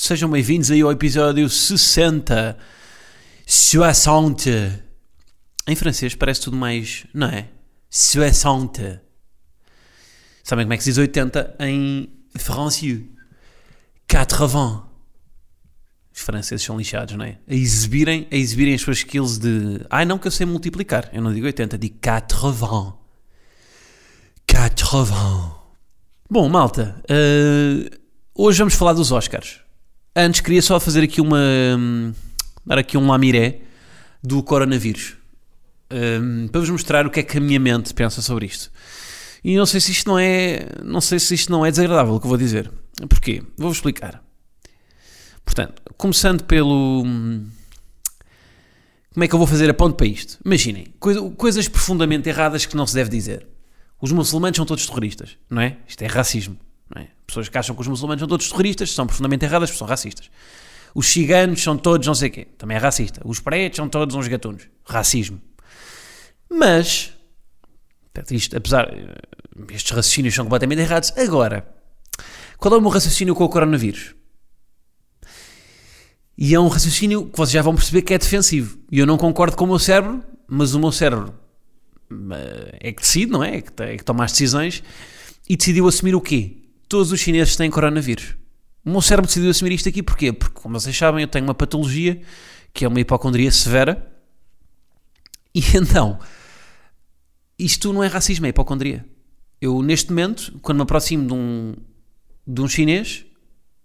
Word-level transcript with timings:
Sejam 0.00 0.30
bem-vindos 0.30 0.70
aí 0.70 0.80
ao 0.80 0.92
episódio 0.92 1.50
60. 1.50 2.56
60. 3.44 4.84
Em 5.66 5.74
francês 5.74 6.14
parece 6.14 6.42
tudo 6.42 6.56
mais, 6.56 7.04
não 7.12 7.26
é? 7.26 7.48
60. 7.90 9.02
Sabem 10.44 10.64
como 10.66 10.72
é 10.72 10.76
que 10.76 10.84
se 10.84 10.90
diz 10.90 10.98
80 10.98 11.56
em 11.58 12.08
francês? 12.36 13.02
80. 14.08 14.84
Os 16.14 16.20
franceses 16.20 16.64
são 16.64 16.78
lixados, 16.78 17.16
não 17.16 17.24
é? 17.24 17.40
A 17.48 17.54
exibirem, 17.54 18.28
a 18.30 18.36
exibirem 18.36 18.74
as 18.74 18.80
suas 18.82 18.98
skills 18.98 19.36
de. 19.36 19.84
Ai, 19.90 20.04
não 20.04 20.16
que 20.16 20.28
eu 20.28 20.32
sei 20.32 20.46
multiplicar. 20.46 21.10
Eu 21.12 21.22
não 21.22 21.34
digo 21.34 21.44
80, 21.46 21.76
digo 21.76 21.96
80. 21.96 22.94
80. 24.48 25.58
Bom, 26.30 26.48
malta, 26.48 27.02
uh, 27.10 27.98
hoje 28.32 28.58
vamos 28.58 28.74
falar 28.74 28.92
dos 28.92 29.10
Oscars. 29.10 29.66
Antes 30.14 30.40
queria 30.40 30.62
só 30.62 30.78
fazer 30.80 31.02
aqui 31.02 31.20
uma. 31.20 31.38
Um, 31.38 32.12
dar 32.66 32.78
aqui 32.78 32.96
um 32.98 33.06
lamiré 33.06 33.60
do 34.22 34.42
coronavírus. 34.42 35.16
Um, 35.90 36.48
para 36.48 36.60
vos 36.60 36.70
mostrar 36.70 37.06
o 37.06 37.10
que 37.10 37.20
é 37.20 37.22
que 37.22 37.38
a 37.38 37.40
minha 37.40 37.58
mente 37.58 37.94
pensa 37.94 38.20
sobre 38.20 38.46
isto. 38.46 38.70
E 39.42 39.56
não 39.56 39.64
sei 39.64 39.80
se 39.80 39.92
isto 39.92 40.08
não 40.08 40.18
é. 40.18 40.66
Não 40.84 41.00
sei 41.00 41.18
se 41.18 41.34
isto 41.34 41.50
não 41.50 41.64
é 41.64 41.70
desagradável 41.70 42.14
o 42.14 42.20
que 42.20 42.26
eu 42.26 42.28
vou 42.28 42.38
dizer. 42.38 42.70
Porquê? 43.08 43.42
Vou-vos 43.56 43.78
explicar. 43.78 44.22
Portanto, 45.44 45.82
começando 45.96 46.44
pelo. 46.44 47.02
Como 49.12 49.24
é 49.24 49.28
que 49.28 49.34
eu 49.34 49.38
vou 49.38 49.46
fazer 49.46 49.68
a 49.70 49.74
ponte 49.74 49.96
para 49.96 50.06
isto? 50.06 50.38
Imaginem, 50.44 50.86
coisas 51.36 51.66
profundamente 51.66 52.28
erradas 52.28 52.66
que 52.66 52.76
não 52.76 52.86
se 52.86 52.94
deve 52.94 53.10
dizer. 53.10 53.46
Os 54.00 54.12
muçulmanos 54.12 54.56
são 54.56 54.66
todos 54.66 54.86
terroristas, 54.86 55.36
não 55.50 55.60
é? 55.60 55.78
Isto 55.88 56.02
é 56.02 56.06
racismo? 56.06 56.56
Pessoas 57.28 57.50
que 57.50 57.58
acham 57.58 57.76
que 57.76 57.82
os 57.82 57.86
muçulmanos 57.86 58.20
são 58.20 58.28
todos 58.28 58.48
terroristas 58.48 58.90
são 58.90 59.06
profundamente 59.06 59.44
erradas 59.44 59.68
porque 59.68 59.78
são 59.78 59.86
racistas. 59.86 60.30
Os 60.94 61.06
ciganos 61.06 61.62
são 61.62 61.76
todos 61.76 62.06
não 62.06 62.14
sei 62.14 62.30
o 62.30 62.32
quê, 62.32 62.48
também 62.56 62.78
é 62.78 62.80
racista. 62.80 63.20
Os 63.22 63.38
pretos 63.38 63.76
são 63.76 63.86
todos 63.86 64.16
uns 64.16 64.26
gatunos, 64.26 64.66
racismo. 64.82 65.38
Mas, 66.48 67.12
isto, 68.30 68.56
apesar, 68.56 68.90
estes 69.70 69.90
raciocínios 69.90 70.34
são 70.34 70.46
completamente 70.46 70.80
errados. 70.80 71.12
Agora, 71.18 71.68
qual 72.56 72.74
é 72.74 72.78
o 72.78 72.80
meu 72.80 72.90
raciocínio 72.90 73.34
com 73.34 73.44
o 73.44 73.48
coronavírus? 73.50 74.14
E 76.36 76.54
é 76.54 76.58
um 76.58 76.68
raciocínio 76.68 77.26
que 77.26 77.36
vocês 77.36 77.52
já 77.52 77.60
vão 77.60 77.74
perceber 77.74 78.00
que 78.00 78.14
é 78.14 78.18
defensivo. 78.18 78.78
E 78.90 78.98
eu 78.98 79.04
não 79.04 79.18
concordo 79.18 79.54
com 79.54 79.64
o 79.64 79.68
meu 79.68 79.78
cérebro, 79.78 80.24
mas 80.46 80.72
o 80.72 80.80
meu 80.80 80.92
cérebro 80.92 81.34
é 82.80 82.90
que 82.90 83.02
decide, 83.02 83.30
não 83.30 83.44
é? 83.44 83.56
É 83.56 83.60
que, 83.60 83.82
é 83.82 83.96
que 83.98 84.04
toma 84.04 84.24
as 84.24 84.32
decisões 84.32 84.82
e 85.46 85.56
decidiu 85.58 85.86
assumir 85.86 86.14
o 86.14 86.20
quê? 86.22 86.56
Todos 86.88 87.12
os 87.12 87.20
chineses 87.20 87.56
têm 87.56 87.70
coronavírus. 87.70 88.34
O 88.84 88.90
meu 88.90 89.02
cérebro 89.02 89.26
decidiu 89.26 89.50
assumir 89.50 89.72
isto 89.72 89.88
aqui 89.88 90.02
porquê? 90.02 90.32
Porque, 90.32 90.58
como 90.60 90.78
vocês 90.78 90.96
sabem, 90.96 91.22
eu 91.22 91.28
tenho 91.28 91.44
uma 91.44 91.54
patologia 91.54 92.20
que 92.72 92.84
é 92.84 92.88
uma 92.88 93.00
hipocondria 93.00 93.50
severa 93.50 94.10
e 95.54 95.60
então 95.76 96.18
isto 97.58 97.92
não 97.92 98.02
é 98.04 98.06
racismo, 98.06 98.46
é 98.46 98.50
hipocondria. 98.50 99.04
Eu, 99.60 99.82
neste 99.82 100.10
momento, 100.10 100.58
quando 100.62 100.78
me 100.78 100.82
aproximo 100.82 101.26
de 101.26 101.34
um, 101.34 101.74
de 102.46 102.60
um 102.60 102.68
chinês, 102.68 103.26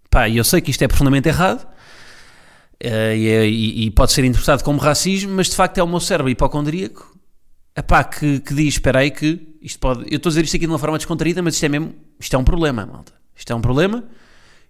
pá, 0.08 0.30
eu 0.30 0.44
sei 0.44 0.60
que 0.60 0.70
isto 0.70 0.82
é 0.82 0.88
profundamente 0.88 1.28
errado, 1.28 1.64
uh, 1.64 3.14
e, 3.14 3.28
e, 3.48 3.86
e, 3.86 3.90
pode 3.90 4.12
ser 4.12 4.24
interpretado 4.24 4.62
como 4.62 4.78
racismo, 4.78 5.32
mas 5.32 5.48
de 5.48 5.56
facto 5.56 5.78
é 5.78 5.82
o 5.82 5.88
meu 5.88 5.98
cérebro 5.98 6.30
hipocondríaco 6.30 7.13
epá, 7.76 8.04
que, 8.04 8.40
que 8.40 8.54
diz, 8.54 8.74
espera 8.74 9.00
aí 9.00 9.10
que 9.10 9.56
isto 9.60 9.78
pode, 9.78 10.04
eu 10.10 10.16
estou 10.16 10.30
a 10.30 10.32
dizer 10.32 10.44
isto 10.44 10.56
aqui 10.56 10.66
de 10.66 10.72
uma 10.72 10.78
forma 10.78 10.96
descontraída, 10.96 11.42
mas 11.42 11.54
isto 11.54 11.64
é 11.64 11.68
mesmo, 11.68 11.94
isto 12.18 12.34
é 12.34 12.38
um 12.38 12.44
problema, 12.44 12.86
malta. 12.86 13.12
Isto 13.34 13.52
é 13.52 13.56
um 13.56 13.60
problema. 13.60 14.04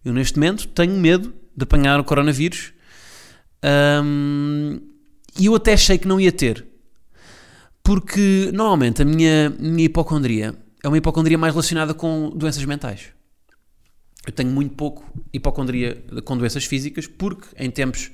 Eu 0.04 0.12
neste 0.12 0.38
momento 0.38 0.68
tenho 0.68 0.94
medo 0.94 1.34
de 1.56 1.62
apanhar 1.64 2.00
o 2.00 2.04
coronavírus 2.04 2.72
um, 4.02 4.80
e 5.38 5.46
eu 5.46 5.54
até 5.54 5.72
achei 5.72 5.98
que 5.98 6.06
não 6.06 6.20
ia 6.20 6.32
ter. 6.32 6.66
Porque 7.82 8.50
normalmente 8.52 9.02
a 9.02 9.04
minha, 9.04 9.50
minha 9.58 9.84
hipocondria 9.84 10.54
é 10.82 10.88
uma 10.88 10.96
hipocondria 10.96 11.36
mais 11.36 11.52
relacionada 11.52 11.92
com 11.92 12.30
doenças 12.30 12.64
mentais. 12.64 13.08
Eu 14.26 14.32
tenho 14.32 14.50
muito 14.50 14.74
pouco 14.74 15.04
hipocondria 15.32 16.02
com 16.24 16.36
doenças 16.36 16.64
físicas, 16.64 17.06
porque 17.06 17.46
em 17.56 17.70
tempos. 17.70 18.10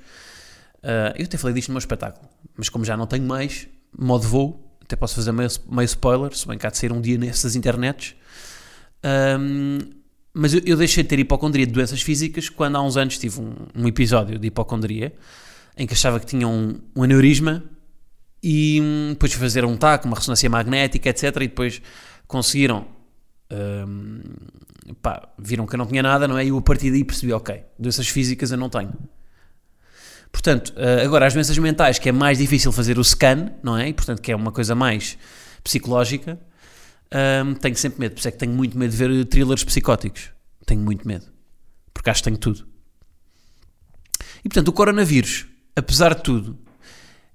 Uh, 0.83 1.13
eu 1.17 1.25
até 1.27 1.37
falei 1.37 1.55
disto 1.55 1.69
no 1.69 1.75
meu 1.75 1.79
espetáculo, 1.79 2.27
mas 2.57 2.71
como 2.71 2.85
já 2.85 2.97
não 2.97 3.07
tenho 3.07 3.25
mais, 3.25 3.69
modo 3.97 4.27
voo, 4.27 4.70
até 4.91 4.97
posso 4.97 5.15
fazer 5.15 5.31
meio, 5.31 5.49
meio 5.71 5.85
spoiler, 5.85 6.37
se 6.37 6.47
bem 6.49 6.59
há 6.61 6.69
de 6.69 6.77
ser 6.77 6.91
um 6.91 7.01
dia 7.01 7.17
nessas 7.17 7.55
internets. 7.55 8.17
Um, 9.39 9.79
mas 10.35 10.53
eu, 10.53 10.61
eu, 10.67 10.77
deixei 10.77 11.05
de 11.05 11.09
ter 11.09 11.19
hipocondria 11.21 11.65
de 11.65 11.73
doenças 11.73 12.03
físicas 12.03 12.49
quando 12.49 12.77
há 12.77 12.83
uns 12.83 12.97
anos 12.97 13.17
tive 13.17 13.41
um, 13.41 13.55
um 13.75 13.87
episódio 13.87 14.39
de 14.39 14.49
hipocondria 14.49 15.13
em 15.77 15.87
que 15.87 15.95
achava 15.95 16.19
que 16.21 16.27
tinha 16.27 16.47
um, 16.47 16.79
um 16.95 17.03
aneurisma 17.03 17.65
e 18.43 18.81
hum, 18.83 19.09
depois 19.11 19.33
fazer 19.33 19.65
um 19.65 19.77
TAC, 19.77 20.05
uma 20.05 20.17
ressonância 20.17 20.51
magnética, 20.51 21.09
etc. 21.09 21.25
E 21.37 21.49
depois 21.49 21.81
conseguiram. 22.27 22.87
Um, 23.53 24.21
pá, 25.01 25.29
viram 25.39 25.67
que 25.67 25.75
eu 25.75 25.79
não 25.79 25.87
tinha 25.87 26.03
nada, 26.03 26.27
não 26.27 26.37
é? 26.37 26.45
E 26.45 26.49
eu 26.49 26.59
a 26.59 26.63
partir 26.63 26.91
daí 26.91 27.05
percebi, 27.05 27.33
ok, 27.33 27.63
doenças 27.79 28.09
físicas 28.09 28.51
eu 28.51 28.59
não 28.59 28.69
tenho. 28.69 28.93
Portanto, 30.33 30.73
eh, 30.77 31.05
agora 31.05 31.27
as 31.27 31.35
doenças 31.35 31.57
mentais, 31.59 31.99
que 31.99 32.09
é 32.09 32.13
mais 32.13 32.39
difícil 32.39 32.73
fazer 32.73 32.99
o 32.99 33.05
scan, 33.05 33.53
não 33.63 33.77
é? 33.77 33.89
E, 33.89 33.93
portanto, 33.93 34.23
que 34.23 34.33
é 34.33 34.37
uma 34.37 34.53
coisa 34.53 34.75
mais 34.75 35.19
psicológica, 35.63 36.41
um, 37.13 37.51
ehm, 37.51 37.55
tenho 37.55 37.77
sempre 37.77 38.01
medo. 38.01 38.13
Por 38.13 38.21
isso 38.21 38.29
é 38.29 38.31
que 38.31 38.39
tenho 38.39 38.53
muito 38.53 38.79
medo 38.79 38.91
de 38.91 38.97
ver 38.97 39.25
thrillers 39.27 39.65
psicóticos. 39.65 40.31
Tenho 40.65 40.81
muito 40.81 41.07
medo. 41.07 41.27
Porque 41.93 42.09
acho 42.09 42.21
que 42.23 42.25
tenho 42.25 42.39
tudo. 42.39 42.67
E, 44.45 44.49
portanto, 44.49 44.69
o 44.69 44.73
coronavírus, 44.73 45.47
apesar 45.77 46.15
de 46.15 46.23
tudo, 46.23 46.59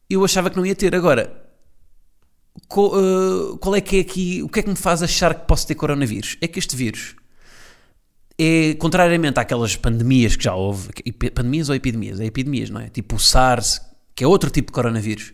eu 0.09 0.23
achava 0.23 0.49
que 0.49 0.57
não 0.57 0.65
ia 0.65 0.75
ter. 0.75 0.95
Agora, 0.95 1.45
qual, 2.67 2.93
uh, 2.95 3.57
qual 3.57 3.75
é 3.75 3.81
que 3.81 3.97
é 3.97 3.99
aqui, 3.99 4.41
o 4.41 4.49
que 4.49 4.59
é 4.59 4.63
que 4.63 4.69
me 4.69 4.75
faz 4.75 5.03
achar 5.03 5.35
que 5.35 5.45
posso 5.45 5.67
ter 5.67 5.75
coronavírus? 5.75 6.37
É 6.41 6.47
que 6.47 6.57
este 6.57 6.75
vírus 6.75 7.15
é, 8.37 8.73
contrariamente 8.75 9.39
àquelas 9.39 9.75
pandemias 9.75 10.35
que 10.35 10.43
já 10.43 10.53
houve, 10.53 10.89
pandemias 11.33 11.69
ou 11.69 11.75
epidemias? 11.75 12.19
É 12.19 12.25
epidemias, 12.25 12.69
não 12.69 12.81
é? 12.81 12.89
Tipo 12.89 13.15
o 13.15 13.19
SARS, 13.19 13.81
que 14.13 14.23
é 14.23 14.27
outro 14.27 14.49
tipo 14.49 14.67
de 14.67 14.73
coronavírus. 14.73 15.33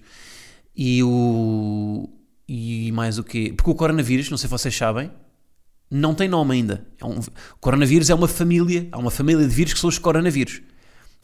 E 0.76 1.04
o. 1.04 2.10
E 2.48 2.92
mais 2.92 3.18
o 3.18 3.24
quê? 3.24 3.54
Porque 3.56 3.72
o 3.72 3.76
coronavírus, 3.76 4.30
não 4.30 4.38
sei 4.38 4.48
se 4.48 4.52
vocês 4.52 4.76
sabem, 4.76 5.10
não 5.90 6.14
tem 6.14 6.28
nome 6.28 6.54
ainda. 6.56 6.86
É 7.00 7.06
um, 7.06 7.20
o 7.20 7.60
coronavírus 7.60 8.10
é 8.10 8.16
uma 8.16 8.28
família, 8.28 8.88
há 8.92 8.98
uma 8.98 9.12
família 9.12 9.48
de 9.48 9.54
vírus 9.54 9.74
que 9.74 9.80
são 9.80 9.90
os 9.90 9.98
coronavírus. 9.98 10.62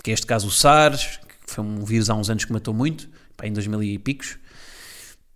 Que 0.03 0.11
é 0.11 0.13
este 0.13 0.25
caso 0.25 0.47
o 0.47 0.51
SARS, 0.51 1.19
que 1.45 1.53
foi 1.53 1.63
um 1.63 1.83
vírus 1.83 2.09
há 2.09 2.15
uns 2.15 2.29
anos 2.29 2.45
que 2.45 2.53
matou 2.53 2.73
muito, 2.73 3.09
em 3.43 3.51
2000 3.51 3.83
e 3.83 3.99
picos. 3.99 4.37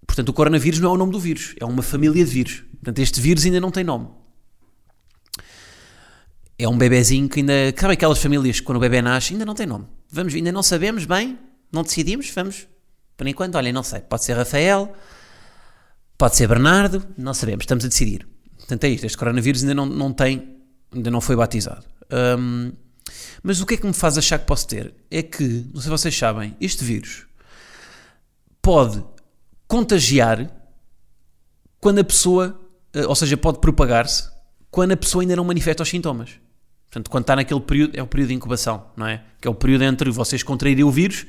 Portanto, 0.07 0.29
o 0.29 0.33
coronavírus 0.33 0.79
não 0.79 0.91
é 0.91 0.93
o 0.93 0.97
nome 0.97 1.11
do 1.11 1.19
vírus, 1.19 1.55
é 1.59 1.65
uma 1.65 1.83
família 1.83 2.23
de 2.23 2.31
vírus. 2.31 2.63
Portanto, 2.75 2.99
este 2.99 3.19
vírus 3.21 3.45
ainda 3.45 3.59
não 3.59 3.69
tem 3.69 3.83
nome 3.83 4.07
é 6.63 6.67
um 6.67 6.77
bebezinho 6.77 7.27
que 7.27 7.39
ainda. 7.39 7.53
Sabe 7.75 7.93
aquelas 7.93 8.21
famílias 8.21 8.59
que 8.59 8.65
quando 8.65 8.77
o 8.77 8.81
bebê 8.81 9.01
nasce 9.01 9.33
ainda 9.33 9.45
não 9.45 9.55
tem 9.55 9.65
nome? 9.65 9.85
Vamos, 10.09 10.33
ainda 10.33 10.51
não 10.51 10.61
sabemos 10.61 11.05
bem, 11.05 11.37
não 11.71 11.83
decidimos, 11.83 12.29
vamos. 12.29 12.67
Por 13.17 13.27
enquanto, 13.27 13.55
olha, 13.55 13.71
não 13.71 13.83
sei. 13.83 14.01
Pode 14.01 14.23
ser 14.23 14.33
Rafael, 14.33 14.93
pode 16.17 16.35
ser 16.35 16.47
Bernardo, 16.47 17.05
não 17.17 17.33
sabemos, 17.33 17.63
estamos 17.63 17.85
a 17.85 17.87
decidir. 17.87 18.27
Portanto, 18.57 18.83
é 18.83 18.89
isto. 18.89 19.05
Este 19.05 19.17
coronavírus 19.17 19.61
ainda 19.61 19.73
não, 19.73 19.85
não 19.85 20.13
tem, 20.13 20.57
ainda 20.93 21.09
não 21.09 21.21
foi 21.21 21.35
batizado. 21.35 21.85
Um, 22.11 22.71
mas 23.43 23.59
o 23.61 23.65
que 23.65 23.75
é 23.75 23.77
que 23.77 23.87
me 23.87 23.93
faz 23.93 24.17
achar 24.17 24.39
que 24.39 24.45
posso 24.45 24.67
ter? 24.67 24.93
É 25.09 25.21
que, 25.23 25.43
não 25.73 25.81
sei 25.81 25.83
se 25.83 25.89
vocês 25.89 26.17
sabem, 26.17 26.55
este 26.59 26.83
vírus 26.83 27.25
pode 28.61 29.03
contagiar 29.67 30.51
quando 31.79 31.99
a 31.99 32.03
pessoa, 32.03 32.59
eh, 32.93 33.07
ou 33.07 33.15
seja, 33.15 33.35
pode 33.35 33.59
propagar-se 33.59 34.29
quando 34.69 34.91
a 34.91 34.97
pessoa 34.97 35.23
ainda 35.23 35.35
não 35.35 35.43
manifesta 35.43 35.81
os 35.81 35.89
sintomas. 35.89 36.40
Portanto, 36.91 37.09
quando 37.09 37.23
está 37.23 37.37
naquele 37.37 37.61
período, 37.61 37.97
é 37.97 38.03
o 38.03 38.07
período 38.07 38.29
de 38.29 38.35
incubação, 38.35 38.85
não 38.97 39.07
é? 39.07 39.23
Que 39.39 39.47
é 39.47 39.51
o 39.51 39.55
período 39.55 39.85
entre 39.85 40.11
vocês 40.11 40.43
contraírem 40.43 40.83
o 40.83 40.91
vírus 40.91 41.25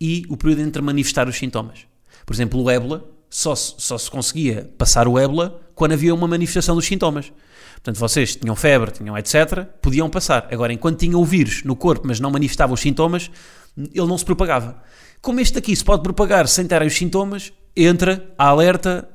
e 0.00 0.24
o 0.30 0.38
período 0.38 0.62
entre 0.62 0.80
manifestar 0.80 1.28
os 1.28 1.36
sintomas. 1.36 1.80
Por 2.24 2.32
exemplo, 2.32 2.62
o 2.62 2.70
ébola, 2.70 3.04
só, 3.28 3.54
só 3.54 3.98
se 3.98 4.10
conseguia 4.10 4.72
passar 4.78 5.06
o 5.06 5.18
ébola 5.18 5.60
quando 5.74 5.92
havia 5.92 6.14
uma 6.14 6.26
manifestação 6.26 6.74
dos 6.74 6.86
sintomas. 6.86 7.30
Portanto, 7.74 7.98
vocês 7.98 8.36
tinham 8.36 8.56
febre, 8.56 8.90
tinham 8.90 9.16
etc., 9.18 9.66
podiam 9.82 10.08
passar. 10.08 10.48
Agora, 10.50 10.72
enquanto 10.72 11.00
tinham 11.00 11.20
o 11.20 11.24
vírus 11.26 11.62
no 11.62 11.76
corpo, 11.76 12.06
mas 12.06 12.18
não 12.18 12.30
manifestavam 12.30 12.72
os 12.72 12.80
sintomas, 12.80 13.30
ele 13.76 14.06
não 14.06 14.16
se 14.16 14.24
propagava. 14.24 14.82
Como 15.20 15.40
este 15.40 15.58
aqui 15.58 15.76
se 15.76 15.84
pode 15.84 16.02
propagar 16.02 16.48
sem 16.48 16.66
terem 16.66 16.88
os 16.88 16.94
sintomas, 16.94 17.52
entra 17.76 18.32
a 18.38 18.46
alerta, 18.46 19.06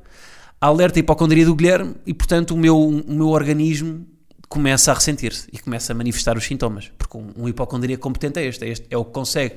a 0.60 0.66
alerta 0.68 1.00
hipocondria 1.00 1.44
do 1.44 1.56
Guilherme 1.56 1.96
e, 2.06 2.14
portanto, 2.14 2.54
o 2.54 2.56
meu, 2.56 2.78
o 2.78 3.12
meu 3.12 3.28
organismo 3.28 4.06
começa 4.48 4.90
a 4.90 4.94
ressentir-se 4.94 5.48
e 5.52 5.58
começa 5.58 5.92
a 5.92 5.94
manifestar 5.94 6.36
os 6.36 6.44
sintomas. 6.44 6.90
Porque 6.96 7.16
um, 7.16 7.32
um 7.36 7.48
hipocondria 7.48 7.98
competente 7.98 8.38
é 8.38 8.46
este, 8.46 8.64
é 8.64 8.68
este, 8.68 8.86
é 8.90 8.96
o 8.96 9.04
que 9.04 9.12
consegue 9.12 9.56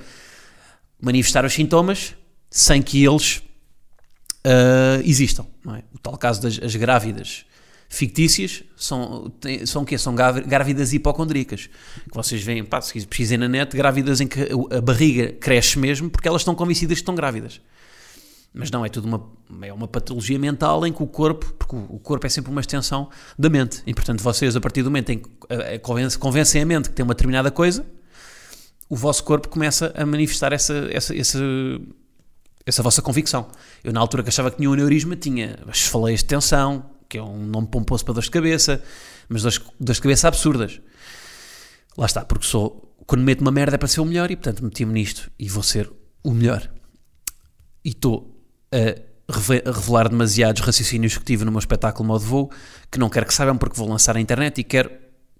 manifestar 0.99 1.45
os 1.45 1.53
sintomas 1.53 2.15
sem 2.49 2.81
que 2.81 3.03
eles 3.03 3.37
uh, 4.45 5.01
existam. 5.03 5.45
É? 5.67 5.83
O 5.93 5.99
tal 5.99 6.17
caso 6.17 6.41
das 6.41 6.59
as 6.61 6.75
grávidas 6.75 7.45
fictícias 7.87 8.63
são, 8.77 9.29
têm, 9.41 9.65
são 9.65 9.81
o 9.81 9.85
quê? 9.85 9.97
São 9.97 10.15
grávidas 10.15 10.93
hipocondríacas. 10.93 11.67
Que 12.09 12.15
vocês 12.15 12.41
veem, 12.41 12.63
pá, 12.63 12.81
se 12.81 12.93
pesquisem 13.05 13.37
na 13.37 13.47
net, 13.47 13.75
grávidas 13.75 14.21
em 14.21 14.27
que 14.27 14.47
a 14.71 14.81
barriga 14.81 15.33
cresce 15.33 15.77
mesmo 15.77 16.09
porque 16.09 16.27
elas 16.27 16.41
estão 16.41 16.55
convencidas 16.55 16.97
que 16.97 17.01
estão 17.01 17.15
grávidas. 17.15 17.59
Mas 18.53 18.69
não, 18.69 18.85
é 18.85 18.89
tudo 18.89 19.05
uma, 19.07 19.65
é 19.65 19.71
uma 19.71 19.87
patologia 19.87 20.37
mental 20.37 20.85
em 20.85 20.91
que 20.91 21.01
o 21.01 21.07
corpo, 21.07 21.53
porque 21.53 21.75
o 21.75 21.99
corpo 21.99 22.25
é 22.27 22.29
sempre 22.29 22.51
uma 22.51 22.59
extensão 22.59 23.09
da 23.39 23.49
mente. 23.49 23.81
E 23.87 23.93
portanto, 23.93 24.21
vocês, 24.21 24.55
a 24.55 24.61
partir 24.61 24.83
do 24.83 24.91
momento 24.91 25.09
em 25.11 25.19
que 25.19 26.19
convencem 26.19 26.61
a 26.61 26.65
mente 26.65 26.89
que 26.89 26.95
tem 26.95 27.03
uma 27.03 27.13
determinada 27.13 27.49
coisa, 27.49 27.85
o 28.89 28.95
vosso 28.95 29.23
corpo 29.23 29.47
começa 29.47 29.93
a 29.95 30.05
manifestar 30.05 30.51
essa, 30.51 30.73
essa, 30.91 31.15
essa, 31.15 31.39
essa 32.65 32.83
vossa 32.83 33.01
convicção. 33.01 33.47
Eu, 33.81 33.93
na 33.93 34.01
altura 34.01 34.21
que 34.21 34.27
achava 34.27 34.51
que 34.51 34.57
tinha 34.57 34.69
um 34.69 34.73
aneurisma, 34.73 35.15
tinha 35.15 35.57
as 35.65 35.83
faleias 35.83 36.19
de 36.19 36.25
tensão, 36.25 36.91
que 37.07 37.17
é 37.17 37.23
um 37.23 37.45
nome 37.45 37.67
pomposo 37.67 38.03
para 38.03 38.15
dores 38.15 38.25
de 38.25 38.31
cabeça, 38.31 38.83
mas 39.29 39.43
dores, 39.43 39.61
dores 39.79 39.95
de 39.95 40.01
cabeça 40.01 40.27
absurdas. 40.27 40.81
Lá 41.97 42.05
está, 42.05 42.25
porque 42.25 42.45
sou, 42.45 42.93
quando 43.05 43.21
meto 43.21 43.39
uma 43.39 43.51
merda 43.51 43.75
é 43.75 43.77
para 43.77 43.87
ser 43.87 44.01
o 44.01 44.05
melhor 44.05 44.29
e 44.29 44.35
portanto 44.35 44.61
meti-me 44.61 44.91
nisto 44.91 45.31
e 45.39 45.47
vou 45.47 45.63
ser 45.63 45.89
o 46.21 46.31
melhor. 46.31 46.69
E 47.83 47.89
estou 47.89 48.40
a 48.71 49.31
revelar 49.31 50.09
demasiados 50.09 50.61
raciocínios 50.61 51.17
que 51.17 51.23
tive 51.23 51.45
no 51.45 51.51
meu 51.51 51.59
espetáculo 51.59 52.07
Modo 52.07 52.23
Voo, 52.23 52.51
que 52.89 52.99
não 52.99 53.09
quero 53.09 53.25
que 53.25 53.33
saibam 53.33 53.57
porque 53.57 53.77
vou 53.77 53.87
lançar 53.87 54.15
na 54.15 54.21
internet 54.21 54.59
e 54.59 54.63
quero 54.63 54.91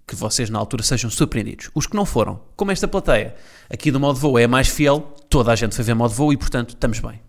que 0.06 0.14
vocês 0.14 0.50
na 0.50 0.58
altura 0.58 0.82
sejam 0.82 1.10
surpreendidos. 1.10 1.70
Os 1.74 1.86
que 1.86 1.96
não 1.96 2.04
foram, 2.04 2.40
como 2.56 2.70
esta 2.70 2.88
plateia 2.88 3.34
aqui 3.70 3.90
do 3.90 4.00
Modo 4.00 4.18
Voo 4.18 4.38
é 4.38 4.44
a 4.44 4.48
mais 4.48 4.68
fiel, 4.68 5.00
toda 5.28 5.52
a 5.52 5.56
gente 5.56 5.74
foi 5.74 5.84
ver 5.84 5.94
Modo 5.94 6.14
Voo 6.14 6.32
e 6.32 6.36
portanto 6.36 6.70
estamos 6.70 7.00
bem. 7.00 7.20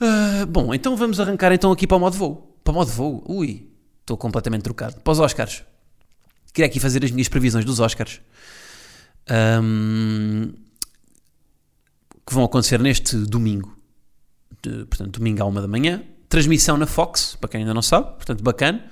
Uh, 0.00 0.46
bom, 0.46 0.74
então 0.74 0.96
vamos 0.96 1.20
arrancar 1.20 1.52
então 1.52 1.70
aqui 1.70 1.86
para 1.86 1.96
o 1.96 2.00
Modo 2.00 2.16
Voo 2.16 2.54
para 2.64 2.72
o 2.72 2.74
modo 2.74 2.90
voo, 2.90 3.22
ui, 3.28 3.68
estou 4.00 4.16
completamente 4.16 4.62
trocado. 4.62 4.98
Para 5.00 5.12
os 5.12 5.20
Oscars, 5.20 5.62
queria 6.52 6.66
aqui 6.66 6.80
fazer 6.80 7.04
as 7.04 7.10
minhas 7.10 7.28
previsões 7.28 7.64
dos 7.64 7.78
Oscars. 7.78 8.22
Um, 9.30 10.52
que 12.26 12.32
vão 12.32 12.44
acontecer 12.44 12.80
neste 12.80 13.16
domingo. 13.16 13.73
De, 14.64 14.86
portanto, 14.86 15.18
domingo 15.18 15.42
à 15.42 15.46
uma 15.46 15.60
da 15.60 15.68
manhã. 15.68 16.02
Transmissão 16.28 16.78
na 16.78 16.86
Fox, 16.86 17.36
para 17.38 17.50
quem 17.50 17.60
ainda 17.60 17.74
não 17.74 17.82
sabe, 17.82 18.06
portanto, 18.16 18.42
bacana. 18.42 18.82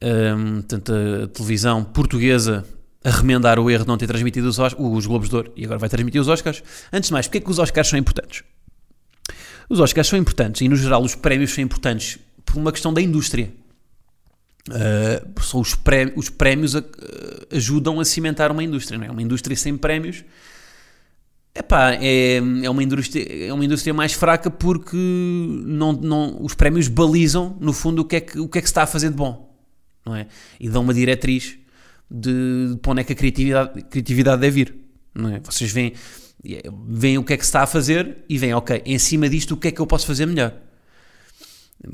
Um, 0.00 0.56
portanto, 0.56 0.92
a 1.24 1.26
televisão 1.28 1.82
portuguesa 1.82 2.64
a 3.02 3.10
remendar 3.10 3.58
o 3.58 3.70
erro 3.70 3.84
de 3.84 3.88
não 3.88 3.96
ter 3.96 4.06
transmitido 4.06 4.48
os, 4.48 4.58
os 4.58 5.06
Globos 5.06 5.28
de 5.28 5.36
Ouro 5.36 5.52
e 5.56 5.64
agora 5.64 5.78
vai 5.78 5.88
transmitir 5.88 6.20
os 6.20 6.28
Oscars. 6.28 6.62
Antes 6.92 7.08
de 7.08 7.12
mais, 7.12 7.26
porque 7.26 7.38
é 7.38 7.40
que 7.40 7.50
os 7.50 7.58
Oscars 7.58 7.88
são 7.88 7.98
importantes? 7.98 8.44
Os 9.68 9.80
Oscars 9.80 10.06
são 10.06 10.18
importantes 10.18 10.60
e, 10.60 10.68
no 10.68 10.76
geral, 10.76 11.02
os 11.02 11.14
prémios 11.14 11.52
são 11.54 11.64
importantes 11.64 12.18
por 12.44 12.56
uma 12.56 12.72
questão 12.72 12.92
da 12.92 13.00
indústria. 13.00 13.52
Uh, 14.68 15.42
são 15.42 15.60
os, 15.60 15.74
prémios, 15.74 16.18
os 16.18 16.28
prémios 16.28 16.74
ajudam 17.50 18.00
a 18.00 18.04
cimentar 18.04 18.52
uma 18.52 18.62
indústria, 18.62 18.98
não 18.98 19.06
é? 19.06 19.10
Uma 19.10 19.22
indústria 19.22 19.56
sem 19.56 19.76
prémios 19.76 20.22
epá, 21.58 21.94
é, 21.94 22.36
é, 22.36 22.70
uma 22.70 22.82
indústria, 22.82 23.46
é 23.46 23.52
uma 23.52 23.64
indústria 23.64 23.92
mais 23.92 24.12
fraca 24.12 24.50
porque 24.50 24.96
não, 24.96 25.92
não, 25.92 26.42
os 26.42 26.54
prémios 26.54 26.88
balizam, 26.88 27.56
no 27.60 27.72
fundo, 27.72 28.02
o 28.02 28.04
que, 28.04 28.16
é 28.16 28.20
que, 28.20 28.38
o 28.38 28.48
que 28.48 28.58
é 28.58 28.60
que 28.60 28.68
se 28.68 28.72
está 28.72 28.82
a 28.82 28.86
fazer 28.86 29.10
de 29.10 29.16
bom, 29.16 29.54
não 30.04 30.14
é? 30.14 30.26
E 30.58 30.68
dão 30.68 30.82
uma 30.82 30.94
diretriz 30.94 31.58
de, 32.10 32.70
de 32.70 32.76
para 32.80 32.92
onde 32.92 33.00
é 33.00 33.04
que 33.04 33.12
a 33.12 33.16
criatividade, 33.16 33.82
criatividade 33.84 34.40
deve 34.40 34.60
ir, 34.60 34.74
não 35.14 35.34
é? 35.34 35.40
Vocês 35.40 35.70
veem, 35.70 35.92
veem 36.86 37.18
o 37.18 37.24
que 37.24 37.32
é 37.32 37.36
que 37.36 37.44
se 37.44 37.48
está 37.48 37.62
a 37.62 37.66
fazer 37.66 38.18
e 38.28 38.38
veem, 38.38 38.54
ok, 38.54 38.82
em 38.84 38.98
cima 38.98 39.28
disto 39.28 39.52
o 39.52 39.56
que 39.56 39.68
é 39.68 39.70
que 39.72 39.80
eu 39.80 39.86
posso 39.86 40.06
fazer 40.06 40.26
melhor? 40.26 40.54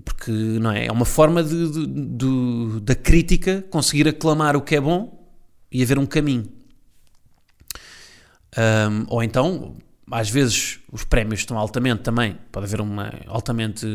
Porque 0.05 0.31
não 0.31 0.71
é? 0.71 0.87
é 0.87 0.93
uma 0.93 1.05
forma 1.05 1.43
de, 1.43 1.71
de, 1.71 1.87
de, 1.87 2.81
da 2.81 2.95
crítica 2.95 3.65
conseguir 3.71 4.09
aclamar 4.09 4.57
o 4.57 4.63
que 4.63 4.77
é 4.77 4.81
bom 4.81 5.29
e 5.71 5.83
haver 5.83 5.99
um 5.99 6.07
caminho. 6.07 6.49
Um, 8.57 9.05
ou 9.09 9.23
então, 9.23 9.77
às 10.11 10.31
vezes, 10.31 10.79
os 10.93 11.05
prémios 11.05 11.41
estão 11.41 11.59
altamente 11.59 12.03
também, 12.03 12.39
pode 12.53 12.67
haver 12.67 12.81
uma 12.81 13.13
altamente 13.27 13.87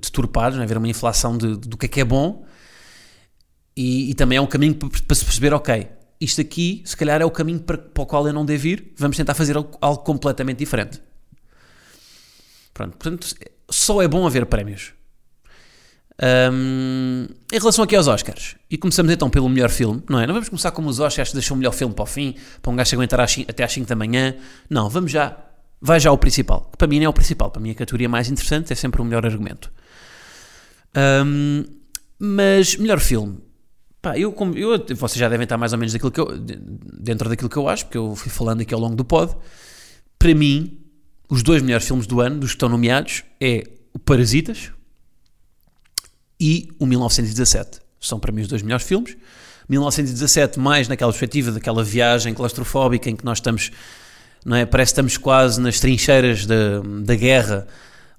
deturpados, 0.00 0.56
não 0.56 0.62
é? 0.62 0.64
haver 0.64 0.78
uma 0.78 0.88
inflação 0.88 1.36
de, 1.36 1.56
do 1.56 1.76
que 1.76 1.86
é 1.86 1.88
que 1.88 2.00
é 2.00 2.04
bom 2.04 2.44
e, 3.76 4.10
e 4.10 4.14
também 4.14 4.38
é 4.38 4.40
um 4.40 4.46
caminho 4.46 4.74
para, 4.74 4.88
para, 4.88 5.14
se 5.14 5.24
perceber, 5.24 5.54
ok, 5.54 5.88
isto 6.20 6.40
aqui 6.40 6.82
se 6.84 6.96
calhar 6.96 7.20
é 7.22 7.24
o 7.24 7.30
caminho 7.30 7.60
para, 7.60 7.78
para 7.78 8.02
o 8.02 8.06
qual 8.06 8.26
eu 8.26 8.32
não 8.32 8.44
devo 8.44 8.66
ir, 8.66 8.92
vamos 8.96 9.16
tentar 9.16 9.34
fazer 9.34 9.56
algo, 9.56 9.78
algo 9.80 10.02
completamente 10.02 10.58
diferente. 10.58 11.00
Pronto, 12.74 12.96
portanto, 12.96 13.34
só 13.70 14.02
é 14.02 14.08
bom 14.08 14.26
haver 14.26 14.46
prémios. 14.46 14.92
Um, 16.20 17.26
em 17.52 17.58
relação 17.58 17.84
aqui 17.84 17.94
aos 17.94 18.08
Oscars, 18.08 18.56
e 18.68 18.76
começamos 18.76 19.12
então 19.12 19.30
pelo 19.30 19.48
melhor 19.48 19.70
filme, 19.70 20.02
não 20.08 20.18
é? 20.18 20.26
Não 20.26 20.34
vamos 20.34 20.48
começar 20.48 20.72
como 20.72 20.88
os 20.88 20.98
Oscars 20.98 21.32
deixam 21.32 21.54
o 21.54 21.58
melhor 21.58 21.72
filme 21.72 21.94
para 21.94 22.02
o 22.02 22.06
fim, 22.06 22.34
para 22.60 22.72
um 22.72 22.76
gajo 22.76 22.96
aguentar 22.96 23.20
às 23.20 23.30
5, 23.30 23.50
até 23.50 23.62
às 23.62 23.72
5 23.72 23.86
da 23.86 23.94
manhã. 23.94 24.34
Não, 24.68 24.90
vamos 24.90 25.12
já, 25.12 25.36
vai 25.80 26.00
já 26.00 26.10
ao 26.10 26.18
principal, 26.18 26.68
que 26.72 26.76
para 26.76 26.88
mim 26.88 26.98
não 26.98 27.06
é 27.06 27.08
o 27.08 27.12
principal, 27.12 27.50
para 27.50 27.62
mim 27.62 27.70
a 27.70 27.74
categoria 27.74 28.08
mais 28.08 28.28
interessante 28.28 28.72
é 28.72 28.76
sempre 28.76 29.00
o 29.00 29.04
melhor 29.04 29.24
argumento. 29.24 29.70
Um, 30.96 31.64
mas 32.18 32.76
melhor 32.76 32.98
filme, 32.98 33.38
pá, 34.02 34.18
eu, 34.18 34.32
como, 34.32 34.58
eu, 34.58 34.76
vocês 34.96 35.20
já 35.20 35.28
devem 35.28 35.44
estar 35.44 35.56
mais 35.56 35.72
ou 35.72 35.78
menos 35.78 35.92
daquilo 35.92 36.10
que 36.10 36.20
eu, 36.20 36.36
dentro 36.36 37.28
daquilo 37.28 37.48
que 37.48 37.56
eu 37.56 37.68
acho, 37.68 37.84
porque 37.84 37.98
eu 37.98 38.16
fui 38.16 38.30
falando 38.30 38.60
aqui 38.62 38.74
ao 38.74 38.80
longo 38.80 38.96
do 38.96 39.04
pod. 39.04 39.36
Para 40.18 40.34
mim, 40.34 40.80
os 41.28 41.44
dois 41.44 41.62
melhores 41.62 41.86
filmes 41.86 42.08
do 42.08 42.20
ano, 42.20 42.40
dos 42.40 42.50
que 42.50 42.56
estão 42.56 42.68
nomeados, 42.68 43.22
é 43.40 43.62
o 43.94 44.00
Parasitas, 44.00 44.72
e 46.40 46.68
o 46.78 46.86
1917. 46.86 47.80
São 48.00 48.18
para 48.18 48.32
mim 48.32 48.42
os 48.42 48.48
dois 48.48 48.62
melhores 48.62 48.86
filmes. 48.86 49.16
1917, 49.68 50.58
mais 50.58 50.88
naquela 50.88 51.12
perspectiva 51.12 51.52
daquela 51.52 51.84
viagem 51.84 52.32
claustrofóbica 52.32 53.10
em 53.10 53.16
que 53.16 53.24
nós 53.24 53.38
estamos, 53.38 53.70
não 54.44 54.56
é? 54.56 54.64
Parece 54.64 54.90
que 54.90 54.92
estamos 54.92 55.16
quase 55.18 55.60
nas 55.60 55.78
trincheiras 55.78 56.46
da, 56.46 56.80
da 57.02 57.14
guerra, 57.14 57.66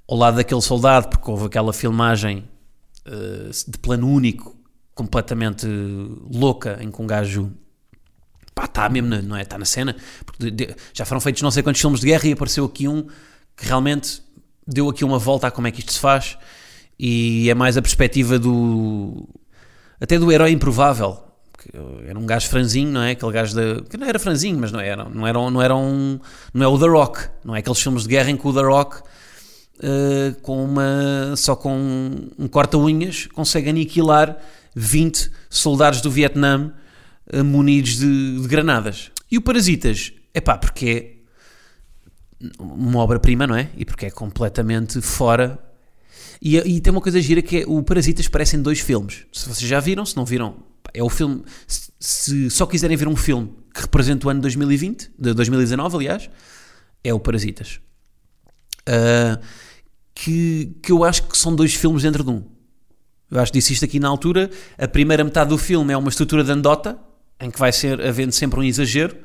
ao 0.07 0.15
lado 0.15 0.35
daquele 0.35 0.61
soldado, 0.61 1.09
porque 1.09 1.29
houve 1.29 1.45
aquela 1.45 1.73
filmagem 1.73 2.47
uh, 3.07 3.71
de 3.71 3.77
plano 3.79 4.07
único, 4.07 4.55
completamente 4.93 5.65
louca, 6.29 6.77
em 6.81 6.91
que 6.91 7.01
um 7.01 7.07
gajo 7.07 7.51
pá, 8.53 8.65
está 8.65 8.87
mesmo, 8.87 9.09
na, 9.09 9.21
não 9.21 9.35
é? 9.35 9.41
Está 9.41 9.57
na 9.57 9.65
cena, 9.65 9.95
porque 10.25 10.51
de, 10.51 10.67
de, 10.67 10.75
já 10.93 11.03
foram 11.03 11.21
feitos 11.21 11.41
não 11.41 11.49
sei 11.49 11.63
quantos 11.63 11.81
filmes 11.81 11.99
de 11.99 12.07
guerra 12.07 12.27
e 12.27 12.33
apareceu 12.33 12.65
aqui 12.65 12.87
um 12.87 13.03
que 13.57 13.65
realmente 13.65 14.21
deu 14.67 14.87
aqui 14.87 15.03
uma 15.03 15.17
volta 15.17 15.47
a 15.47 15.51
como 15.51 15.67
é 15.67 15.71
que 15.71 15.79
isto 15.79 15.93
se 15.93 15.99
faz 15.99 16.37
e 16.99 17.49
é 17.49 17.55
mais 17.55 17.77
a 17.77 17.81
perspectiva 17.81 18.37
do. 18.37 19.27
até 20.01 20.19
do 20.19 20.31
herói 20.31 20.51
improvável. 20.51 21.17
Era 22.05 22.17
um 22.17 22.25
gajo 22.25 22.47
franzinho, 22.49 22.91
não 22.91 23.01
é? 23.01 23.11
Aquele 23.11 23.31
gajo 23.31 23.55
da. 23.55 23.81
que 23.83 23.95
não 23.95 24.05
era 24.05 24.19
franzinho, 24.19 24.59
mas 24.59 24.71
não 24.71 24.79
era. 24.79 25.05
Não 25.05 25.25
era, 25.25 25.49
não 25.49 25.61
era 25.61 25.75
um. 25.75 26.19
não 26.53 26.65
é 26.65 26.67
o 26.67 26.77
The 26.77 26.87
Rock. 26.87 27.29
Não 27.43 27.55
é 27.55 27.59
aqueles 27.59 27.79
filmes 27.79 28.03
de 28.03 28.09
guerra 28.09 28.29
em 28.29 28.35
que 28.35 28.45
o 28.45 28.53
The 28.53 28.61
Rock. 28.61 28.97
Uh, 29.77 30.35
com 30.41 30.63
uma. 30.65 31.35
só 31.37 31.55
com 31.55 32.27
um 32.37 32.47
corta-unhas 32.49 33.27
consegue 33.27 33.69
aniquilar 33.69 34.37
20 34.75 35.31
soldados 35.49 36.01
do 36.01 36.11
Vietnã 36.11 36.73
uh, 37.33 37.43
munidos 37.45 37.97
de, 37.97 38.41
de 38.41 38.47
granadas. 38.47 39.09
E 39.31 39.37
o 39.37 39.41
Parasitas? 39.41 40.11
É 40.33 40.41
pá, 40.41 40.57
porque 40.57 41.15
é 42.41 42.53
uma 42.59 42.99
obra-prima, 42.99 43.47
não 43.47 43.55
é? 43.55 43.69
E 43.77 43.85
porque 43.85 44.05
é 44.05 44.09
completamente 44.09 45.01
fora 45.01 45.57
e, 46.41 46.57
e, 46.57 46.81
tem 46.81 46.91
uma 46.91 47.01
coisa 47.01 47.19
gira 47.21 47.41
que 47.41 47.61
é 47.61 47.63
o 47.67 47.83
Parasitas 47.83 48.27
parecem 48.27 48.61
dois 48.61 48.79
filmes. 48.79 49.25
Se 49.31 49.47
vocês 49.49 49.67
já 49.69 49.79
viram, 49.79 50.05
se 50.05 50.15
não 50.15 50.25
viram, 50.25 50.63
é 50.93 51.03
o 51.03 51.09
filme. 51.09 51.43
Se, 51.67 51.91
se 51.99 52.49
só 52.49 52.65
quiserem 52.65 52.95
ver 52.95 53.07
um 53.07 53.15
filme 53.15 53.53
que 53.73 53.81
representa 53.81 54.27
o 54.27 54.29
ano 54.29 54.41
2020, 54.41 55.11
de 55.19 55.33
2019, 55.33 55.97
aliás, 55.97 56.29
é 57.03 57.13
o 57.13 57.19
Parasitas. 57.19 57.81
Uh, 58.87 59.43
que, 60.15 60.77
que 60.81 60.91
eu 60.91 61.03
acho 61.03 61.23
que 61.23 61.37
são 61.37 61.55
dois 61.55 61.73
filmes 61.73 62.03
dentro 62.03 62.23
de 62.23 62.29
um. 62.29 62.43
Eu 63.29 63.39
acho 63.39 63.51
que 63.51 63.59
disse 63.59 63.73
isto 63.73 63.85
aqui 63.85 63.99
na 63.99 64.07
altura. 64.07 64.49
A 64.77 64.87
primeira 64.87 65.23
metade 65.23 65.49
do 65.49 65.57
filme 65.57 65.93
é 65.93 65.97
uma 65.97 66.09
estrutura 66.09 66.43
de 66.43 66.51
andota, 66.51 66.97
em 67.39 67.51
que 67.51 67.59
vai 67.59 67.71
ser 67.71 68.01
havendo 68.01 68.31
sempre 68.31 68.59
um 68.59 68.63
exagero. 68.63 69.15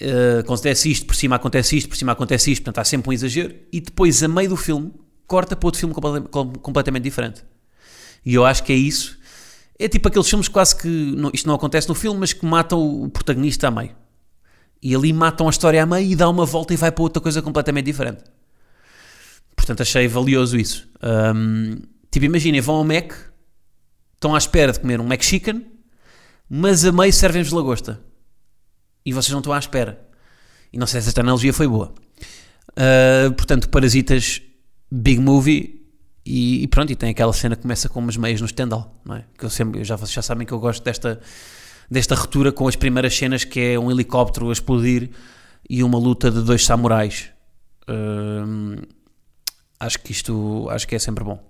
Uh, 0.00 0.40
acontece 0.40 0.90
isto, 0.90 1.04
por 1.04 1.14
cima 1.14 1.36
acontece 1.36 1.76
isto, 1.76 1.88
por 1.88 1.96
cima 1.96 2.12
acontece 2.12 2.50
isto, 2.50 2.62
portanto 2.62 2.78
há 2.80 2.84
sempre 2.84 3.10
um 3.10 3.12
exagero. 3.12 3.54
E 3.70 3.80
depois, 3.80 4.22
a 4.22 4.28
meio 4.28 4.48
do 4.48 4.56
filme, 4.56 4.92
corta 5.30 5.54
para 5.54 5.68
outro 5.68 5.78
filme 5.78 5.94
completamente 6.60 7.04
diferente. 7.04 7.44
E 8.26 8.34
eu 8.34 8.44
acho 8.44 8.64
que 8.64 8.72
é 8.72 8.76
isso, 8.76 9.16
É 9.78 9.88
tipo 9.88 10.08
aqueles 10.08 10.28
filmes 10.28 10.48
quase 10.48 10.74
que. 10.76 11.14
Isto 11.32 11.46
não 11.46 11.54
acontece 11.54 11.88
no 11.88 11.94
filme, 11.94 12.18
mas 12.18 12.32
que 12.32 12.44
matam 12.44 13.04
o 13.04 13.08
protagonista 13.08 13.68
a 13.68 13.70
meio. 13.70 13.94
E 14.82 14.94
ali 14.94 15.12
matam 15.12 15.46
a 15.46 15.50
história 15.50 15.82
a 15.82 15.86
meio 15.86 16.10
e 16.10 16.16
dá 16.16 16.28
uma 16.28 16.44
volta 16.44 16.74
e 16.74 16.76
vai 16.76 16.90
para 16.90 17.02
outra 17.02 17.22
coisa 17.22 17.40
completamente 17.40 17.86
diferente. 17.86 18.24
Portanto, 19.54 19.82
achei 19.82 20.08
valioso 20.08 20.58
isso. 20.58 20.88
Um, 21.02 21.76
tipo, 22.10 22.26
imaginem, 22.26 22.60
vão 22.60 22.76
ao 22.76 22.84
Mac, 22.84 23.12
estão 24.14 24.34
à 24.34 24.38
espera 24.38 24.72
de 24.72 24.80
comer 24.80 25.00
um 25.00 25.04
Mac 25.04 25.22
Chicken, 25.22 25.64
mas 26.48 26.84
a 26.84 26.92
meio 26.92 27.12
servem-vos 27.12 27.52
lagosta. 27.52 28.00
E 29.06 29.12
vocês 29.12 29.30
não 29.30 29.38
estão 29.38 29.52
à 29.52 29.58
espera. 29.58 30.00
E 30.72 30.78
não 30.78 30.86
sei 30.86 31.00
se 31.00 31.08
esta 31.08 31.20
analogia 31.20 31.52
foi 31.52 31.68
boa. 31.68 31.94
Uh, 32.70 33.32
portanto, 33.32 33.68
Parasitas, 33.68 34.42
Big 34.90 35.20
Movie, 35.20 35.80
e, 36.24 36.62
e, 36.62 36.68
pronto, 36.68 36.92
e 36.92 36.96
tem 36.96 37.10
aquela 37.10 37.32
cena 37.32 37.56
que 37.56 37.62
começa 37.62 37.88
com 37.88 38.00
umas 38.00 38.16
meias 38.16 38.40
no 38.40 38.48
Stendhal, 38.48 39.00
não 39.04 39.16
é? 39.16 39.24
Que 39.38 39.44
eu 39.44 39.50
sempre, 39.50 39.82
já, 39.84 39.96
vocês 39.96 40.12
já 40.12 40.22
sabem 40.22 40.46
que 40.46 40.52
eu 40.52 40.58
gosto 40.58 40.82
desta, 40.82 41.20
desta 41.90 42.14
ruptura 42.14 42.52
com 42.52 42.68
as 42.68 42.76
primeiras 42.76 43.16
cenas 43.16 43.44
que 43.44 43.60
é 43.60 43.78
um 43.78 43.90
helicóptero 43.90 44.48
a 44.50 44.52
explodir 44.52 45.10
e 45.68 45.82
uma 45.82 45.98
luta 45.98 46.30
de 46.30 46.42
dois 46.42 46.64
samurais. 46.64 47.30
Uh, 47.88 48.86
acho 49.78 49.98
que 50.00 50.12
isto 50.12 50.68
acho 50.70 50.86
que 50.86 50.94
é 50.94 50.98
sempre 50.98 51.24
bom. 51.24 51.42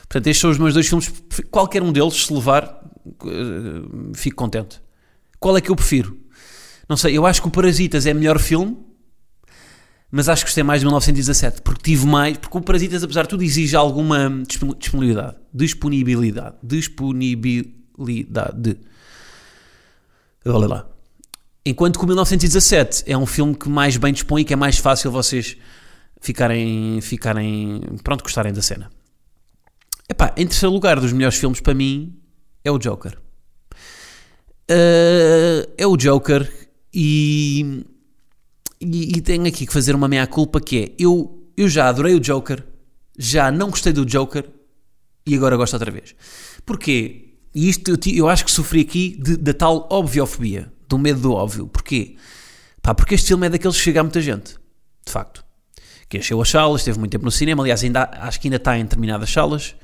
Portanto, 0.00 0.26
estes 0.26 0.40
são 0.40 0.50
os 0.50 0.58
meus 0.58 0.74
dois 0.74 0.88
filmes. 0.88 1.12
Qualquer 1.50 1.82
um 1.82 1.92
deles, 1.92 2.26
se 2.26 2.32
levar, 2.32 2.82
uh, 3.06 4.12
fico 4.14 4.36
contente. 4.36 4.82
Qual 5.38 5.56
é 5.56 5.60
que 5.60 5.70
eu 5.70 5.76
prefiro? 5.76 6.18
Não 6.88 6.96
sei, 6.96 7.16
eu 7.16 7.24
acho 7.24 7.40
que 7.40 7.48
o 7.48 7.50
Parasitas 7.50 8.04
é 8.04 8.12
melhor 8.12 8.38
filme 8.38 8.76
mas 10.10 10.28
acho 10.28 10.44
que 10.44 10.48
gostei 10.48 10.64
mais 10.64 10.80
de 10.80 10.86
1917, 10.86 11.62
porque 11.62 11.82
tive 11.82 12.04
mais, 12.06 12.36
porque 12.36 12.58
o 12.58 12.60
Parasitas, 12.60 13.04
apesar 13.04 13.22
de 13.22 13.28
tudo, 13.28 13.44
exige 13.44 13.76
alguma 13.76 14.42
disponibilidade. 14.78 15.36
Disponibilidade. 15.54 16.56
Disponibilidade. 16.62 18.76
Olha 20.44 20.66
lá. 20.66 20.86
Enquanto 21.64 21.98
que 21.98 22.04
o 22.04 22.08
1917 22.08 23.04
é 23.06 23.16
um 23.16 23.26
filme 23.26 23.54
que 23.54 23.68
mais 23.68 23.96
bem 23.96 24.12
dispõe 24.12 24.42
e 24.42 24.44
que 24.44 24.52
é 24.52 24.56
mais 24.56 24.78
fácil 24.78 25.12
vocês 25.12 25.56
ficarem, 26.20 27.00
ficarem 27.00 27.80
pronto, 28.02 28.22
gostarem 28.22 28.52
da 28.52 28.62
cena. 28.62 28.90
Epá, 30.08 30.34
em 30.36 30.46
terceiro 30.46 30.72
lugar 30.72 30.98
dos 30.98 31.12
melhores 31.12 31.38
filmes 31.38 31.60
para 31.60 31.72
mim 31.72 32.18
é 32.64 32.70
o 32.70 32.78
Joker. 32.78 33.16
Uh, 34.68 35.70
é 35.76 35.86
o 35.86 35.96
Joker 35.96 36.50
e 36.92 37.84
e, 38.80 39.16
e 39.16 39.20
tenho 39.20 39.46
aqui 39.46 39.66
que 39.66 39.72
fazer 39.72 39.94
uma 39.94 40.08
meia-culpa 40.08 40.60
que 40.60 40.78
é, 40.78 40.92
eu, 40.98 41.46
eu 41.56 41.68
já 41.68 41.88
adorei 41.88 42.14
o 42.14 42.20
Joker, 42.20 42.64
já 43.18 43.50
não 43.50 43.70
gostei 43.70 43.92
do 43.92 44.06
Joker 44.06 44.48
e 45.26 45.34
agora 45.34 45.56
gosto 45.56 45.74
outra 45.74 45.90
vez. 45.90 46.14
Porquê? 46.64 47.34
E 47.54 47.68
isto 47.68 47.90
eu, 47.90 47.98
eu 48.14 48.28
acho 48.28 48.44
que 48.44 48.50
sofri 48.50 48.80
aqui 48.80 49.16
da 49.18 49.52
tal 49.52 49.86
obviofobia, 49.90 50.72
do 50.88 50.98
medo 50.98 51.20
do 51.20 51.32
óbvio. 51.32 51.66
Porquê? 51.66 52.16
Pá, 52.80 52.94
porque 52.94 53.14
este 53.14 53.28
filme 53.28 53.46
é 53.46 53.50
daqueles 53.50 53.76
que 53.76 53.82
chega 53.82 54.00
a 54.00 54.02
muita 54.02 54.20
gente, 54.20 54.54
de 55.04 55.12
facto. 55.12 55.44
Que 56.08 56.18
encheu 56.18 56.40
as 56.40 56.48
salas, 56.48 56.80
esteve 56.80 56.98
muito 56.98 57.12
tempo 57.12 57.24
no 57.24 57.30
cinema, 57.30 57.62
aliás, 57.62 57.84
ainda, 57.84 58.08
acho 58.14 58.40
que 58.40 58.48
ainda 58.48 58.56
está 58.56 58.78
em 58.78 58.82
determinadas 58.82 59.30
salas. 59.30 59.74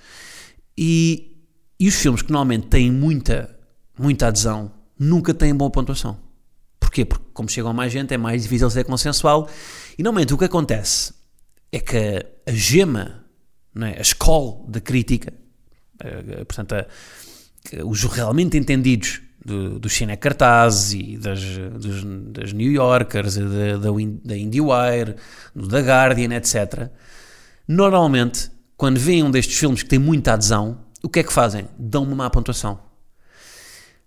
E, 0.77 1.37
e 1.79 1.89
os 1.89 1.95
filmes 1.95 2.23
que 2.23 2.33
normalmente 2.33 2.69
têm 2.69 2.91
muita, 2.91 3.55
muita 3.99 4.29
adesão 4.29 4.73
nunca 4.99 5.35
têm 5.35 5.55
boa 5.55 5.71
pontuação. 5.71 6.26
Porquê? 6.97 7.05
Porque 7.05 7.25
como 7.35 7.49
chegam 7.49 7.73
mais 7.75 7.93
gente 7.93 8.15
é 8.15 8.17
mais 8.17 8.43
difícil 8.43 8.71
ser 8.71 8.85
consensual 8.85 9.49
e 9.99 10.03
normalmente 10.03 10.33
o 10.33 10.39
que 10.39 10.47
acontece 10.47 11.13
é 11.71 11.79
que 11.79 12.25
a 12.47 12.53
gema, 12.53 13.25
não 13.75 13.87
é? 13.87 13.99
a 13.99 14.01
escola 14.01 14.65
da 14.69 14.81
crítica, 14.81 15.33
a, 16.01 16.41
a, 16.41 16.45
portanto, 16.47 16.75
a, 16.75 16.87
os 17.85 18.03
realmente 18.05 18.57
entendidos 18.57 19.21
do, 19.45 19.79
dos 19.79 19.93
cinecartazes 19.93 20.95
e 20.95 21.19
das, 21.19 21.41
dos, 21.79 22.03
das 22.33 22.53
New 22.53 22.73
Yorkers, 22.73 23.37
da, 23.37 23.77
da, 23.77 23.91
da 24.25 24.37
IndieWire, 24.37 25.17
da 25.55 25.81
Guardian, 25.81 26.35
etc., 26.35 26.89
normalmente, 27.69 28.51
quando 28.77 28.99
veem 28.99 29.23
um 29.23 29.31
destes 29.31 29.59
filmes 29.59 29.83
que 29.83 29.89
tem 29.89 29.99
muita 29.99 30.33
adesão, 30.33 30.81
o 31.03 31.09
que 31.09 31.19
é 31.19 31.23
que 31.23 31.33
fazem? 31.33 31.69
Dão 31.79 32.05
uma 32.05 32.17
má 32.17 32.31
pontuação. 32.31 32.81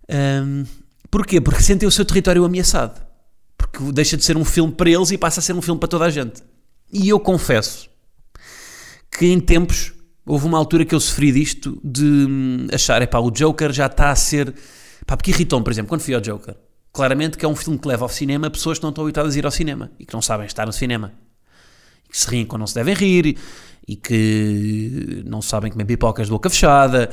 Um, 0.08 0.64
Porquê? 1.10 1.40
Porque 1.40 1.62
sentem 1.62 1.88
o 1.88 1.90
seu 1.90 2.04
território 2.04 2.44
ameaçado. 2.44 3.00
Porque 3.58 3.92
deixa 3.92 4.16
de 4.16 4.24
ser 4.24 4.36
um 4.36 4.44
filme 4.44 4.72
para 4.72 4.88
eles 4.88 5.10
e 5.10 5.18
passa 5.18 5.40
a 5.40 5.42
ser 5.42 5.54
um 5.54 5.62
filme 5.62 5.78
para 5.78 5.88
toda 5.88 6.04
a 6.04 6.10
gente. 6.10 6.42
E 6.92 7.08
eu 7.08 7.18
confesso 7.18 7.88
que 9.10 9.26
em 9.26 9.40
tempos 9.40 9.92
houve 10.24 10.46
uma 10.46 10.56
altura 10.56 10.84
que 10.84 10.94
eu 10.94 11.00
sofri 11.00 11.32
disto 11.32 11.80
de 11.82 12.04
hum, 12.04 12.66
achar, 12.72 13.02
epá, 13.02 13.18
o 13.18 13.30
Joker 13.30 13.72
já 13.72 13.86
está 13.86 14.10
a 14.10 14.16
ser. 14.16 14.54
Pá, 15.06 15.16
porque 15.16 15.30
irritou-me, 15.30 15.64
por 15.64 15.72
exemplo, 15.72 15.88
quando 15.88 16.02
fui 16.02 16.14
ao 16.14 16.20
Joker. 16.20 16.54
Claramente 16.92 17.36
que 17.36 17.44
é 17.44 17.48
um 17.48 17.56
filme 17.56 17.78
que 17.78 17.86
leva 17.86 18.04
ao 18.04 18.08
cinema 18.08 18.50
pessoas 18.50 18.78
que 18.78 18.82
não 18.82 18.90
estão 18.90 19.04
habituadas 19.04 19.34
a 19.34 19.38
ir 19.38 19.44
ao 19.44 19.50
cinema 19.50 19.90
e 19.98 20.06
que 20.06 20.14
não 20.14 20.22
sabem 20.22 20.46
estar 20.46 20.66
no 20.66 20.72
cinema. 20.72 21.12
E 22.04 22.08
que 22.08 22.18
se 22.18 22.28
riem 22.28 22.46
quando 22.46 22.60
não 22.60 22.66
se 22.66 22.74
devem 22.74 22.94
rir 22.94 23.36
e 23.86 23.96
que 23.96 25.22
não 25.26 25.42
sabem 25.42 25.70
comer 25.70 25.84
pipocas 25.84 26.26
de 26.26 26.30
boca 26.30 26.48
fechada 26.50 27.10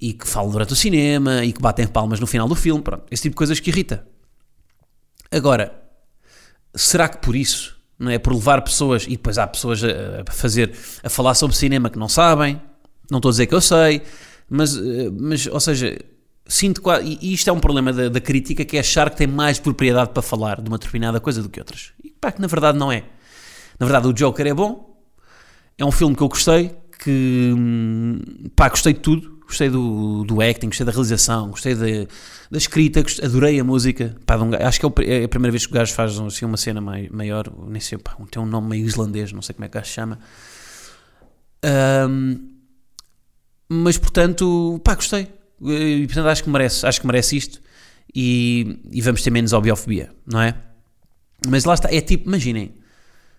e 0.00 0.12
que 0.12 0.26
falam 0.26 0.50
durante 0.50 0.72
o 0.72 0.76
cinema 0.76 1.44
e 1.44 1.52
que 1.52 1.60
batem 1.60 1.86
palmas 1.86 2.20
no 2.20 2.26
final 2.26 2.46
do 2.48 2.54
filme, 2.54 2.82
pronto, 2.82 3.04
esse 3.10 3.22
tipo 3.22 3.34
de 3.34 3.38
coisas 3.38 3.60
que 3.60 3.70
irrita. 3.70 4.06
Agora, 5.30 5.82
será 6.74 7.08
que 7.08 7.18
por 7.18 7.34
isso, 7.34 7.76
não 7.98 8.10
é 8.10 8.18
por 8.18 8.34
levar 8.34 8.62
pessoas 8.62 9.04
e 9.04 9.10
depois 9.10 9.38
há 9.38 9.46
pessoas 9.46 9.82
a, 9.82 10.30
fazer 10.30 10.76
a 11.02 11.08
falar 11.08 11.34
sobre 11.34 11.56
cinema 11.56 11.88
que 11.88 11.98
não 11.98 12.08
sabem, 12.08 12.60
não 13.10 13.18
estou 13.18 13.30
a 13.30 13.32
dizer 13.32 13.46
que 13.46 13.54
eu 13.54 13.60
sei, 13.60 14.02
mas, 14.48 14.76
eh, 14.76 15.10
mas 15.10 15.46
ou 15.46 15.60
seja, 15.60 15.98
sinto 16.46 16.82
que, 16.82 16.88
e 17.02 17.32
isto 17.32 17.48
é 17.48 17.52
um 17.52 17.60
problema 17.60 17.92
da, 17.92 18.08
da, 18.08 18.20
crítica 18.20 18.64
que 18.64 18.76
é 18.76 18.80
achar 18.80 19.10
que 19.10 19.16
tem 19.16 19.26
mais 19.26 19.58
propriedade 19.58 20.10
para 20.10 20.22
falar 20.22 20.60
de 20.60 20.68
uma 20.68 20.78
determinada 20.78 21.20
coisa 21.20 21.42
do 21.42 21.48
que 21.48 21.58
outras. 21.58 21.92
E 22.04 22.10
pá, 22.10 22.30
que 22.30 22.40
na 22.40 22.46
verdade 22.46 22.78
não 22.78 22.92
é. 22.92 23.04
Na 23.78 23.86
verdade, 23.86 24.08
o 24.08 24.12
Joker 24.12 24.46
é 24.46 24.54
bom, 24.54 24.96
é 25.76 25.84
um 25.84 25.90
filme 25.90 26.16
que 26.16 26.22
eu 26.22 26.28
gostei, 26.28 26.74
que 26.98 27.52
hum, 27.56 28.20
pá, 28.54 28.68
gostei 28.68 28.94
de 28.94 29.00
tudo, 29.00 29.35
Gostei 29.46 29.70
do, 29.70 30.24
do 30.24 30.40
acting, 30.40 30.66
gostei 30.66 30.84
da 30.84 30.90
realização, 30.90 31.50
gostei 31.50 31.74
da, 31.74 31.86
da 32.50 32.58
escrita, 32.58 33.00
gostei, 33.00 33.24
adorei 33.24 33.60
a 33.60 33.64
música. 33.64 34.16
Pá, 34.26 34.36
um, 34.36 34.50
acho 34.54 34.80
que 34.80 35.02
é, 35.04 35.20
é, 35.20 35.24
a 35.24 35.28
primeira 35.28 35.52
vez 35.52 35.64
que 35.64 35.72
o 35.72 35.74
gajo 35.74 35.94
faz 35.94 36.18
assim, 36.18 36.44
uma 36.44 36.56
cena 36.56 36.80
mai, 36.80 37.08
maior, 37.12 37.52
nem 37.68 37.80
sei, 37.80 37.96
pá, 37.96 38.16
tem 38.28 38.42
um 38.42 38.46
nome 38.46 38.68
meio 38.70 38.84
islandês, 38.84 39.30
não 39.30 39.40
sei 39.40 39.54
como 39.54 39.64
é 39.64 39.68
que 39.68 39.76
o 39.76 39.80
gajo 39.80 39.88
se 39.88 39.94
chama. 39.94 40.18
Um, 41.64 42.56
mas 43.68 43.96
portanto, 43.96 44.80
pá, 44.82 44.96
gostei. 44.96 45.28
E 45.60 46.06
portanto 46.06 46.26
acho 46.26 46.42
que 46.42 46.50
merece, 46.50 46.84
acho 46.84 47.00
que 47.00 47.06
merece 47.06 47.36
isto. 47.36 47.62
E, 48.14 48.80
e 48.90 49.00
vamos 49.00 49.22
ter 49.22 49.30
menos 49.30 49.52
obiofobia, 49.52 50.10
não 50.26 50.40
é? 50.40 50.54
Mas 51.46 51.64
lá 51.64 51.74
está, 51.74 51.92
é 51.92 52.00
tipo, 52.00 52.28
imaginem, 52.28 52.74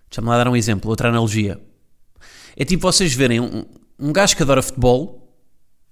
deixa-me 0.09 0.27
lá 0.29 0.37
dar 0.37 0.47
um 0.47 0.55
exemplo, 0.55 0.89
outra 0.89 1.09
analogia. 1.09 1.59
É 2.55 2.63
tipo 2.63 2.81
vocês 2.81 3.13
verem 3.13 3.39
um, 3.39 3.65
um 3.99 4.13
gajo 4.13 4.35
que 4.35 4.43
adora 4.43 4.61
futebol 4.61 5.26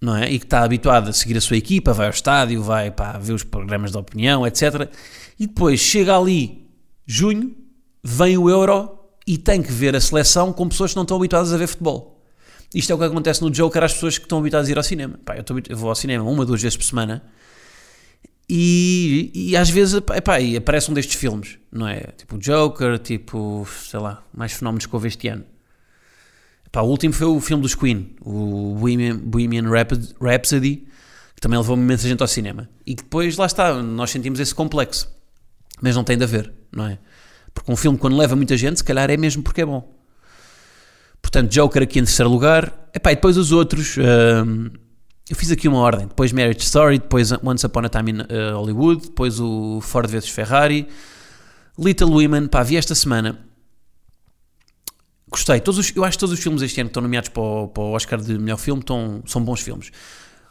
não 0.05 0.15
é? 0.15 0.31
E 0.31 0.37
que 0.37 0.45
está 0.45 0.63
habituado 0.63 1.09
a 1.09 1.13
seguir 1.13 1.35
a 1.35 1.41
sua 1.41 1.57
equipa, 1.57 1.91
vai 1.91 2.05
ao 2.05 2.11
estádio, 2.11 2.61
vai 2.61 2.91
para 2.91 3.17
ver 3.17 3.33
os 3.33 3.43
programas 3.43 3.91
de 3.91 3.97
opinião, 3.97 4.45
etc. 4.45 4.89
E 5.39 5.47
depois 5.47 5.79
chega 5.79 6.15
ali, 6.15 6.69
junho, 7.05 7.55
vem 8.03 8.37
o 8.37 8.49
Euro 8.49 8.99
e 9.25 9.37
tem 9.37 9.63
que 9.63 9.71
ver 9.71 9.95
a 9.95 9.99
seleção 9.99 10.53
com 10.53 10.69
pessoas 10.69 10.91
que 10.91 10.95
não 10.95 11.03
estão 11.03 11.17
habituadas 11.17 11.51
a 11.51 11.57
ver 11.57 11.67
futebol. 11.67 12.23
Isto 12.73 12.91
é 12.91 12.95
o 12.95 12.97
que 12.99 13.03
acontece 13.05 13.41
no 13.41 13.49
Joker 13.49 13.83
às 13.83 13.93
pessoas 13.93 14.17
que 14.17 14.25
estão 14.25 14.37
habituadas 14.37 14.67
a 14.67 14.71
ir 14.71 14.77
ao 14.77 14.83
cinema. 14.83 15.19
Pá, 15.25 15.35
eu, 15.35 15.43
eu 15.69 15.77
vou 15.77 15.89
ao 15.89 15.95
cinema 15.95 16.23
uma, 16.29 16.45
duas 16.45 16.61
vezes 16.61 16.77
por 16.77 16.83
semana 16.83 17.23
e, 18.47 19.31
e 19.33 19.57
às 19.57 19.71
vezes 19.71 19.95
epá, 19.95 20.39
e 20.39 20.55
aparece 20.55 20.91
um 20.91 20.93
destes 20.93 21.15
filmes, 21.15 21.57
não 21.71 21.87
é? 21.87 22.01
Tipo 22.15 22.35
o 22.35 22.39
Joker, 22.39 22.99
tipo, 22.99 23.67
sei 23.89 23.99
lá, 23.99 24.23
mais 24.31 24.53
fenómenos 24.53 24.85
que 24.85 24.95
houve 24.95 25.07
este 25.07 25.27
ano. 25.29 25.45
Pá, 26.75 26.81
o 26.81 26.87
último 26.87 27.13
foi 27.13 27.25
o 27.25 27.39
filme 27.39 27.63
dos 27.63 27.73
Queen, 27.73 28.17
o 28.19 28.75
Bohemian, 28.77 29.15
Bohemian 29.15 29.63
Rhapsody, 30.19 30.85
que 31.33 31.39
também 31.39 31.57
levou 31.57 31.77
imensa 31.77 32.05
gente 32.05 32.19
ao 32.19 32.27
cinema. 32.27 32.69
E 32.85 32.93
depois, 32.93 33.37
lá 33.37 33.45
está, 33.45 33.81
nós 33.81 34.11
sentimos 34.11 34.41
esse 34.41 34.53
complexo. 34.53 35.09
Mas 35.81 35.95
não 35.95 36.03
tem 36.03 36.17
de 36.17 36.25
haver, 36.25 36.51
não 36.73 36.87
é? 36.87 36.97
Porque 37.53 37.71
um 37.71 37.77
filme, 37.77 37.97
quando 37.97 38.17
leva 38.17 38.35
muita 38.35 38.57
gente, 38.57 38.79
se 38.79 38.83
calhar 38.83 39.09
é 39.09 39.15
mesmo 39.15 39.41
porque 39.41 39.61
é 39.61 39.65
bom. 39.65 39.89
Portanto, 41.21 41.49
Joker 41.49 41.81
aqui 41.81 41.97
em 41.97 42.03
terceiro 42.03 42.29
lugar. 42.29 42.89
Epá, 42.93 43.13
e 43.13 43.15
depois 43.15 43.37
os 43.37 43.53
outros. 43.53 43.95
Uh, 43.95 44.69
eu 45.29 45.35
fiz 45.37 45.51
aqui 45.51 45.69
uma 45.69 45.79
ordem. 45.79 46.07
Depois 46.07 46.33
Marriage 46.33 46.59
Story, 46.59 46.99
depois 46.99 47.31
Once 47.41 47.65
Upon 47.65 47.85
a 47.85 47.89
Time 47.89 48.11
in 48.11 48.19
uh, 48.19 48.53
Hollywood, 48.53 49.03
depois 49.03 49.39
o 49.39 49.79
Ford 49.79 50.11
vs 50.11 50.27
Ferrari, 50.27 50.89
Little 51.79 52.09
Women. 52.09 52.47
Pá, 52.47 52.63
vi 52.63 52.75
esta 52.75 52.93
semana 52.93 53.39
Gostei. 55.29 55.59
Todos 55.59 55.79
os, 55.79 55.95
eu 55.95 56.03
acho 56.03 56.17
que 56.17 56.19
todos 56.19 56.33
os 56.33 56.41
filmes 56.41 56.61
este 56.61 56.79
ano 56.79 56.89
que 56.89 56.91
estão 56.91 57.03
nomeados 57.03 57.29
para 57.29 57.41
o, 57.41 57.67
para 57.67 57.83
o 57.83 57.91
Oscar 57.91 58.21
de 58.21 58.37
melhor 58.37 58.57
filme 58.57 58.81
estão, 58.81 59.23
são 59.25 59.43
bons 59.43 59.61
filmes. 59.61 59.91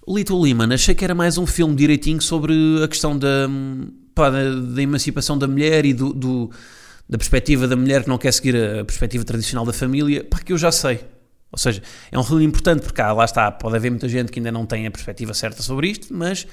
Little 0.07 0.41
Lehman, 0.41 0.73
achei 0.75 0.95
que 0.95 1.05
era 1.05 1.15
mais 1.15 1.39
um 1.39 1.47
filme 1.47 1.75
direitinho 1.75 2.21
sobre 2.21 2.55
a 2.83 2.89
questão 2.89 3.17
da, 3.17 3.49
pá, 4.15 4.29
da, 4.29 4.55
da, 4.55 4.83
emancipação 4.83 5.39
da 5.39 5.49
mulher 5.49 5.87
e 5.87 5.95
do, 5.95 6.13
do, 6.13 6.51
da 7.09 7.17
perspectiva 7.17 7.67
da 7.67 7.77
mulher 7.77 8.03
que 8.03 8.09
não 8.09 8.19
quer 8.19 8.33
seguir 8.33 8.55
a 8.57 8.85
perspectiva 8.85 9.25
tradicional 9.25 9.65
da 9.65 9.73
família. 9.73 10.25
Pá, 10.25 10.39
que 10.39 10.53
eu 10.53 10.59
já 10.59 10.71
sei. 10.71 11.01
Ou 11.51 11.59
seja, 11.59 11.81
é 12.11 12.19
um 12.19 12.25
filme 12.25 12.45
importante 12.45 12.83
porque 12.83 13.01
ah, 13.01 13.13
lá 13.13 13.25
está, 13.25 13.51
pode 13.51 13.77
haver 13.77 13.89
muita 13.89 14.09
gente 14.09 14.33
que 14.33 14.41
ainda 14.41 14.51
não 14.51 14.67
tem 14.67 14.87
a 14.87 14.91
perspectiva 14.91 15.33
certa 15.33 15.63
sobre 15.63 15.89
isto, 15.89 16.13
mas 16.13 16.47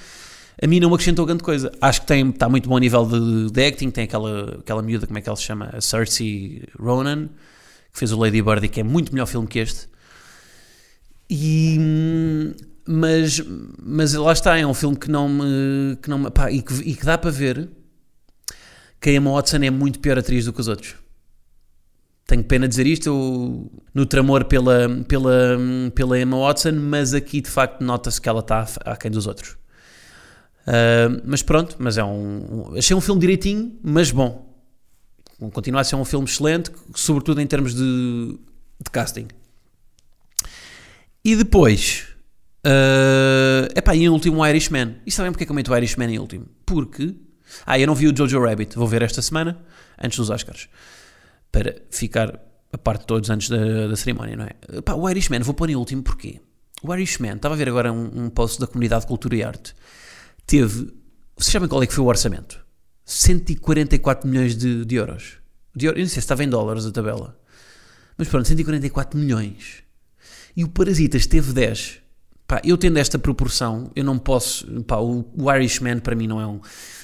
a 0.62 0.68
mim 0.68 0.80
não 0.80 0.94
acrescentou 0.94 1.26
grande 1.26 1.44
coisa. 1.44 1.72
Acho 1.82 2.02
que 2.02 2.08
tem, 2.08 2.30
está 2.30 2.48
muito 2.48 2.70
bom 2.70 2.78
nível 2.78 3.06
de, 3.06 3.52
de 3.52 3.66
acting, 3.66 3.90
tem 3.90 4.04
aquela, 4.04 4.60
aquela 4.60 4.82
miúda, 4.84 5.08
como 5.08 5.18
é 5.18 5.22
que 5.22 5.28
ela 5.28 5.36
se 5.36 5.44
chama? 5.44 5.72
A 5.74 5.82
Cersei 5.82 6.64
Ronan, 6.80 7.30
que 7.92 8.00
fez 8.00 8.12
o 8.12 8.20
Lady 8.20 8.42
Bird 8.42 8.66
e 8.66 8.70
que 8.70 8.80
é 8.80 8.84
muito 8.84 9.14
melhor 9.14 9.26
filme 9.26 9.48
que 9.48 9.60
este. 9.60 9.90
E, 11.30 11.78
mas, 12.86 13.42
mas 13.82 14.14
lá 14.14 14.34
está, 14.34 14.58
é 14.58 14.66
um 14.66 14.74
filme 14.74 14.98
que 14.98 15.10
não 15.10 15.30
me. 15.30 15.96
Que 16.02 16.10
não 16.10 16.20
me 16.20 16.32
pá, 16.32 16.52
e, 16.52 16.62
que, 16.62 16.74
e 16.74 16.96
que 16.96 17.06
dá 17.06 17.18
para 17.18 17.32
ver 17.32 17.70
que 19.00 19.10
a 19.10 19.14
Emma 19.14 19.32
Watson 19.32 19.58
é 19.58 19.72
muito 19.72 20.00
pior 20.00 20.20
atriz 20.20 20.46
do 20.46 20.54
que 20.54 20.62
os 20.62 20.68
outros. 20.68 20.96
Tenho 22.28 22.44
pena 22.44 22.68
dizer 22.68 22.86
isto 22.86 23.10
eu, 23.10 23.72
no 23.94 24.06
tramor 24.06 24.46
pela, 24.46 24.88
pela, 25.08 25.58
pela 25.94 26.20
Emma 26.20 26.38
Watson, 26.38 26.74
mas 26.74 27.14
aqui 27.14 27.42
de 27.42 27.50
facto 27.50 27.82
nota-se 27.82 28.22
que 28.22 28.30
ela 28.30 28.40
está 28.42 28.66
aquém 28.86 29.10
dos 29.10 29.26
outros. 29.26 29.58
Uh, 30.62 31.22
mas 31.26 31.42
pronto, 31.42 31.76
mas 31.80 31.98
é 31.98 32.04
um, 32.04 32.70
um, 32.70 32.78
Achei 32.78 32.96
um 32.96 33.02
filme 33.02 33.20
direitinho, 33.20 33.78
mas 33.84 34.12
bom. 34.12 34.51
Continua 35.50 35.82
a 35.82 35.84
ser 35.84 35.96
um 35.96 36.06
filme 36.06 36.26
excelente, 36.26 36.72
sobretudo 36.96 37.42
em 37.42 37.48
termos 37.48 37.74
de, 37.74 38.38
de 38.80 38.92
casting. 38.92 39.28
E 41.24 41.36
depois. 41.36 42.08
Uh, 42.66 43.66
epá, 43.76 43.96
e 43.96 44.04
em 44.04 44.10
último 44.10 44.42
o 44.42 44.48
Irishman. 44.48 44.98
E 45.06 45.12
sabem 45.12 45.32
porque 45.32 45.44
é 45.44 45.46
que 45.46 45.52
eu 45.52 45.56
meto 45.56 45.72
o 45.72 45.78
Irishman 45.78 46.14
em 46.14 46.20
último? 46.20 46.46
Porque. 46.66 47.16
Ah, 47.66 47.80
eu 47.80 47.88
não 47.88 47.96
vi 47.96 48.08
o 48.08 48.16
Jojo 48.16 48.40
Rabbit. 48.44 48.76
Vou 48.76 48.88
ver 48.88 49.02
esta 49.02 49.22
semana, 49.22 49.60
antes 50.02 50.18
dos 50.18 50.30
Oscars. 50.30 50.70
Para 51.52 51.76
ficar 51.90 52.40
a 52.72 52.78
parte 52.78 53.02
de 53.02 53.08
todos 53.08 53.30
antes 53.30 53.50
da, 53.50 53.88
da 53.88 53.96
cerimónia, 53.96 54.36
não 54.36 54.46
é? 54.46 54.78
Epá, 54.78 54.94
o 54.94 55.10
Irishman 55.10 55.42
vou 55.42 55.54
pôr 55.54 55.70
em 55.70 55.76
último 55.76 56.04
porque. 56.04 56.40
O 56.84 56.94
Irishman, 56.96 57.36
estava 57.36 57.54
a 57.54 57.58
ver 57.58 57.70
agora 57.70 57.92
um, 57.94 58.26
um 58.26 58.30
post 58.30 58.60
da 58.60 58.66
comunidade 58.66 59.02
de 59.02 59.08
cultura 59.08 59.36
e 59.36 59.44
arte 59.44 59.76
teve. 60.52 60.94
Vocês 61.38 61.54
sabem 61.54 61.70
qual 61.70 61.82
é 61.82 61.88
que 61.88 61.94
foi 61.94 62.04
o 62.04 62.08
orçamento? 62.08 62.64
144 63.06 64.28
milhões 64.30 64.56
de, 64.56 64.86
de 64.86 64.96
euros. 64.96 65.38
De, 65.76 65.86
eu 65.86 65.94
não 65.94 66.00
sei 66.00 66.08
se 66.08 66.20
estava 66.20 66.44
em 66.44 66.50
dólares 66.50 66.86
a 66.86 66.92
tabela. 66.92 67.38
Mas 68.18 68.28
pronto, 68.28 68.48
144 68.48 69.20
milhões. 69.20 69.84
E 70.56 70.64
o 70.64 70.70
Parasitas 70.70 71.26
teve 71.26 71.54
10. 71.54 72.00
Pá, 72.48 72.62
eu 72.64 72.78
tendo 72.78 72.98
esta 72.98 73.18
proporção, 73.18 73.90
eu 73.96 74.04
não 74.04 74.20
posso. 74.20 74.66
Pá, 74.84 74.98
o, 74.98 75.26
o 75.38 75.52
Irishman 75.52 76.00
para 76.00 76.16
mim 76.16 76.28
não 76.28 76.42
é 76.42 76.46
um. 76.46 76.60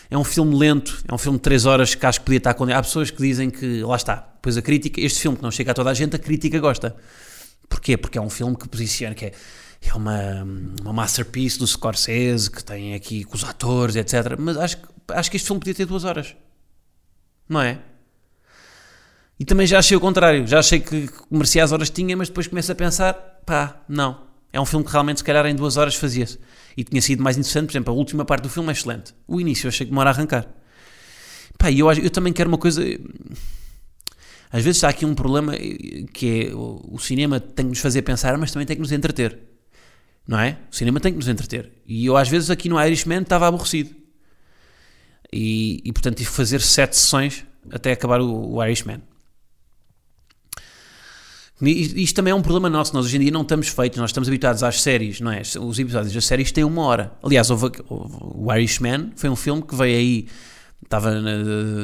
É 0.09 0.17
um 0.17 0.23
filme 0.23 0.55
lento, 0.55 1.03
é 1.07 1.13
um 1.13 1.17
filme 1.17 1.37
de 1.37 1.41
3 1.41 1.65
horas 1.65 1.95
que 1.95 2.05
acho 2.05 2.19
que 2.19 2.25
podia 2.25 2.37
estar 2.37 2.53
com. 2.53 2.63
Há 2.65 2.81
pessoas 2.81 3.09
que 3.09 3.21
dizem 3.21 3.49
que. 3.49 3.81
Lá 3.83 3.95
está. 3.95 4.17
Pois 4.41 4.57
a 4.57 4.61
crítica. 4.61 5.01
Este 5.01 5.21
filme 5.21 5.37
que 5.37 5.43
não 5.43 5.51
chega 5.51 5.71
a 5.71 5.73
toda 5.73 5.89
a 5.89 5.93
gente, 5.93 6.15
a 6.15 6.19
crítica 6.19 6.59
gosta. 6.59 6.95
Porquê? 7.69 7.97
Porque 7.97 8.17
é 8.17 8.21
um 8.21 8.29
filme 8.29 8.55
que 8.55 8.67
posiciona. 8.67 9.15
Que 9.15 9.25
é, 9.25 9.31
é 9.81 9.93
uma, 9.93 10.43
uma 10.81 10.93
masterpiece 10.93 11.59
do 11.59 11.67
Scorsese, 11.67 12.49
que 12.49 12.63
tem 12.63 12.93
aqui 12.93 13.23
com 13.23 13.35
os 13.35 13.43
atores, 13.43 13.95
etc. 13.95 14.35
Mas 14.37 14.57
acho, 14.57 14.77
acho 15.09 15.31
que 15.31 15.37
este 15.37 15.45
filme 15.45 15.59
podia 15.59 15.75
ter 15.75 15.85
duas 15.85 16.03
horas. 16.03 16.35
Não 17.47 17.61
é? 17.61 17.79
E 19.39 19.45
também 19.45 19.67
já 19.67 19.79
achei 19.79 19.95
o 19.95 19.99
contrário. 19.99 20.47
Já 20.47 20.59
achei 20.59 20.79
que 20.79 21.09
merecia 21.29 21.63
as 21.63 21.71
horas 21.71 21.89
que 21.89 21.95
tinha, 21.95 22.17
mas 22.17 22.27
depois 22.27 22.47
começo 22.47 22.71
a 22.71 22.75
pensar, 22.75 23.13
pá, 23.45 23.81
não. 23.87 24.25
É 24.51 24.59
um 24.59 24.65
filme 24.65 24.83
que 24.83 24.91
realmente, 24.91 25.17
se 25.17 25.23
calhar, 25.23 25.45
em 25.45 25.55
duas 25.55 25.77
horas 25.77 25.95
fazia-se. 25.95 26.39
E 26.75 26.83
tinha 26.83 27.01
sido 27.01 27.21
mais 27.23 27.37
interessante, 27.37 27.67
por 27.67 27.73
exemplo, 27.73 27.93
a 27.93 27.97
última 27.97 28.25
parte 28.25 28.43
do 28.43 28.49
filme 28.49 28.69
é 28.69 28.71
excelente. 28.71 29.13
O 29.27 29.39
início 29.39 29.67
eu 29.67 29.69
achei 29.69 29.85
que 29.85 29.91
demora 29.91 30.09
a 30.09 30.13
arrancar. 30.13 30.47
Pá, 31.57 31.71
eu, 31.71 31.91
eu 31.91 32.09
também 32.09 32.33
quero 32.33 32.49
uma 32.49 32.57
coisa... 32.57 32.83
Às 34.49 34.63
vezes 34.63 34.77
está 34.77 34.87
aqui 34.87 35.05
um 35.05 35.13
problema 35.13 35.53
que 36.13 36.47
é 36.47 36.55
o 36.55 36.97
cinema 36.99 37.37
tem 37.37 37.65
que 37.65 37.69
nos 37.71 37.79
fazer 37.79 38.01
pensar, 38.01 38.37
mas 38.37 38.49
também 38.49 38.65
tem 38.65 38.77
que 38.77 38.81
nos 38.81 38.93
entreter 38.93 39.37
não 40.27 40.39
é? 40.39 40.57
O 40.71 40.75
cinema 40.75 40.99
tem 40.99 41.13
que 41.13 41.17
nos 41.17 41.27
entreter. 41.27 41.71
E 41.87 42.05
eu, 42.05 42.17
às 42.17 42.27
vezes, 42.27 42.49
aqui 42.49 42.67
no 42.67 42.79
Irishman 42.81 43.21
estava 43.21 43.47
aborrecido. 43.47 43.95
E, 45.31 45.81
e 45.85 45.93
portanto, 45.93 46.17
tive 46.17 46.29
que 46.29 46.35
fazer 46.35 46.61
sete 46.61 46.97
sessões 46.97 47.45
até 47.71 47.91
acabar 47.91 48.19
o, 48.21 48.55
o 48.55 48.63
Irishman. 48.63 49.01
Isto 51.59 52.17
também 52.17 52.31
é 52.31 52.35
um 52.35 52.41
problema 52.41 52.69
nosso. 52.69 52.93
Nós 52.93 53.05
hoje 53.05 53.17
em 53.17 53.21
dia 53.21 53.31
não 53.31 53.41
estamos 53.41 53.69
feitos, 53.69 53.97
nós 53.97 54.11
estamos 54.11 54.29
habituados 54.29 54.61
às 54.61 54.81
séries, 54.81 55.19
não 55.19 55.31
é? 55.31 55.41
Os 55.41 55.79
episódios 55.79 56.13
das 56.13 56.25
séries 56.25 56.51
têm 56.51 56.63
uma 56.63 56.83
hora. 56.83 57.13
Aliás, 57.23 57.49
houve, 57.49 57.71
o 57.89 58.53
Irishman 58.53 59.11
foi 59.15 59.29
um 59.29 59.35
filme 59.35 59.63
que 59.63 59.75
veio 59.75 59.97
aí, 59.97 60.27
estava, 60.83 61.11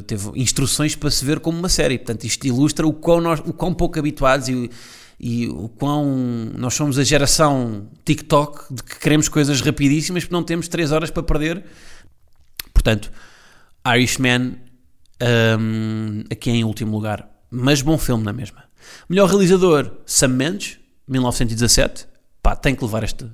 teve 0.06 0.30
instruções 0.36 0.96
para 0.96 1.10
se 1.10 1.26
ver 1.26 1.40
como 1.40 1.58
uma 1.58 1.70
série. 1.70 1.98
Portanto, 1.98 2.24
isto 2.24 2.46
ilustra 2.46 2.86
o 2.86 2.94
quão, 2.94 3.20
nós, 3.20 3.40
o 3.40 3.52
quão 3.52 3.74
pouco 3.74 3.98
habituados 3.98 4.48
e 4.48 4.70
e 5.26 5.48
o 5.48 5.70
quão 5.70 6.52
nós 6.58 6.74
somos 6.74 7.00
a 7.00 7.04
geração 7.04 7.88
TikTok 8.04 8.74
de 8.74 8.84
que 8.84 9.00
queremos 9.00 9.30
coisas 9.30 9.62
rapidíssimas 9.62 10.26
porque 10.26 10.34
não 10.34 10.44
temos 10.44 10.68
3 10.68 10.92
horas 10.92 11.10
para 11.10 11.24
perder. 11.24 11.64
Portanto, 12.74 13.10
Irishman 13.88 14.58
um, 15.62 16.24
aqui 16.30 16.52
em 16.52 16.66
último 16.66 16.92
lugar, 16.92 17.30
mas 17.50 17.82
bom 17.82 17.98
filme 17.98 18.22
na 18.22 18.34
mesma. 18.34 18.66
Melhor 19.08 19.30
realizador, 19.30 19.94
Sam 20.06 20.28
Mendes, 20.28 20.78
1917. 21.08 22.06
Pá, 22.42 22.54
tem 22.54 22.76
que 22.76 22.84
levar 22.84 23.06
este. 23.06 23.26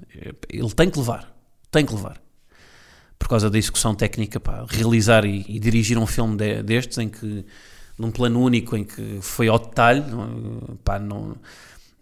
Ele 0.47 0.69
tem 0.69 0.91
que 0.91 0.99
levar. 0.99 1.35
Tem 1.71 1.83
que 1.83 1.93
levar. 1.95 2.21
Por 3.17 3.27
causa 3.27 3.49
da 3.49 3.57
execução 3.57 3.95
técnica, 3.95 4.39
pá, 4.39 4.63
realizar 4.69 5.25
e, 5.25 5.43
e 5.49 5.59
dirigir 5.59 5.97
um 5.97 6.05
filme 6.05 6.37
de, 6.37 6.61
destes 6.61 6.99
em 6.99 7.09
que 7.09 7.43
num 7.97 8.11
plano 8.11 8.39
único 8.39 8.77
em 8.77 8.83
que 8.83 9.17
foi 9.21 9.47
ao 9.47 9.57
detalhe, 9.57 10.03
pá, 10.83 10.99
não, 10.99 11.35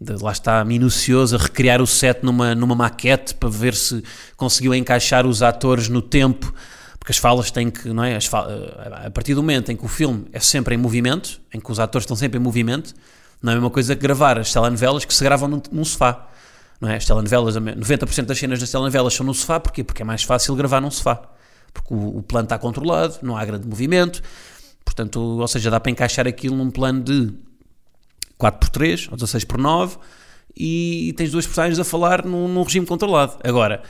de, 0.00 0.12
lá 0.22 0.32
está 0.32 0.64
minucioso 0.64 1.36
a 1.36 1.38
recriar 1.38 1.82
o 1.82 1.86
set 1.86 2.22
numa, 2.22 2.54
numa 2.54 2.74
maquete 2.74 3.34
para 3.34 3.48
ver 3.48 3.74
se 3.74 4.02
conseguiu 4.36 4.74
encaixar 4.74 5.26
os 5.26 5.42
atores 5.42 5.88
no 5.88 6.00
tempo, 6.00 6.54
porque 6.98 7.12
as 7.12 7.18
falas 7.18 7.50
têm 7.50 7.70
que, 7.70 7.88
não 7.88 8.04
é? 8.04 8.16
As 8.16 8.26
eh, 8.32 9.06
a 9.06 9.10
partir 9.10 9.34
do 9.34 9.42
momento 9.42 9.72
em 9.72 9.76
que 9.76 9.84
o 9.84 9.88
filme 9.88 10.26
é 10.32 10.40
sempre 10.40 10.74
em 10.74 10.78
movimento, 10.78 11.40
em 11.52 11.60
que 11.60 11.70
os 11.70 11.80
atores 11.80 12.04
estão 12.04 12.16
sempre 12.16 12.38
em 12.38 12.42
movimento, 12.42 12.94
não 13.42 13.52
é 13.52 13.54
a 13.54 13.56
mesma 13.56 13.70
coisa 13.70 13.94
que 13.96 14.02
gravar 14.02 14.38
as 14.38 14.52
telenovelas 14.52 15.04
que 15.04 15.14
se 15.14 15.22
gravam 15.24 15.48
num, 15.48 15.62
num 15.72 15.84
sofá. 15.84 16.28
Não 16.80 16.88
é? 16.88 16.96
As 16.96 17.04
telenovelas, 17.04 17.56
90% 17.56 18.24
das 18.24 18.38
cenas 18.38 18.60
das 18.60 18.70
telenovelas 18.70 19.14
são 19.14 19.26
no 19.26 19.34
sofá, 19.34 19.58
porquê? 19.58 19.82
Porque 19.82 20.02
é 20.02 20.04
mais 20.04 20.22
fácil 20.22 20.54
gravar 20.54 20.80
num 20.80 20.90
sofá. 20.90 21.22
Porque 21.72 21.92
o, 21.92 22.18
o 22.18 22.22
plano 22.22 22.46
está 22.46 22.56
controlado, 22.56 23.16
não 23.20 23.36
há 23.36 23.44
grande 23.44 23.66
movimento, 23.66 24.22
portanto, 24.84 25.20
ou 25.20 25.48
seja, 25.48 25.70
dá 25.70 25.80
para 25.80 25.90
encaixar 25.90 26.26
aquilo 26.26 26.56
num 26.56 26.70
plano 26.70 27.02
de 27.02 27.32
4x3 28.38 29.08
ou 29.10 29.16
16x9 29.16 29.98
e 30.56 31.14
tens 31.16 31.30
duas 31.30 31.46
personagens 31.46 31.78
a 31.78 31.84
falar 31.84 32.24
num, 32.24 32.48
num, 32.48 32.62
regime 32.62 32.86
controlado. 32.86 33.36
Agora, 33.44 33.82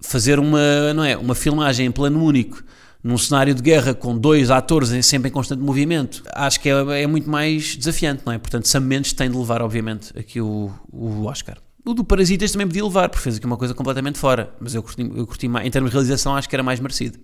fazer 0.00 0.38
uma, 0.38 0.92
não 0.94 1.04
é, 1.04 1.16
uma 1.16 1.34
filmagem 1.34 1.86
em 1.86 1.90
plano 1.90 2.22
único 2.22 2.62
num 3.02 3.18
cenário 3.18 3.54
de 3.54 3.60
guerra 3.60 3.92
com 3.94 4.16
dois 4.16 4.50
atores 4.50 4.90
em, 4.90 5.02
sempre 5.02 5.28
em 5.28 5.32
constante 5.32 5.60
movimento, 5.60 6.22
acho 6.32 6.58
que 6.58 6.70
é, 6.70 7.02
é, 7.02 7.06
muito 7.06 7.28
mais 7.28 7.76
desafiante, 7.76 8.22
não 8.24 8.32
é? 8.32 8.38
Portanto, 8.38 8.66
Sam 8.66 8.80
Mendes 8.80 9.12
tem 9.12 9.30
de 9.30 9.36
levar, 9.36 9.60
obviamente, 9.60 10.18
aqui 10.18 10.40
o, 10.40 10.72
o 10.90 11.26
Oscar. 11.26 11.58
O 11.84 11.92
do 11.92 12.02
Parasitas 12.02 12.50
também 12.50 12.66
podia 12.66 12.82
levar, 12.82 13.10
porque 13.10 13.22
fez 13.22 13.36
aqui 13.36 13.44
uma 13.44 13.58
coisa 13.58 13.74
completamente 13.74 14.18
fora, 14.18 14.54
mas 14.58 14.74
eu 14.74 14.82
curti, 14.82 15.02
eu 15.02 15.26
curti 15.26 15.46
mais, 15.48 15.66
em 15.66 15.70
termos 15.70 15.90
de 15.90 15.96
realização, 15.96 16.34
acho 16.34 16.48
que 16.48 16.56
era 16.56 16.62
mais 16.62 16.80
merecido. 16.80 17.18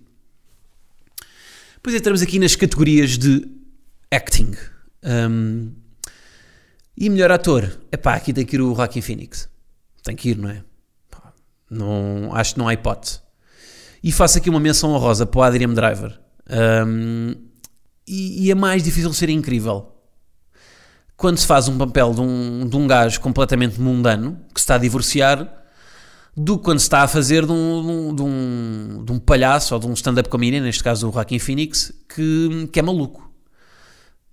Pois 1.82 1.96
entramos 1.96 2.20
aqui 2.20 2.38
nas 2.38 2.54
categorias 2.54 3.16
de 3.16 3.48
acting. 4.10 4.52
Um, 5.02 5.72
e 7.00 7.08
melhor 7.08 7.32
ator? 7.32 7.80
É 7.90 7.96
pá, 7.96 8.14
aqui 8.14 8.30
tem 8.30 8.44
que 8.44 8.56
ir 8.56 8.60
o 8.60 8.74
Joaquin 8.74 9.00
Phoenix. 9.00 9.48
Tem 10.04 10.14
que 10.14 10.28
ir, 10.28 10.36
não 10.36 10.50
é? 10.50 10.62
Não, 11.70 12.34
acho 12.34 12.52
que 12.52 12.58
não 12.58 12.68
há 12.68 12.74
hipótese. 12.74 13.20
E 14.04 14.12
faço 14.12 14.36
aqui 14.36 14.50
uma 14.50 14.60
menção 14.60 14.90
honrosa 14.90 15.24
para 15.24 15.38
o 15.38 15.42
Adrian 15.42 15.72
Driver. 15.72 16.20
Um, 16.86 17.34
e, 18.06 18.44
e, 18.46 18.50
é 18.50 18.54
mais 18.54 18.82
difícil 18.82 19.12
ser 19.14 19.30
incrível. 19.30 19.92
Quando 21.16 21.38
se 21.38 21.46
faz 21.46 21.68
um 21.68 21.78
papel 21.78 22.12
de 22.12 22.20
um, 22.20 22.68
de 22.68 22.76
um 22.76 22.86
gajo 22.86 23.18
completamente 23.20 23.80
mundano, 23.80 24.38
que 24.52 24.60
se 24.60 24.64
está 24.64 24.74
a 24.74 24.78
divorciar, 24.78 25.48
do 26.36 26.58
que 26.58 26.64
quando 26.64 26.80
se 26.80 26.86
está 26.86 27.02
a 27.02 27.08
fazer 27.08 27.46
de 27.46 27.52
um, 27.52 28.14
de 28.14 28.22
um, 28.22 29.04
de 29.06 29.12
um 29.12 29.18
palhaço 29.18 29.72
ou 29.72 29.80
de 29.80 29.86
um 29.86 29.92
stand-up 29.94 30.28
comedian, 30.28 30.62
neste 30.62 30.82
caso 30.82 31.08
o 31.08 31.12
Joaquin 31.12 31.38
Phoenix, 31.38 31.92
que, 32.08 32.68
que 32.70 32.78
é 32.78 32.82
maluco 32.82 33.29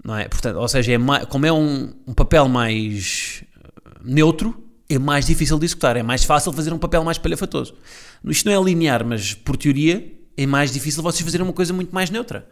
não 0.08 0.16
é? 0.16 0.26
Portanto, 0.30 0.56
ou 0.56 0.68
seja, 0.70 0.94
é 0.94 0.98
mais, 0.98 1.26
como 1.26 1.46
é 1.46 1.52
um, 1.52 1.94
um, 2.08 2.14
papel 2.14 2.48
mais 2.48 3.44
eh, 3.44 3.70
neutro, 4.06 4.64
é 4.88 4.98
mais 4.98 5.26
difícil 5.26 5.60
de 5.60 5.66
executar, 5.66 5.98
é 5.98 6.02
mais 6.02 6.24
fácil 6.24 6.54
fazer 6.54 6.72
um 6.72 6.80
papel 6.80 7.04
mais 7.04 7.18
palhafatoso. 7.18 7.76
Isto 8.24 8.50
não 8.50 8.62
é 8.62 8.66
linear, 8.66 9.06
mas 9.06 9.34
por 9.34 9.58
teoria 9.58 10.18
é 10.38 10.46
mais 10.46 10.72
difícil 10.72 11.04
vocês 11.04 11.22
fazerem 11.26 11.46
uma 11.46 11.52
coisa 11.52 11.74
muito 11.74 11.94
mais 11.94 12.10
neutra. 12.10 12.48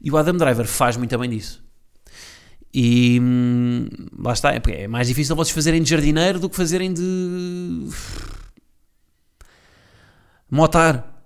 E 0.00 0.10
o 0.10 0.16
Adam 0.16 0.34
Driver 0.34 0.66
faz 0.66 0.96
muito 0.96 1.18
bem 1.18 1.28
disso. 1.28 1.62
E 2.72 3.20
hum, 3.20 3.86
lá 4.18 4.32
está, 4.32 4.54
é, 4.54 4.62
é 4.68 4.88
mais 4.88 5.06
difícil 5.06 5.36
vocês 5.36 5.54
fazerem 5.54 5.82
de 5.82 5.90
jardineiro 5.90 6.40
do 6.40 6.48
que 6.48 6.56
fazerem 6.56 6.90
de 6.90 7.86
motar. 10.50 11.22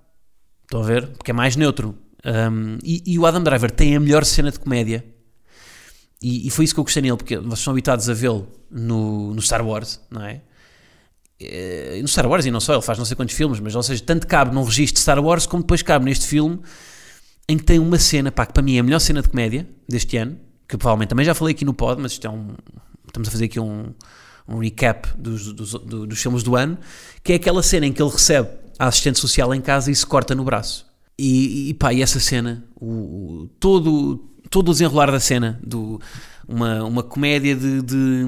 Estão 0.64 0.82
a 0.82 0.84
ver? 0.84 1.06
Porque 1.10 1.30
é 1.30 1.34
mais 1.34 1.54
neutro. 1.54 1.96
Um, 2.24 2.78
e, 2.82 3.00
e, 3.06 3.16
o 3.16 3.24
Adam 3.24 3.44
Driver 3.44 3.70
tem 3.70 3.94
a 3.94 4.00
melhor 4.00 4.24
cena 4.24 4.50
de 4.50 4.58
comédia 4.58 5.04
E, 6.22 6.46
e 6.46 6.50
foi 6.50 6.64
isso 6.64 6.74
que 6.74 6.80
eu 6.80 6.84
gostei 6.84 7.02
nele, 7.02 7.16
porque 7.16 7.36
vocês 7.36 7.60
são 7.60 7.72
habituados 7.72 8.08
a 8.10 8.14
vê-lo 8.14 8.48
no, 8.70 9.34
no 9.34 9.42
Star 9.42 9.64
Wars, 9.64 10.00
não 10.10 10.22
é? 10.22 10.40
Eh, 11.40 12.00
no 12.02 12.08
Star 12.08 12.26
Wars 12.26 12.44
e 12.44 12.50
não 12.50 12.60
só, 12.60 12.74
ele 12.74 12.82
faz 12.82 12.98
não 12.98 13.04
sei 13.04 13.16
quantos 13.16 13.34
filmes, 13.34 13.60
mas 13.60 13.76
ou 13.76 13.82
seja, 13.82 14.02
tanto 14.04 14.26
cabe 14.26 14.52
num 14.52 14.64
registro 14.64 14.94
de 14.94 15.00
Star 15.00 15.22
Wars 15.22 15.46
como 15.46 15.62
depois 15.62 15.82
cabe 15.82 16.04
neste 16.04 16.26
filme 16.26 16.60
em 17.48 17.56
que 17.56 17.64
tem 17.64 17.78
uma 17.78 17.98
cena, 17.98 18.30
pá, 18.30 18.44
que 18.44 18.52
para 18.52 18.62
mim 18.62 18.76
é 18.76 18.80
a 18.80 18.82
melhor 18.82 18.98
cena 18.98 19.22
de 19.22 19.28
comédia 19.28 19.66
deste 19.88 20.16
ano, 20.16 20.38
que 20.68 20.76
provavelmente 20.76 21.08
também 21.08 21.24
já 21.24 21.34
falei 21.34 21.54
aqui 21.54 21.64
no 21.64 21.72
pod, 21.72 22.00
mas 22.00 22.12
isto 22.12 22.26
é 22.26 22.30
um. 22.30 22.54
Estamos 23.06 23.28
a 23.28 23.32
fazer 23.32 23.46
aqui 23.46 23.58
um, 23.58 23.94
um 24.46 24.58
recap 24.58 25.08
dos, 25.16 25.52
dos, 25.54 25.72
dos 25.72 26.20
filmes 26.20 26.42
do 26.42 26.54
ano, 26.54 26.76
que 27.24 27.32
é 27.32 27.36
aquela 27.36 27.62
cena 27.62 27.86
em 27.86 27.92
que 27.92 28.02
ele 28.02 28.10
recebe 28.10 28.50
a 28.78 28.86
assistente 28.86 29.18
social 29.18 29.54
em 29.54 29.62
casa 29.62 29.90
e 29.90 29.94
se 29.94 30.04
corta 30.04 30.34
no 30.34 30.44
braço. 30.44 30.86
E, 31.18 31.70
e 31.70 31.74
pá, 31.74 31.92
e 31.92 32.02
essa 32.02 32.20
cena, 32.20 32.64
o, 32.76 32.86
o, 32.86 33.48
todo, 33.58 34.30
todo 34.50 34.68
o 34.68 34.72
desenrolar 34.72 35.10
da 35.10 35.20
cena, 35.20 35.58
do, 35.62 36.00
uma, 36.46 36.84
uma 36.84 37.02
comédia 37.02 37.54
de, 37.54 37.82
de, 37.82 38.26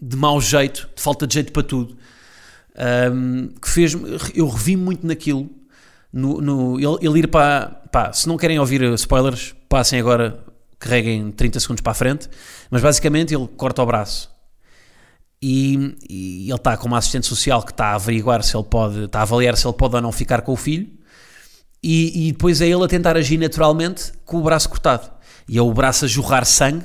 de 0.00 0.16
mau 0.16 0.40
jeito, 0.40 0.88
de 0.94 1.02
falta 1.02 1.26
de 1.26 1.34
jeito 1.34 1.52
para 1.52 1.62
tudo, 1.62 1.96
um, 3.12 3.48
que 3.60 3.68
fez 3.68 3.94
eu 4.34 4.48
revi 4.48 4.76
muito 4.76 5.06
naquilo. 5.06 5.48
No, 6.12 6.40
no, 6.40 6.78
ele, 6.78 7.08
ele 7.08 7.18
ir 7.20 7.28
para. 7.28 7.82
Pá, 7.90 8.12
se 8.12 8.28
não 8.28 8.36
querem 8.36 8.58
ouvir 8.58 8.82
spoilers, 8.94 9.54
passem 9.68 9.98
agora, 9.98 10.44
carreguem 10.78 11.30
30 11.30 11.60
segundos 11.60 11.80
para 11.82 11.92
a 11.92 11.94
frente. 11.94 12.28
Mas 12.70 12.82
basicamente 12.82 13.34
ele 13.34 13.48
corta 13.56 13.82
o 13.82 13.86
braço 13.86 14.34
e, 15.46 15.94
e, 16.08 16.46
ele 16.48 16.54
está 16.54 16.74
com 16.74 16.86
uma 16.86 16.96
assistente 16.96 17.26
social 17.26 17.62
que 17.62 17.70
está 17.70 17.88
a 17.88 17.94
averiguar 17.96 18.42
se 18.42 18.56
ele 18.56 18.64
pode, 18.64 19.04
está 19.04 19.18
a 19.18 19.22
avaliar 19.22 19.54
se 19.58 19.66
ele 19.66 19.74
pode 19.74 19.94
ou 19.94 20.00
não 20.00 20.10
ficar 20.10 20.40
com 20.40 20.52
o 20.52 20.56
filho, 20.56 20.88
e, 21.82 22.28
e, 22.28 22.32
depois 22.32 22.62
é 22.62 22.66
ele 22.66 22.82
a 22.82 22.88
tentar 22.88 23.14
agir 23.14 23.36
naturalmente 23.36 24.10
com 24.24 24.38
o 24.38 24.42
braço 24.42 24.70
cortado. 24.70 25.10
E 25.48 25.58
é 25.58 25.62
o 25.62 25.72
braço 25.72 26.04
a 26.04 26.08
jorrar 26.08 26.44
sangue, 26.44 26.84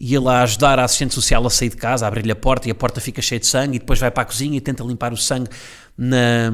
e 0.00 0.14
ele 0.14 0.28
a 0.28 0.42
ajudar 0.42 0.78
a 0.78 0.84
assistente 0.84 1.14
social 1.14 1.46
a 1.46 1.50
sair 1.50 1.68
de 1.68 1.76
casa, 1.76 2.06
a 2.06 2.08
abrir-lhe 2.08 2.32
a 2.32 2.36
porta, 2.36 2.68
e 2.68 2.70
a 2.70 2.74
porta 2.74 3.00
fica 3.00 3.20
cheia 3.20 3.38
de 3.38 3.46
sangue, 3.46 3.76
e 3.76 3.78
depois 3.78 3.98
vai 3.98 4.10
para 4.10 4.22
a 4.22 4.26
cozinha 4.26 4.56
e 4.56 4.60
tenta 4.60 4.82
limpar 4.82 5.12
o 5.12 5.16
sangue 5.16 5.50
na, 5.96 6.50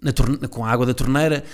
na 0.00 0.48
com 0.48 0.64
a 0.64 0.70
água 0.70 0.86
da 0.86 0.94
torneira, 0.94 1.44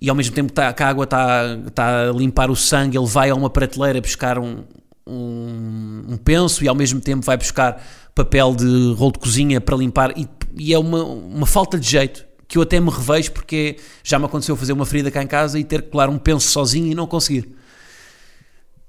e 0.00 0.08
ao 0.08 0.14
mesmo 0.14 0.34
tempo 0.34 0.52
que, 0.52 0.82
a 0.82 0.88
água 0.88 1.04
está, 1.04 1.58
está 1.66 2.08
a 2.08 2.12
limpar 2.12 2.50
o 2.50 2.56
sangue, 2.56 2.96
ele 2.96 3.06
vai 3.06 3.30
a 3.30 3.34
uma 3.34 3.50
prateleira 3.50 4.00
buscar 4.00 4.38
um, 4.38 4.62
um, 5.04 6.04
um 6.10 6.16
penso, 6.16 6.62
e 6.62 6.68
ao 6.68 6.74
mesmo 6.74 7.00
tempo 7.00 7.24
vai 7.24 7.36
buscar 7.36 7.82
papel 8.14 8.54
de 8.54 8.94
rolo 8.94 9.12
de 9.12 9.18
cozinha 9.20 9.60
para 9.60 9.76
limpar 9.76 10.12
e, 10.16 10.28
e, 10.56 10.74
é 10.74 10.78
uma, 10.78 11.04
uma 11.04 11.46
falta 11.46 11.78
de 11.78 11.88
jeito 11.88 12.26
que 12.48 12.58
eu 12.58 12.62
até 12.62 12.80
me 12.80 12.90
revejo 12.90 13.30
porque 13.32 13.76
já 14.02 14.18
me 14.18 14.24
aconteceu 14.24 14.56
fazer 14.56 14.72
uma 14.72 14.86
ferida 14.86 15.10
cá 15.10 15.22
em 15.22 15.26
casa 15.26 15.58
e 15.58 15.64
ter 15.64 15.82
que 15.82 15.90
colar 15.90 16.08
um 16.08 16.18
penso 16.18 16.48
sozinho 16.48 16.90
e 16.90 16.94
não 16.94 17.06
conseguir. 17.06 17.57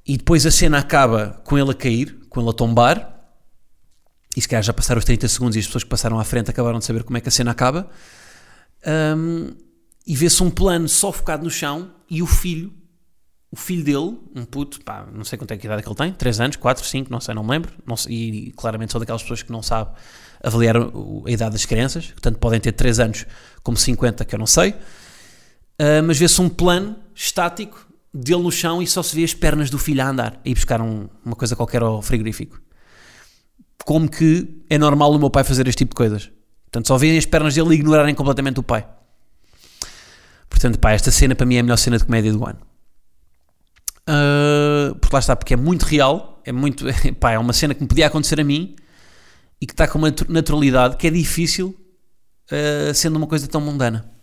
E 0.10 0.18
depois 0.18 0.44
a 0.44 0.50
cena 0.50 0.80
acaba 0.80 1.40
com 1.44 1.56
ele 1.56 1.70
a 1.70 1.74
cair, 1.76 2.18
com 2.30 2.42
ele 2.42 2.50
a 2.50 2.54
tombar, 2.54 3.16
e 4.36 4.42
se 4.42 4.48
calhar 4.48 4.64
já 4.64 4.74
passaram 4.74 4.98
os 4.98 5.06
30 5.06 5.28
segundos 5.28 5.56
e 5.56 5.60
as 5.60 5.68
pessoas 5.68 5.84
que 5.84 5.90
passaram 5.90 6.20
à 6.20 6.24
frente 6.24 6.50
acabaram 6.50 6.80
de 6.80 6.86
saber 6.86 7.04
como 7.04 7.20
é 7.20 7.22
que 7.22 7.30
a 7.30 7.32
cena 7.32 7.52
acaba. 7.52 7.88
Um, 9.16 9.52
e 10.08 10.16
vê-se 10.16 10.42
um 10.42 10.50
plano 10.50 10.90
só 10.90 11.12
focado 11.12 11.44
no 11.44 11.52
chão 11.52 11.92
e 12.10 12.24
o 12.24 12.26
filho 12.26 12.74
o 13.52 13.56
filho 13.56 13.84
dele, 13.84 14.20
um 14.36 14.46
puto, 14.46 14.82
pá, 14.82 15.08
não 15.14 15.24
sei 15.24 15.38
quanto 15.38 15.52
é 15.52 15.58
que 15.58 15.68
idade 15.68 15.84
que 15.84 15.90
ele 15.90 15.96
tem, 15.96 16.12
3 16.12 16.40
anos, 16.40 16.56
4, 16.56 16.86
5, 16.86 17.12
não 17.12 17.20
sei, 17.20 17.36
não 17.36 17.44
me 17.44 17.52
lembro, 17.52 17.72
não 17.86 17.98
sei, 17.98 18.14
e 18.14 18.52
claramente 18.52 18.92
sou 18.92 19.00
daquelas 19.00 19.22
pessoas 19.22 19.44
que 19.44 19.52
não 19.52 19.62
sabe 19.62 19.92
avaliar 20.44 20.76
a 20.78 21.32
idade 21.32 21.52
das 21.52 21.66
crianças, 21.66 22.12
que 22.12 22.22
tanto 22.22 22.40
podem 22.40 22.60
ter 22.60 22.72
3 22.72 23.00
anos 23.00 23.26
como 23.64 23.78
50, 23.78 24.26
que 24.26 24.36
eu 24.36 24.40
não 24.40 24.46
sei, 24.46 24.72
uh, 24.72 26.04
mas 26.06 26.18
vê-se 26.18 26.40
um 26.42 26.48
plano 26.48 26.96
estático 27.16 27.89
dele 28.14 28.44
no 28.44 28.52
chão 28.52 28.82
e 28.82 28.88
só 28.88 29.04
se 29.04 29.16
vê 29.16 29.24
as 29.24 29.34
pernas 29.34 29.70
do 29.70 29.78
filho 29.78 30.02
a 30.04 30.10
andar, 30.10 30.40
e 30.44 30.54
buscar 30.54 30.82
um, 30.82 31.08
uma 31.24 31.36
coisa 31.36 31.56
qualquer 31.56 31.82
ao 31.82 32.02
frigorífico. 32.02 32.60
Como 33.86 34.10
que 34.10 34.64
é 34.70 34.78
normal 34.78 35.14
o 35.14 35.20
meu 35.20 35.30
pai 35.30 35.44
fazer 35.44 35.68
este 35.68 35.80
tipo 35.80 35.92
de 35.92 35.96
coisas. 35.96 36.32
Portanto, 36.66 36.88
só 36.88 36.98
veem 36.98 37.18
as 37.18 37.26
pernas 37.26 37.56
dele 37.56 37.74
ignorarem 37.76 38.14
completamente 38.14 38.60
o 38.60 38.64
pai. 38.64 38.88
Portanto, 40.50 40.80
pá, 40.80 40.92
esta 40.92 41.12
cena 41.12 41.36
para 41.36 41.46
mim 41.46 41.56
é 41.56 41.60
a 41.60 41.64
melhor 41.64 41.78
cena 41.78 41.98
de 41.98 42.06
comédia 42.06 42.32
do 42.32 42.46
ano. 42.46 42.60
Uh, 44.08 44.96
porque 44.96 45.16
lá 45.16 45.20
está, 45.20 45.36
porque 45.36 45.54
é 45.54 45.58
muito 45.58 45.84
real, 45.84 46.42
é 46.44 46.52
muito, 46.52 46.86
pá, 47.20 47.32
é 47.32 47.40
uma 47.40 47.54
cena 47.54 47.74
que 47.74 47.82
me 47.82 47.88
podia 47.88 48.08
acontecer 48.08 48.40
a 48.40 48.44
mim 48.44 48.76
e 49.62 49.66
que 49.66 49.74
está 49.74 49.88
com 49.88 49.98
uma 49.98 50.14
naturalidade 50.28 50.98
que 50.98 51.08
é 51.08 51.10
difícil 51.12 51.76
uh, 52.52 52.94
sendo 52.94 53.18
uma 53.18 53.28
coisa 53.28 53.48
tão 53.48 53.62
mundana. 53.62 54.19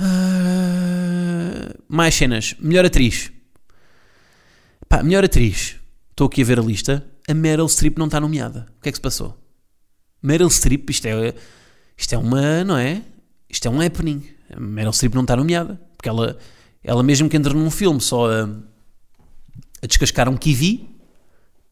Uh, 0.00 1.74
mais 1.88 2.14
cenas. 2.14 2.54
Melhor 2.58 2.84
atriz. 2.84 3.32
Pá, 4.88 5.02
melhor 5.02 5.24
atriz. 5.24 5.76
Estou 6.10 6.26
aqui 6.26 6.42
a 6.42 6.44
ver 6.44 6.58
a 6.58 6.62
lista. 6.62 7.04
A 7.28 7.34
Meryl 7.34 7.68
Streep 7.68 7.98
não 7.98 8.06
está 8.06 8.20
nomeada. 8.20 8.66
O 8.78 8.82
que 8.82 8.88
é 8.88 8.92
que 8.92 8.98
se 8.98 9.02
passou? 9.02 9.36
Meryl 10.22 10.50
Streep, 10.50 10.88
isto 10.90 11.06
é, 11.06 11.34
isto 11.96 12.14
é 12.14 12.18
uma, 12.18 12.64
não 12.64 12.76
é? 12.76 13.02
Isto 13.48 13.68
é 13.68 13.70
um 13.70 13.80
happening. 13.80 14.26
A 14.50 14.58
Meryl 14.58 14.92
Streep 14.92 15.14
não 15.14 15.22
está 15.22 15.36
nomeada. 15.36 15.80
Porque 15.96 16.08
ela 16.08 16.38
ela 16.82 17.02
mesmo 17.02 17.28
que 17.28 17.36
entre 17.36 17.52
num 17.54 17.70
filme 17.70 18.00
só 18.00 18.30
a, 18.30 18.44
a 19.82 19.86
descascar 19.86 20.28
um 20.28 20.36
kiwi, 20.36 20.88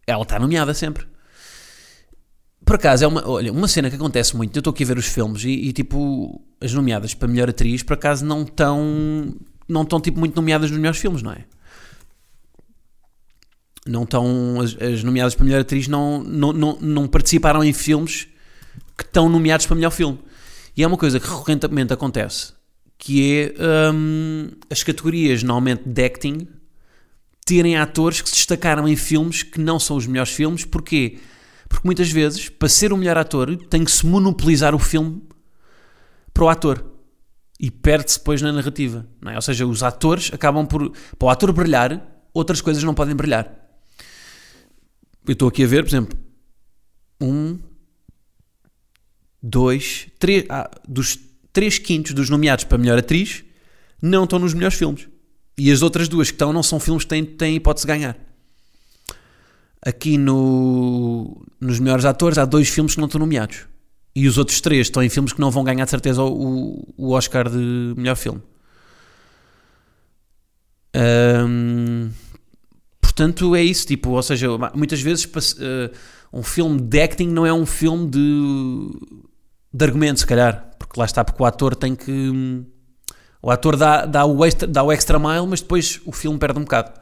ela 0.07 0.23
está 0.23 0.39
nomeada 0.39 0.75
sempre. 0.75 1.07
Por 2.66 2.74
acaso, 2.74 3.05
é 3.05 3.07
uma, 3.07 3.26
olha, 3.26 3.52
uma 3.52 3.68
cena 3.68 3.88
que 3.88 3.94
acontece 3.96 4.37
muito. 4.37 4.55
Eu 4.57 4.61
estou 4.61 4.72
aqui 4.72 4.83
a 4.83 4.87
ver 4.87 4.98
os 4.98 5.07
filmes 5.07 5.44
e, 5.44 5.50
e, 5.50 5.72
tipo, 5.72 6.44
as 6.61 6.72
nomeadas 6.72 7.14
para 7.14 7.29
melhor 7.29 7.48
atriz, 7.48 7.83
por 7.83 7.94
acaso, 7.94 8.26
não 8.26 8.42
estão, 8.42 9.35
não 9.68 9.83
estão 9.83 10.00
tipo, 10.00 10.18
muito 10.18 10.35
nomeadas 10.35 10.70
nos 10.70 10.79
melhores 10.79 10.98
filmes, 10.98 11.22
não 11.22 11.31
é? 11.31 11.44
Não 13.87 14.02
estão, 14.02 14.61
as, 14.61 14.76
as 14.83 15.05
nomeadas 15.05 15.37
para 15.37 15.44
melhor 15.44 15.61
atriz 15.61 15.87
não, 15.87 16.24
não, 16.24 16.52
não, 16.52 16.79
não 16.81 17.07
participaram 17.07 17.62
em 17.62 17.72
filmes 17.72 18.26
que 18.98 19.05
estão 19.05 19.29
nomeados 19.29 19.64
para 19.64 19.76
melhor 19.76 19.92
filme. 19.92 20.18
E 20.76 20.83
é 20.83 20.87
uma 20.87 20.96
coisa 20.96 21.20
que 21.20 21.26
recorrentemente 21.26 21.92
acontece 21.92 22.57
que 22.98 23.55
é 23.59 23.92
um, 23.92 24.48
as 24.70 24.83
categorias 24.83 25.42
normalmente 25.42 25.83
de 25.87 26.05
acting 26.05 26.48
terem 27.44 27.76
atores 27.76 28.20
que 28.20 28.29
se 28.29 28.37
destacaram 28.37 28.88
em 28.88 28.96
filmes 28.96 29.42
que 29.42 29.61
não 29.61 29.79
são 29.79 29.96
os 29.96 30.07
melhores 30.07 30.33
filmes. 30.33 30.64
Porquê? 30.64 31.18
Porque 31.68 31.87
muitas 31.87 32.11
vezes, 32.11 32.48
para 32.48 32.68
ser 32.68 32.92
o 32.92 32.96
melhor 32.96 33.18
ator, 33.18 33.57
tem 33.68 33.85
que 33.85 33.90
se 33.90 34.07
monopolizar 34.07 34.74
o 34.74 34.79
filme 34.79 35.22
para 36.33 36.44
o 36.44 36.48
ator. 36.48 36.85
E 37.59 37.70
perde-se 37.70 38.18
depois 38.18 38.42
na 38.42 38.52
narrativa. 38.52 39.07
É? 39.26 39.35
Ou 39.35 39.42
seja, 39.42 39.66
os 39.66 39.83
atores 39.83 40.31
acabam 40.33 40.66
por. 40.66 40.90
Para 41.18 41.26
o 41.26 41.31
ator 41.31 41.52
brilhar, 41.52 42.07
outras 42.33 42.61
coisas 42.61 42.83
não 42.83 42.94
podem 42.94 43.14
brilhar. 43.14 43.50
Eu 45.26 45.33
estou 45.33 45.48
aqui 45.48 45.64
a 45.64 45.66
ver, 45.66 45.83
por 45.83 45.88
exemplo, 45.88 46.18
um, 47.20 47.59
dois, 49.42 50.09
três. 50.18 50.44
Ah, 50.48 50.70
dos 50.87 51.18
3 51.57 51.79
quintos 51.79 52.12
dos 52.12 52.29
nomeados 52.29 52.64
para 52.64 52.76
melhor 52.76 52.98
atriz 52.98 53.42
não 54.02 54.24
estão 54.24 54.38
nos 54.38 54.52
melhores 54.52 54.76
filmes. 54.76 55.09
E 55.57 55.72
as 55.72 55.81
outras 55.81 56.07
duas 56.07 56.29
que 56.29 56.35
estão 56.35 56.52
não 56.52 56.62
são 56.62 56.79
filmes 56.79 57.05
que 57.05 57.09
têm, 57.09 57.24
têm 57.24 57.57
hipótese 57.57 57.87
de 57.87 57.92
ganhar. 57.94 58.26
Aqui 59.87 60.18
no, 60.18 61.46
nos 61.61 61.79
melhores 61.79 62.05
atores 62.05 62.38
há 62.38 62.44
dois 62.44 62.68
filmes 62.68 62.94
que 62.94 63.01
não 63.01 63.07
estão 63.07 63.20
nomeados. 63.20 63.66
E 64.14 64.27
os 64.27 64.37
outros 64.37 64.61
três 64.61 64.88
estão 64.88 65.03
em 65.03 65.09
filmes 65.09 65.33
que 65.33 65.40
não 65.40 65.51
vão 65.51 65.62
ganhar 65.62 65.85
de 65.85 65.90
certeza 65.90 66.22
o, 66.22 66.92
o 66.96 67.12
Oscar 67.12 67.49
de 67.49 67.94
melhor 67.96 68.16
filme. 68.16 68.42
portanto, 73.01 73.55
é 73.55 73.62
isso. 73.62 73.87
Tipo, 73.87 74.11
ou 74.11 74.22
seja, 74.22 74.49
muitas 74.75 75.01
vezes 75.01 75.25
uh, 75.25 75.90
um 76.33 76.42
filme 76.42 76.81
de 76.81 77.01
acting 77.01 77.29
não 77.29 77.46
é 77.46 77.53
um 77.53 77.66
filme 77.66 78.09
de, 78.09 78.90
de 79.72 79.85
argumento, 79.85 80.20
se 80.20 80.27
calhar 80.27 80.70
porque 80.79 80.99
lá 80.99 81.05
está, 81.05 81.25
porque 81.25 81.42
o 81.42 81.46
ator 81.46 81.77
tem 81.77 81.94
que. 81.94 82.64
O 83.42 83.51
ator 83.51 83.77
dá, 83.77 84.07
dá, 84.07 84.25
o, 84.25 84.44
extra, 84.44 84.66
dá 84.66 84.83
o 84.83 84.90
extra 84.90 85.18
mile, 85.18 85.46
mas 85.46 85.61
depois 85.61 86.01
o 86.05 86.12
filme 86.12 86.38
perde 86.38 86.59
um 86.59 86.62
bocado. 86.62 86.92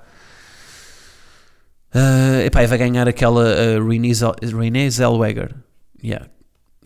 Uh, 1.94 2.40
epá, 2.44 2.66
vai 2.66 2.78
ganhar 2.78 3.06
aquela 3.06 3.44
uh, 3.44 3.88
Renée, 3.88 4.90
Zellweger, 4.90 5.54
yeah, 6.02 6.26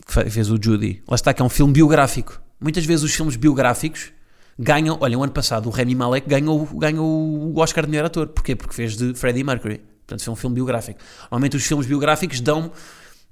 que 0.06 0.30
fez 0.30 0.50
o 0.50 0.58
Judy. 0.60 1.02
Lá 1.08 1.14
está, 1.14 1.32
que 1.32 1.40
é 1.40 1.44
um 1.44 1.48
filme 1.48 1.72
biográfico. 1.72 2.40
Muitas 2.60 2.84
vezes 2.84 3.04
os 3.04 3.14
filmes 3.14 3.36
biográficos 3.36 4.12
ganham. 4.58 4.98
Olha, 5.00 5.18
o 5.18 5.22
ano 5.22 5.32
passado 5.32 5.66
o 5.66 5.70
Remy 5.70 5.94
Malek 5.94 6.28
ganhou, 6.28 6.66
ganhou 6.74 7.06
o 7.06 7.58
Oscar 7.58 7.84
de 7.84 7.90
melhor 7.90 8.06
ator. 8.06 8.28
Porquê? 8.28 8.54
Porque 8.54 8.74
fez 8.74 8.96
de 8.96 9.14
Freddie 9.14 9.44
Mercury. 9.44 9.80
Portanto, 10.06 10.24
foi 10.24 10.32
um 10.32 10.36
filme 10.36 10.54
biográfico. 10.54 11.00
Normalmente 11.22 11.56
os 11.56 11.64
filmes 11.64 11.86
biográficos 11.86 12.40
dão, 12.40 12.70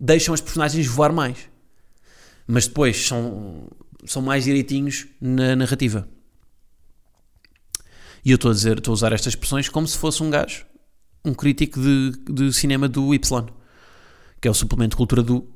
deixam 0.01 0.33
as 0.33 0.41
personagens 0.41 0.87
voar 0.87 1.12
mais 1.12 1.49
mas 2.47 2.67
depois 2.67 3.07
são, 3.07 3.69
são 4.05 4.23
mais 4.23 4.45
direitinhos 4.45 5.07
na 5.21 5.57
narrativa. 5.57 6.09
E 8.25 8.31
eu 8.31 8.37
estou 8.37 8.51
a 8.51 8.55
dizer, 8.55 8.79
estou 8.79 8.93
a 8.93 8.95
usar 8.95 9.12
estas 9.12 9.33
expressões 9.33 9.69
como 9.69 9.87
se 9.87 9.99
fosse 9.99 10.23
um 10.23 10.31
gajo, 10.31 10.65
um 11.27 11.35
crítico 11.35 11.81
de, 11.81 12.12
de 12.31 12.53
cinema 12.53 12.89
do 12.89 13.12
Y, 13.12 13.47
que 14.41 14.47
é 14.47 14.51
o 14.51 14.55
suplemento 14.55 14.91
de 14.91 14.97
cultura 14.97 15.23
do 15.23 15.47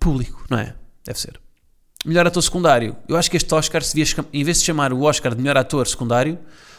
público, 0.00 0.44
não 0.48 0.58
é? 0.58 0.74
Deve 1.04 1.20
ser. 1.20 1.38
Melhor 2.04 2.26
ator 2.26 2.42
secundário. 2.42 2.96
Eu 3.06 3.16
acho 3.16 3.30
que 3.30 3.36
este 3.36 3.54
Oscar, 3.54 3.82
se 3.82 3.94
devia, 3.94 4.24
em 4.32 4.42
vez 4.42 4.58
de 4.58 4.64
chamar 4.64 4.92
o 4.92 5.02
Oscar 5.02 5.34
de 5.34 5.42
melhor 5.42 5.58
ator 5.58 5.86
secundário, 5.86 6.38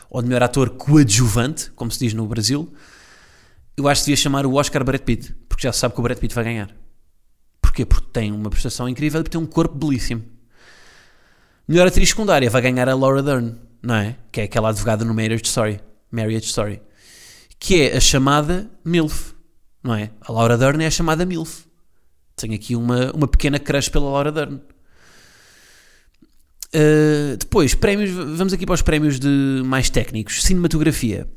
ou 0.10 0.22
de 0.22 0.28
melhor 0.28 0.44
ator 0.44 0.72
coadjuvante, 0.72 1.70
como 1.72 1.92
se 1.92 2.00
diz 2.00 2.14
no 2.14 2.26
Brasil, 2.26 2.74
eu 3.78 3.88
acho 3.88 4.02
que 4.02 4.06
devia 4.08 4.18
chamar 4.18 4.46
o 4.46 4.56
Oscar 4.56 4.84
Brad 4.84 5.02
Pitt, 5.02 5.34
porque 5.48 5.68
já 5.68 5.72
se 5.72 5.80
sabe 5.80 5.94
que 5.94 6.00
o 6.00 6.04
Brad 6.04 6.18
Pitt 6.18 6.34
vai 6.34 6.44
ganhar. 6.44 6.76
Porquê? 7.62 7.86
Porque 7.86 8.08
tem 8.12 8.32
uma 8.32 8.50
prestação 8.50 8.90
incrível 8.90 9.22
e 9.22 9.24
tem 9.24 9.40
um 9.40 9.46
corpo 9.46 9.76
belíssimo. 9.76 10.24
Melhor 11.68 11.88
atriz 11.88 12.10
secundária 12.10 12.50
vai 12.50 12.62
ganhar 12.62 12.90
a 12.90 12.96
Laura 12.96 13.22
Dern, 13.22 13.56
não 13.82 13.96
é? 13.96 14.18
Que 14.32 14.42
é 14.42 14.44
aquela 14.46 14.70
advogada 14.70 15.06
no 15.06 15.14
Marriage 15.14 15.46
Story. 15.46 15.80
Marriage 16.12 16.48
Story. 16.48 16.82
Que 17.64 17.84
é 17.84 17.96
a 17.96 18.00
chamada 18.00 18.68
MILF, 18.84 19.36
não 19.84 19.94
é? 19.94 20.10
A 20.20 20.32
Laura 20.32 20.58
Dern 20.58 20.84
é 20.84 20.88
a 20.88 20.92
chamada 20.92 21.28
MILF. 21.28 21.66
Tenho 22.36 22.56
aqui 22.56 22.76
uma, 22.76 23.12
uma 23.12 23.28
pequena 23.28 23.60
crush 23.60 23.88
pela 23.88 24.10
Laura 24.10 24.32
Dern. 24.32 24.60
Uh, 26.74 27.38
depois, 27.38 27.76
prémios, 27.76 28.10
vamos 28.10 28.52
aqui 28.52 28.66
para 28.66 28.74
os 28.74 28.82
prémios 28.82 29.20
de 29.20 29.62
mais 29.64 29.92
técnicos. 29.92 30.42
Cinematografia. 30.42 31.30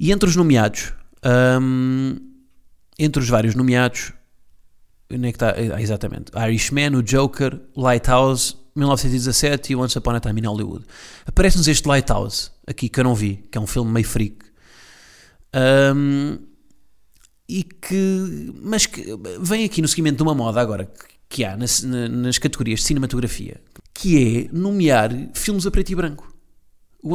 E 0.00 0.10
entre 0.10 0.28
os 0.28 0.34
nomeados, 0.34 0.92
um, 1.62 2.16
entre 2.98 3.22
os 3.22 3.28
vários 3.28 3.54
nomeados, 3.54 4.12
onde 5.12 5.28
é 5.28 5.30
que 5.30 5.36
está? 5.36 5.54
Ah, 5.74 5.80
exatamente. 5.80 6.32
Irishman, 6.36 6.96
o 6.96 7.02
Joker, 7.02 7.60
Lighthouse, 7.76 8.56
1917 8.74 9.72
e 9.72 9.76
Once 9.76 9.96
Upon 9.96 10.16
a 10.16 10.20
Time 10.20 10.40
in 10.40 10.44
Hollywood. 10.44 10.84
Aparece-nos 11.24 11.68
este 11.68 11.86
Lighthouse, 11.86 12.50
aqui, 12.66 12.88
que 12.88 12.98
eu 12.98 13.04
não 13.04 13.14
vi, 13.14 13.44
que 13.50 13.56
é 13.56 13.60
um 13.60 13.66
filme 13.66 13.92
meio 13.92 14.06
freak. 14.06 14.45
Um, 15.54 16.38
e 17.48 17.62
que, 17.62 18.52
mas 18.60 18.86
que 18.86 19.04
vem 19.40 19.64
aqui 19.64 19.80
no 19.80 19.88
seguimento 19.88 20.16
de 20.16 20.22
uma 20.22 20.34
moda 20.34 20.60
agora 20.60 20.90
que 21.28 21.44
há 21.44 21.56
nas, 21.56 21.82
nas 21.82 22.38
categorias 22.38 22.80
de 22.80 22.86
cinematografia, 22.86 23.60
que 23.94 24.48
é 24.48 24.52
nomear 24.52 25.10
filmes 25.34 25.66
a 25.66 25.70
preto 25.70 25.90
e 25.90 25.94
branco. 25.94 26.34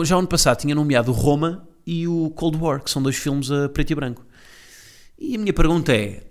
Já 0.04 0.16
ano 0.16 0.28
passado 0.28 0.60
tinha 0.60 0.74
nomeado 0.74 1.12
Roma 1.12 1.68
e 1.86 2.08
o 2.08 2.30
Cold 2.32 2.58
War, 2.58 2.82
que 2.82 2.90
são 2.90 3.02
dois 3.02 3.18
filmes 3.18 3.52
a 3.52 3.68
preto 3.70 3.92
e 3.92 3.96
branco. 3.96 4.26
E 5.20 5.36
a 5.36 5.40
minha 5.40 5.54
pergunta 5.54 5.94
é: 5.94 6.24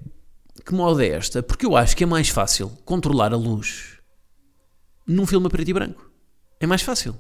que 0.65 0.75
moda 0.75 1.05
é 1.05 1.11
esta? 1.11 1.43
Porque 1.43 1.67
eu 1.67 1.77
acho 1.77 1.97
que 1.97 2.05
é 2.05 2.07
mais 2.07 2.29
fácil 2.29 2.71
controlar 2.85 3.33
a 3.33 3.37
luz 3.37 3.99
num 5.07 5.27
filme 5.27 5.47
a 5.47 5.51
preto 5.51 5.69
e 5.69 5.75
branco. 5.75 6.11
É 6.59 6.67
mais 6.67 6.83
fácil. 6.83 7.17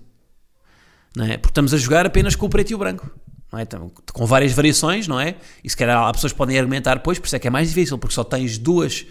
Não 1.16 1.24
é? 1.24 1.36
Porque 1.36 1.50
estamos 1.50 1.74
a 1.74 1.76
jogar 1.76 2.06
apenas 2.06 2.36
com 2.36 2.46
o 2.46 2.50
preto 2.50 2.70
e 2.70 2.74
o 2.74 2.78
branco. 2.78 3.10
Não 3.52 3.58
é? 3.58 3.62
Então, 3.62 3.90
com 4.12 4.26
várias 4.26 4.52
variações, 4.52 5.08
não 5.08 5.18
é? 5.18 5.36
E 5.62 5.68
se 5.68 5.76
calhar 5.76 6.02
há 6.02 6.12
pessoas 6.12 6.32
que 6.32 6.38
podem 6.38 6.58
argumentar 6.58 6.94
depois, 6.94 7.18
por 7.18 7.26
isso 7.26 7.36
é 7.36 7.38
que 7.38 7.48
é 7.48 7.50
mais 7.50 7.68
difícil, 7.68 7.98
porque 7.98 8.14
só 8.14 8.22
tens 8.22 8.58
duas, 8.58 9.06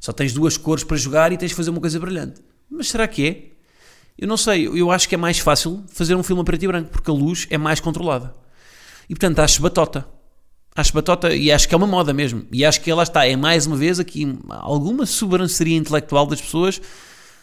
só 0.00 0.12
tens 0.12 0.32
duas 0.32 0.56
cores 0.56 0.82
para 0.82 0.96
jogar 0.96 1.32
e 1.32 1.36
tens 1.36 1.50
de 1.50 1.54
fazer 1.54 1.70
uma 1.70 1.80
coisa 1.80 1.98
brilhante. 2.00 2.42
Mas 2.70 2.88
será 2.88 3.06
que 3.06 3.26
é? 3.26 3.56
Eu 4.18 4.26
não 4.26 4.36
sei, 4.36 4.66
eu 4.66 4.90
acho 4.90 5.08
que 5.08 5.14
é 5.14 5.18
mais 5.18 5.38
fácil 5.38 5.84
fazer 5.88 6.14
um 6.14 6.22
filme 6.22 6.40
a 6.40 6.44
preto 6.44 6.62
e 6.64 6.66
branco, 6.66 6.90
porque 6.90 7.10
a 7.10 7.14
luz 7.14 7.46
é 7.50 7.58
mais 7.58 7.80
controlada. 7.80 8.34
E 9.08 9.14
portanto 9.14 9.38
acho 9.40 9.60
batota. 9.60 10.06
Acho 10.74 10.92
batota 10.92 11.34
e 11.34 11.52
acho 11.52 11.68
que 11.68 11.74
é 11.74 11.76
uma 11.76 11.86
moda 11.86 12.12
mesmo. 12.12 12.46
E 12.50 12.64
acho 12.64 12.80
que 12.80 12.92
lá 12.92 13.02
está, 13.02 13.26
é 13.26 13.36
mais 13.36 13.66
uma 13.66 13.76
vez 13.76 14.00
aqui 14.00 14.26
alguma 14.48 15.06
sobranceria 15.06 15.76
intelectual 15.76 16.26
das 16.26 16.40
pessoas, 16.40 16.80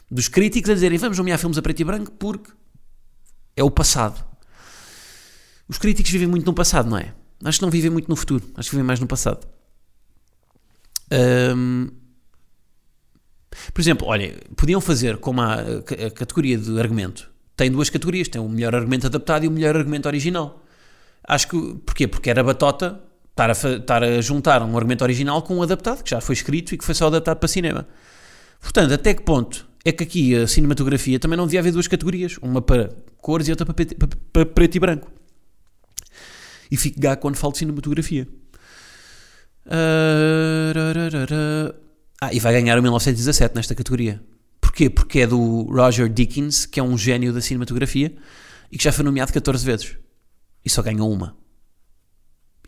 dos 0.10 0.28
críticos, 0.28 0.70
a 0.70 0.74
dizerem 0.74 0.98
vamos 0.98 1.18
nomear 1.18 1.40
filmes 1.40 1.58
a 1.58 1.62
preto 1.62 1.80
e 1.80 1.84
branco 1.84 2.12
porque 2.12 2.52
é 3.56 3.64
o 3.64 3.72
passado. 3.72 4.33
Os 5.68 5.78
críticos 5.78 6.12
vivem 6.12 6.28
muito 6.28 6.46
no 6.46 6.54
passado, 6.54 6.90
não 6.90 6.98
é? 6.98 7.14
Acho 7.44 7.60
que 7.60 7.66
não 7.66 7.72
vivem 7.72 7.90
muito 7.90 8.10
no 8.10 8.16
futuro, 8.16 8.44
acho 8.56 8.70
que 8.70 8.76
vivem 8.76 8.86
mais 8.86 9.00
no 9.00 9.08
passado. 9.08 9.48
Um, 11.56 11.90
por 13.74 13.82
exemplo, 13.82 14.08
olha, 14.08 14.36
podiam 14.56 14.82
fazer 14.82 15.18
como 15.18 15.42
a, 15.42 15.56
a 15.56 16.12
categoria 16.12 16.58
de 16.58 16.80
argumento. 16.80 17.32
Tem 17.56 17.72
duas 17.72 17.90
categorias, 17.90 18.28
tem 18.28 18.42
o 18.42 18.50
melhor 18.50 18.74
argumento 18.74 19.08
adaptado 19.08 19.44
e 19.46 19.48
o 19.48 19.52
melhor 19.52 19.76
argumento 19.76 20.08
original. 20.08 20.64
Acho 21.28 21.48
que. 21.50 21.76
Porquê? 21.86 22.08
Porque 22.08 22.30
era 22.30 22.44
batota 22.44 23.00
estar 23.30 23.50
a, 23.50 23.78
estar 23.78 24.04
a 24.04 24.22
juntar 24.22 24.62
um 24.64 24.76
argumento 24.76 25.04
original 25.04 25.42
com 25.42 25.58
um 25.58 25.64
adaptado, 25.64 26.04
que 26.04 26.10
já 26.10 26.20
foi 26.20 26.34
escrito 26.34 26.74
e 26.74 26.78
que 26.78 26.84
foi 26.84 26.96
só 26.96 27.08
adaptado 27.08 27.38
para 27.38 27.48
cinema. 27.48 27.88
Portanto, 28.60 28.94
até 28.94 29.14
que 29.14 29.22
ponto 29.22 29.68
é 29.86 29.92
que 29.92 30.04
aqui 30.04 30.36
a 30.36 30.48
cinematografia 30.48 31.20
também 31.20 31.38
não 31.38 31.46
devia 31.46 31.60
haver 31.60 31.74
duas 31.74 31.88
categorias, 31.88 32.38
uma 32.42 32.62
para 32.62 32.90
cores 33.18 33.48
e 33.48 33.52
outra 33.52 33.66
para, 33.66 33.86
para, 33.86 34.08
para 34.32 34.46
preto 34.46 34.76
e 34.76 34.80
branco. 34.80 35.12
E 36.74 36.78
fico 36.78 37.00
gago 37.00 37.22
quando 37.22 37.36
falo 37.36 37.54
de 37.54 37.60
cinematografia. 37.60 38.28
Ah, 42.20 42.34
e 42.34 42.40
vai 42.40 42.52
ganhar 42.52 42.80
o 42.80 42.82
1917 42.82 43.56
nesta 43.56 43.76
categoria. 43.76 44.20
Porquê? 44.60 44.90
Porque 44.90 45.20
é 45.20 45.28
do 45.28 45.66
Roger 45.72 46.10
Dickens, 46.10 46.66
que 46.66 46.80
é 46.80 46.84
um 46.84 46.98
gênio 46.98 47.32
da 47.32 47.42
cinematografia 47.42 48.18
e 48.72 48.78
que 48.80 48.84
já 48.84 48.92
foi 48.92 49.06
nomeado 49.06 49.32
14 49.32 49.64
vezes 49.64 49.96
e 50.66 50.70
só 50.72 50.82
ganhou 50.82 51.14
uma. 51.14 51.38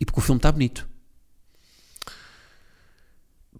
E 0.00 0.04
porque 0.04 0.20
o 0.20 0.22
filme 0.22 0.38
está 0.38 0.52
bonito. 0.52 0.88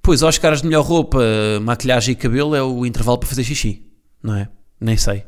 Pois, 0.01 0.23
Oscars 0.23 0.61
de 0.61 0.69
melhor 0.69 0.85
roupa, 0.85 1.19
maquilhagem 1.61 2.13
e 2.13 2.17
cabelo 2.17 2.55
é 2.55 2.63
o 2.63 2.87
intervalo 2.87 3.19
para 3.19 3.29
fazer 3.29 3.43
xixi, 3.43 3.85
não 4.23 4.37
é? 4.37 4.49
Nem 4.81 4.97
sei. 4.97 5.27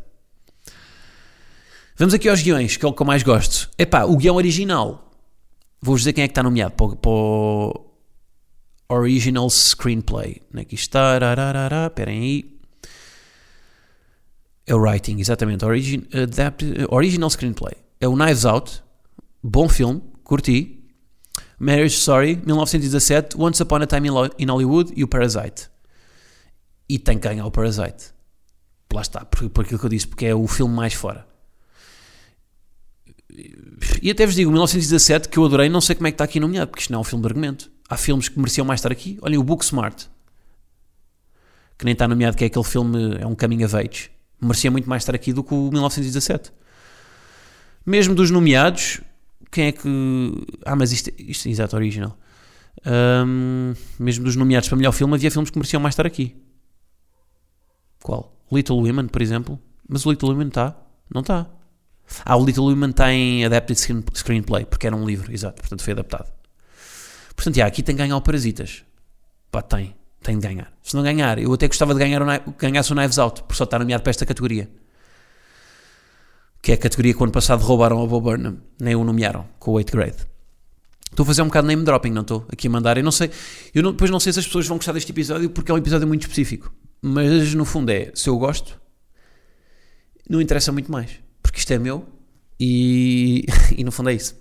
Vamos 1.96 2.14
aqui 2.14 2.28
aos 2.28 2.40
guiões, 2.40 2.76
que 2.76 2.85
é 2.87 2.88
o 2.88 2.92
que 2.92 3.02
eu 3.02 3.07
mais 3.07 3.24
gosto. 3.24 3.68
Epá, 3.76 4.04
o 4.04 4.16
guião 4.16 4.37
original. 4.37 5.08
Vou-vos 5.81 6.03
dizer 6.03 6.12
quem 6.12 6.25
é 6.25 6.29
que 6.29 6.33
está 6.33 6.43
nomeado 6.43 6.75
para, 6.75 6.97
para 6.97 7.11
o 7.11 7.91
Original 8.88 9.49
Screenplay. 9.49 10.43
Aqui 10.55 10.75
está. 10.75 11.19
Esperem 11.87 12.21
aí. 12.21 12.59
É 14.67 14.75
o 14.75 14.79
writing, 14.79 15.19
exatamente. 15.19 15.64
Origin, 15.64 16.07
adapt, 16.12 16.64
original 16.91 17.31
Screenplay. 17.31 17.75
É 18.01 18.07
o 18.07 18.14
Knives 18.14 18.45
Out, 18.45 18.83
Bom 19.43 19.69
filme, 19.69 20.03
curti. 20.25 20.75
Marriage 21.59 21.97
Story, 21.97 22.37
1917, 22.37 23.37
Once 23.37 23.62
Upon 23.62 23.83
a 23.83 23.87
Time 23.87 24.09
in 24.38 24.47
Hollywood 24.47 24.93
e 24.97 25.03
o 25.03 25.09
Parasite. 25.09 25.69
E 26.88 26.99
tem 26.99 27.19
que 27.19 27.29
ganhar 27.29 27.47
o 27.47 27.51
Parasite. 27.51 28.12
Lá 28.93 29.03
está, 29.03 29.25
por, 29.25 29.49
por 29.51 29.64
aquilo 29.64 29.79
que 29.79 29.87
eu 29.87 29.91
disse, 29.91 30.07
porque 30.07 30.27
é 30.27 30.35
o 30.35 30.47
filme 30.47 30.75
mais 30.75 30.95
fora. 30.95 31.27
E 34.03 34.11
até 34.11 34.27
vos 34.27 34.35
digo, 34.35 34.51
1917, 34.51 35.29
que 35.29 35.38
eu 35.38 35.45
adorei, 35.45 35.69
não 35.69 35.81
sei 35.81 35.95
como 35.95 36.07
é 36.07 36.11
que 36.11 36.14
está 36.14 36.25
aqui 36.25 36.41
nomeado, 36.41 36.71
porque 36.71 36.83
isto 36.83 36.93
não 36.93 36.99
é 36.99 37.01
um 37.01 37.05
filme 37.05 37.23
de 37.23 37.29
argumento. 37.29 37.71
Há 37.88 37.97
filmes 37.97 38.29
que 38.29 38.38
mereciam 38.38 38.64
mais 38.64 38.81
estar 38.81 38.93
aqui. 38.93 39.19
Olhem, 39.23 39.38
o 39.38 39.43
Booksmart, 39.43 40.07
que 41.79 41.85
nem 41.85 41.93
está 41.93 42.07
nomeado, 42.09 42.37
que 42.37 42.45
é 42.45 42.47
aquele 42.47 42.64
filme, 42.64 43.17
é 43.21 43.27
um 43.27 43.35
coming 43.35 43.64
of 43.64 43.77
age. 43.77 44.11
Merecia 44.41 44.71
muito 44.71 44.88
mais 44.88 45.03
estar 45.03 45.14
aqui 45.14 45.33
do 45.33 45.43
que 45.43 45.55
o 45.55 45.71
1917. 45.71 46.53
Mesmo 47.87 48.14
dos 48.14 48.31
nomeados, 48.31 49.01
quem 49.51 49.67
é 49.67 49.73
que. 49.73 49.88
Ah, 50.64 50.77
mas 50.77 50.93
isto, 50.93 51.11
isto 51.19 51.49
é 51.49 51.51
exato, 51.51 51.77
original. 51.77 52.17
Um, 52.87 53.75
mesmo 53.99 54.25
dos 54.25 54.37
nomeados 54.37 54.69
para 54.69 54.77
melhor 54.77 54.93
filme, 54.93 55.14
havia 55.14 55.31
filmes 55.31 55.51
que 55.51 55.59
mereciam 55.59 55.81
mais 55.81 55.95
estar 55.95 56.07
aqui. 56.07 56.37
Qual? 58.03 58.37
Little 58.53 58.77
Women, 58.77 59.09
por 59.09 59.23
exemplo. 59.23 59.59
Mas 59.88 60.05
o 60.05 60.11
Little 60.11 60.31
Women 60.31 60.49
está? 60.49 60.77
Não 61.12 61.23
está. 61.23 61.47
Ah, 62.25 62.37
o 62.37 62.44
Little 62.44 62.64
Women 62.64 62.90
está 62.90 63.12
em 63.12 63.44
Adapted 63.44 63.79
Screenplay, 64.14 64.64
porque 64.64 64.87
era 64.87 64.97
um 64.97 65.05
livro, 65.05 65.33
exato, 65.33 65.61
portanto 65.61 65.83
foi 65.83 65.92
adaptado. 65.92 66.33
Portanto, 67.35 67.57
já, 67.57 67.66
aqui 67.66 67.83
tem 67.83 67.94
que 67.94 68.03
ganhar 68.03 68.16
o 68.16 68.23
Parasitas. 68.23 68.85
Pá, 69.51 69.62
tem, 69.62 69.94
tem 70.23 70.38
de 70.38 70.47
ganhar. 70.47 70.73
Se 70.83 70.97
não 70.97 71.03
ganhar, 71.03 71.38
eu 71.38 71.53
até 71.53 71.68
gostava 71.68 71.94
de 71.94 72.01
ganhar 72.01 72.23
o, 72.23 72.27
ganhasse 72.59 72.92
o 72.92 72.97
Knives 72.97 73.18
Out, 73.18 73.44
por 73.44 73.55
só 73.55 73.64
estar 73.64 73.79
nomeado 73.79 74.03
para 74.03 74.11
esta 74.11 74.27
categoria 74.27 74.68
que 76.61 76.73
é 76.73 76.75
a 76.75 76.79
categoria 76.79 77.14
que 77.14 77.21
o 77.21 77.25
ano 77.25 77.33
passado 77.33 77.62
roubaram 77.62 77.99
ao 77.99 78.07
Bob 78.07 78.25
Burnham, 78.25 78.59
nem 78.81 78.94
o 78.94 79.05
nomearam 79.05 79.49
com 79.59 79.71
o 79.71 79.75
8 79.75 79.90
grade. 79.90 80.16
Estou 81.11 81.25
a 81.25 81.27
fazer 81.27 81.42
um 81.42 81.47
bocado 81.47 81.66
name 81.66 81.83
dropping, 81.83 82.11
não 82.11 82.23
estou? 82.23 82.47
Aqui 82.53 82.66
a 82.66 82.71
mandar. 82.71 82.99
Eu 82.99 83.05
não 83.05 83.11
sei, 83.11 83.31
eu 83.75 83.83
não, 83.83 83.92
depois 83.92 84.11
não 84.11 84.21
sei 84.21 84.33
se 84.33 84.40
as 84.40 84.47
pessoas 84.47 84.66
vão 84.66 84.77
gostar 84.77 84.92
deste 84.92 85.11
episódio 85.11 85.49
porque 85.51 85.71
é 85.71 85.75
um 85.75 85.79
episódio 85.79 86.07
muito 86.07 86.23
específico. 86.23 86.73
Mas 87.01 87.55
no 87.55 87.64
fundo 87.64 87.90
é, 87.90 88.12
se 88.14 88.29
eu 88.29 88.37
gosto, 88.37 88.79
não 90.29 90.40
interessa 90.40 90.71
muito 90.71 90.92
mais. 90.92 91.18
Isto 91.59 91.73
é 91.73 91.79
meu 91.79 92.07
e, 92.59 93.44
e 93.77 93.83
no 93.83 93.90
fundo 93.90 94.11
é 94.11 94.14
isso. 94.14 94.37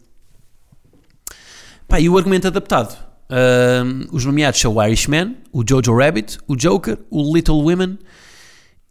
Pá, 1.88 2.00
e 2.00 2.08
o 2.08 2.18
argumento 2.18 2.48
adaptado? 2.48 2.96
Um, 3.30 4.16
os 4.16 4.24
nomeados 4.24 4.60
são 4.60 4.76
o 4.76 4.84
Irishman, 4.84 5.36
o 5.52 5.64
Jojo 5.68 5.98
Rabbit, 5.98 6.38
o 6.48 6.56
Joker, 6.56 7.00
o 7.10 7.36
Little 7.36 7.62
Women 7.64 7.98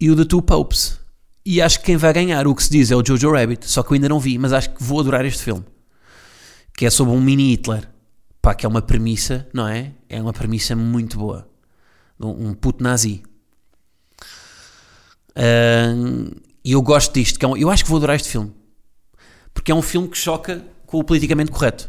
e 0.01 0.11
o 0.11 0.17
The 0.17 0.25
Two 0.25 0.43
Popes. 0.43 0.99
E 1.45 1.63
acho 1.63 1.79
que 1.79 1.87
quem 1.87 1.97
vai 1.97 2.13
ganhar, 2.13 2.49
o 2.49 2.55
que 2.55 2.65
se 2.65 2.71
diz, 2.71 2.91
é 2.91 2.97
o 2.97 3.05
Jojo 3.07 3.31
Rabbit. 3.31 3.71
Só 3.71 3.83
que 3.85 3.93
eu 3.93 3.95
ainda 3.95 4.09
não 4.09 4.19
vi, 4.19 4.37
mas 4.39 4.53
acho 4.53 4.71
que 4.71 4.83
vou 4.83 4.99
adorar 4.99 5.25
este 5.25 5.45
filme. 5.45 5.65
Que 6.77 6.87
é 6.87 6.91
sobre 6.91 7.15
um 7.15 7.21
mini 7.21 7.53
Hitler. 7.53 7.89
Pá, 8.43 8.55
que 8.55 8.67
é 8.67 8.69
uma 8.69 8.83
premissa, 8.83 9.47
não 9.55 9.69
é? 9.69 9.93
É 10.09 10.21
uma 10.21 10.33
premissa 10.33 10.75
muito 10.75 11.17
boa. 11.17 11.49
Um 12.19 12.55
puto 12.55 12.83
nazi. 12.83 13.23
E 16.67 16.73
eu 16.73 16.83
gosto 16.83 17.15
disto. 17.15 17.39
Que 17.39 17.45
é 17.45 17.49
um, 17.49 17.57
eu 17.57 17.71
acho 17.71 17.85
que 17.85 17.89
vou 17.89 17.97
adorar 17.97 18.17
este 18.17 18.29
filme. 18.29 18.53
Porque 19.55 19.73
é 19.73 19.75
um 19.75 19.81
filme 19.81 20.09
que 20.09 20.19
choca 20.19 20.63
com 20.85 20.99
o 20.99 21.05
politicamente 21.05 21.51
correto. 21.51 21.89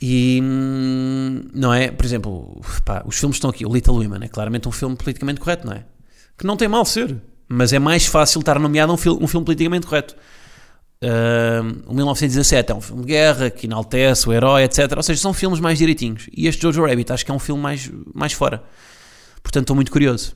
E 0.00 0.40
hum, 0.42 1.48
não 1.52 1.74
é? 1.74 1.90
Por 1.90 2.04
exemplo, 2.06 2.60
pá, 2.84 3.02
os 3.04 3.18
filmes 3.18 3.36
estão 3.36 3.50
aqui. 3.50 3.66
O 3.66 3.72
Little 3.72 3.94
Women 3.94 4.24
é 4.24 4.28
claramente 4.28 4.68
um 4.68 4.72
filme 4.72 4.94
politicamente 4.94 5.40
correto, 5.40 5.66
não 5.66 5.72
é? 5.72 5.84
Que 6.38 6.46
não 6.46 6.56
tem 6.56 6.68
mal 6.68 6.84
ser 6.84 7.20
mas 7.54 7.72
é 7.74 7.78
mais 7.78 8.06
fácil 8.06 8.40
estar 8.40 8.58
nomeado 8.58 8.90
um, 8.90 8.96
fil 8.96 9.18
um 9.20 9.26
filme 9.26 9.44
politicamente 9.44 9.86
correto. 9.86 10.16
Uh, 11.04 11.82
o 11.86 11.94
1917 11.94 12.72
é 12.72 12.74
um 12.74 12.80
filme 12.80 13.02
de 13.02 13.08
guerra 13.08 13.50
que 13.50 13.66
enaltece 13.66 14.26
o 14.26 14.32
herói, 14.32 14.62
etc. 14.62 14.90
Ou 14.96 15.02
seja, 15.02 15.20
são 15.20 15.34
filmes 15.34 15.60
mais 15.60 15.76
direitinhos. 15.76 16.30
E 16.34 16.46
este 16.46 16.62
Jojo 16.62 16.86
Rabbit 16.86 17.12
acho 17.12 17.26
que 17.26 17.30
é 17.30 17.34
um 17.34 17.38
filme 17.38 17.60
mais, 17.60 17.90
mais 18.14 18.32
fora. 18.32 18.62
Portanto, 19.42 19.64
estou 19.64 19.76
muito 19.76 19.92
curioso. 19.92 20.34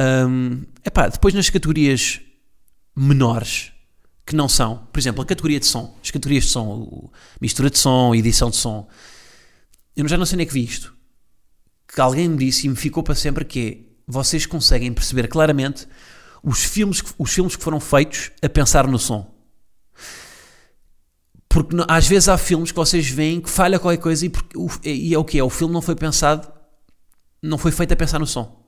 Um, 0.00 0.62
epá, 0.82 1.08
depois 1.08 1.34
nas 1.34 1.50
categorias 1.50 2.20
menores, 2.96 3.70
que 4.24 4.34
não 4.34 4.48
são, 4.48 4.86
por 4.90 4.98
exemplo, 4.98 5.22
a 5.22 5.26
categoria 5.26 5.60
de 5.60 5.66
som, 5.66 5.94
as 6.02 6.10
categorias 6.10 6.44
de 6.44 6.50
som, 6.50 7.10
mistura 7.38 7.68
de 7.68 7.78
som, 7.78 8.14
edição 8.14 8.48
de 8.48 8.56
som, 8.56 8.88
eu 9.94 10.08
já 10.08 10.16
não 10.16 10.24
sei 10.24 10.38
nem 10.38 10.44
é 10.44 10.46
que 10.46 10.54
vi 10.54 10.64
isto, 10.64 10.94
que 11.86 12.00
alguém 12.00 12.28
me 12.28 12.38
disse 12.38 12.66
e 12.66 12.70
me 12.70 12.76
ficou 12.76 13.02
para 13.02 13.14
sempre 13.14 13.44
que 13.44 13.60
é, 13.60 13.90
vocês 14.06 14.46
conseguem 14.46 14.92
perceber 14.92 15.28
claramente 15.28 15.86
os 16.42 16.64
filmes, 16.64 17.02
os 17.18 17.30
filmes 17.30 17.54
que 17.54 17.62
foram 17.62 17.78
feitos 17.78 18.30
a 18.42 18.48
pensar 18.48 18.86
no 18.86 18.98
som. 18.98 19.30
Porque 21.46 21.76
às 21.88 22.06
vezes 22.06 22.28
há 22.28 22.38
filmes 22.38 22.70
que 22.70 22.76
vocês 22.76 23.10
veem 23.10 23.40
que 23.40 23.50
falha 23.50 23.78
qualquer 23.78 24.00
coisa 24.00 24.24
e, 24.24 24.30
porque, 24.30 24.56
e 24.88 25.12
é 25.12 25.18
o 25.18 25.24
que 25.24 25.38
é, 25.38 25.44
o 25.44 25.50
filme 25.50 25.74
não 25.74 25.82
foi 25.82 25.96
pensado, 25.96 26.50
não 27.42 27.58
foi 27.58 27.72
feito 27.72 27.92
a 27.92 27.96
pensar 27.96 28.18
no 28.18 28.26
som. 28.26 28.59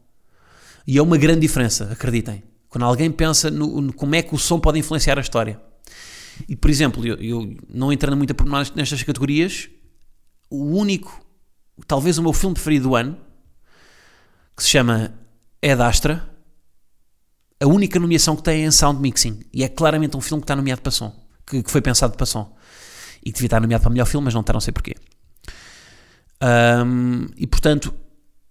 E 0.86 0.98
é 0.98 1.02
uma 1.02 1.16
grande 1.16 1.40
diferença, 1.40 1.90
acreditem. 1.92 2.42
Quando 2.68 2.84
alguém 2.84 3.10
pensa 3.10 3.50
no, 3.50 3.80
no 3.80 3.92
como 3.92 4.14
é 4.14 4.22
que 4.22 4.34
o 4.34 4.38
som 4.38 4.58
pode 4.58 4.78
influenciar 4.78 5.18
a 5.18 5.20
história. 5.20 5.60
E, 6.48 6.56
por 6.56 6.70
exemplo, 6.70 7.06
eu, 7.06 7.16
eu 7.16 7.56
não 7.68 7.92
entrando 7.92 8.16
muito 8.16 8.30
a 8.30 8.34
pormenores 8.34 8.70
nestas 8.72 9.02
categorias, 9.02 9.68
o 10.50 10.64
único, 10.76 11.24
talvez 11.86 12.18
o 12.18 12.22
meu 12.22 12.32
filme 12.32 12.54
preferido 12.54 12.88
do 12.88 12.96
ano, 12.96 13.16
que 14.56 14.62
se 14.62 14.70
chama 14.70 15.14
Ed 15.60 15.80
Astra, 15.82 16.28
a 17.62 17.66
única 17.66 18.00
nomeação 18.00 18.34
que 18.34 18.42
tem 18.42 18.62
é 18.62 18.66
em 18.66 18.70
Sound 18.70 19.00
Mixing. 19.00 19.40
E 19.52 19.62
é 19.62 19.68
claramente 19.68 20.16
um 20.16 20.20
filme 20.20 20.40
que 20.40 20.44
está 20.44 20.56
nomeado 20.56 20.82
para 20.82 20.90
som. 20.90 21.14
Que, 21.46 21.62
que 21.62 21.70
foi 21.70 21.80
pensado 21.80 22.16
para 22.16 22.26
som. 22.26 22.56
E 23.24 23.26
que 23.26 23.34
devia 23.34 23.46
estar 23.46 23.60
nomeado 23.60 23.82
para 23.82 23.90
melhor 23.90 24.06
filme, 24.06 24.24
mas 24.24 24.34
não 24.34 24.40
está, 24.40 24.52
não 24.52 24.60
sei 24.60 24.72
porquê. 24.72 24.96
Um, 26.42 27.26
e 27.36 27.46
portanto, 27.46 27.94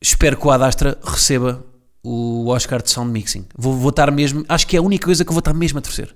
espero 0.01 0.37
que 0.37 0.47
o 0.47 0.51
Ad 0.51 0.63
Astra 0.63 0.97
receba 1.03 1.65
o 2.03 2.47
Oscar 2.47 2.81
de 2.81 2.89
Sound 2.89 3.11
Mixing. 3.11 3.45
Vou, 3.55 3.75
vou 3.75 3.89
estar 3.89 4.11
mesmo, 4.11 4.43
acho 4.49 4.65
que 4.65 4.75
é 4.75 4.79
a 4.79 4.81
única 4.81 5.05
coisa 5.05 5.23
que 5.23 5.29
eu 5.29 5.33
vou 5.33 5.39
estar 5.39 5.53
mesmo 5.53 5.79
a 5.79 5.81
torcer. 5.81 6.15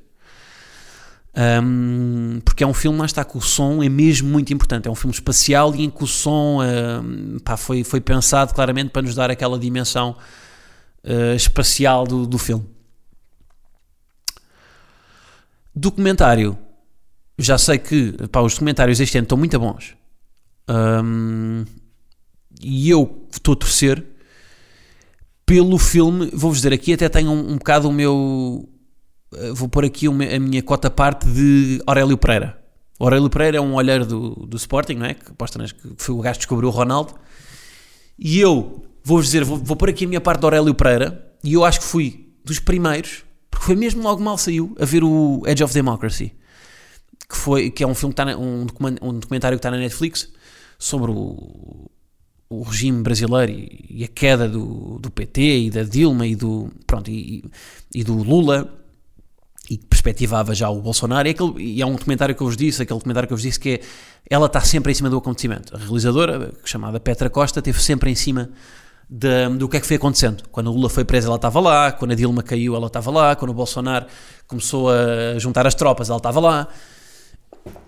Um, 1.37 2.39
porque 2.45 2.63
é 2.63 2.67
um 2.67 2.73
filme, 2.73 2.97
lá 2.97 3.05
está, 3.05 3.25
que 3.25 3.37
o 3.37 3.41
som 3.41 3.83
é 3.83 3.89
mesmo 3.89 4.29
muito 4.29 4.53
importante. 4.53 4.87
É 4.87 4.91
um 4.91 4.95
filme 4.95 5.13
espacial 5.13 5.75
e 5.75 5.83
em 5.83 5.89
que 5.89 6.03
o 6.03 6.07
som 6.07 6.59
um, 6.63 7.39
pá, 7.39 7.57
foi, 7.57 7.83
foi 7.83 7.99
pensado 7.99 8.53
claramente 8.53 8.89
para 8.89 9.01
nos 9.01 9.15
dar 9.15 9.29
aquela 9.29 9.59
dimensão 9.59 10.15
uh, 11.03 11.35
espacial 11.35 12.05
do, 12.07 12.25
do 12.25 12.37
filme. 12.37 12.65
Documentário. 15.75 16.57
Já 17.37 17.57
sei 17.57 17.77
que 17.77 18.13
pá, 18.31 18.39
os 18.39 18.53
documentários 18.53 19.01
este 19.01 19.17
ano 19.17 19.25
estão 19.25 19.37
muito 19.37 19.59
bons. 19.59 19.93
Um, 20.69 21.65
e 22.61 22.89
eu 22.89 23.27
estou 23.29 23.53
a 23.53 23.57
torcer 23.57 24.14
pelo 25.45 25.77
filme. 25.77 26.29
Vou-vos 26.33 26.59
dizer 26.59 26.73
aqui, 26.73 26.93
até 26.93 27.07
tenho 27.09 27.31
um, 27.31 27.51
um 27.51 27.57
bocado 27.57 27.89
o 27.89 27.93
meu. 27.93 28.67
Eh, 29.33 29.51
vou 29.53 29.69
pôr 29.69 29.85
aqui 29.85 30.07
uma, 30.07 30.23
a 30.23 30.39
minha 30.39 30.61
cota 30.63 30.89
parte 30.89 31.27
de 31.27 31.81
Aurélio 31.85 32.17
Pereira. 32.17 32.59
O 32.99 33.03
Aurélio 33.03 33.29
Pereira 33.29 33.57
é 33.57 33.61
um 33.61 33.75
olheiro 33.75 34.05
do, 34.05 34.29
do 34.47 34.57
Sporting, 34.57 34.95
não 34.95 35.05
é? 35.05 35.13
Que, 35.13 35.31
aposta, 35.31 35.59
que 35.63 35.95
foi 35.97 36.15
o 36.15 36.19
gajo 36.19 36.35
que 36.35 36.45
descobriu 36.45 36.69
o 36.69 36.71
Ronaldo. 36.71 37.13
E 38.17 38.39
eu 38.39 38.85
vou-vos 39.03 39.25
dizer, 39.25 39.43
vou, 39.43 39.57
vou 39.57 39.75
pôr 39.75 39.89
aqui 39.89 40.05
a 40.05 40.07
minha 40.07 40.21
parte 40.21 40.39
de 40.39 40.45
Aurélio 40.45 40.73
Pereira. 40.73 41.33
E 41.43 41.53
eu 41.53 41.65
acho 41.65 41.79
que 41.79 41.85
fui 41.85 42.33
dos 42.43 42.59
primeiros 42.59 43.25
porque 43.55 43.67
foi 43.67 43.75
mesmo 43.75 44.03
logo 44.03 44.21
mal 44.21 44.37
saiu 44.37 44.75
a 44.79 44.83
ver 44.83 45.01
o 45.01 45.41
Edge 45.45 45.63
of 45.63 45.73
Democracy, 45.73 46.33
que, 47.29 47.37
foi, 47.37 47.71
que 47.71 47.83
é 47.83 47.87
um 47.87 47.95
filme 47.95 48.13
que 48.13 48.21
está 48.21 48.25
na, 48.25 48.37
um, 48.37 48.67
um 49.01 49.19
documentário 49.19 49.57
que 49.57 49.59
está 49.59 49.71
na 49.71 49.77
Netflix 49.77 50.29
sobre 50.77 51.09
o, 51.09 51.89
o 52.49 52.61
regime 52.63 53.01
brasileiro 53.01 53.51
e, 53.51 54.03
a 54.03 54.07
queda 54.07 54.47
do, 54.47 54.99
do 54.99 55.09
PT 55.09 55.59
e 55.59 55.69
da 55.69 55.83
Dilma 55.83 56.27
e 56.27 56.35
do, 56.35 56.71
pronto, 56.85 57.09
e, 57.09 57.43
e 57.93 58.03
do 58.03 58.15
Lula 58.15 58.71
e 59.69 59.77
que 59.77 59.85
perspectivava 59.85 60.53
já 60.53 60.69
o 60.69 60.79
Bolsonaro, 60.79 61.27
e, 61.27 61.31
aquele, 61.31 61.53
e 61.57 61.81
é 61.81 61.85
um 61.85 61.93
documentário 61.93 62.35
que 62.35 62.41
eu 62.41 62.45
vos 62.45 62.55
disse, 62.55 62.81
aquele 62.83 62.99
documentário 62.99 63.27
que 63.27 63.33
eu 63.33 63.37
vos 63.37 63.43
disse 63.43 63.59
que 63.59 63.69
é, 63.69 63.81
ela 64.29 64.45
está 64.45 64.61
sempre 64.61 64.91
em 64.91 64.95
cima 64.95 65.09
do 65.09 65.17
acontecimento. 65.17 65.75
A 65.75 65.79
realizadora, 65.79 66.53
chamada 66.63 66.99
Petra 66.99 67.29
Costa, 67.29 67.59
esteve 67.59 67.81
sempre 67.81 68.11
em 68.11 68.15
cima 68.15 68.51
de, 69.09 69.49
do 69.57 69.67
que 69.67 69.77
é 69.77 69.79
que 69.79 69.87
foi 69.87 69.95
acontecendo. 69.95 70.43
Quando 70.51 70.67
o 70.67 70.73
Lula 70.73 70.89
foi 70.89 71.03
preso, 71.03 71.27
ela 71.27 71.35
estava 71.35 71.59
lá. 71.59 71.91
Quando 71.91 72.11
a 72.11 72.15
Dilma 72.15 72.43
caiu, 72.43 72.75
ela 72.75 72.87
estava 72.87 73.11
lá. 73.11 73.35
Quando 73.35 73.51
o 73.51 73.53
Bolsonaro 73.53 74.05
começou 74.47 74.89
a 74.89 75.37
juntar 75.39 75.65
as 75.65 75.75
tropas, 75.75 76.09
ela 76.09 76.17
estava 76.17 76.39
lá. 76.39 76.67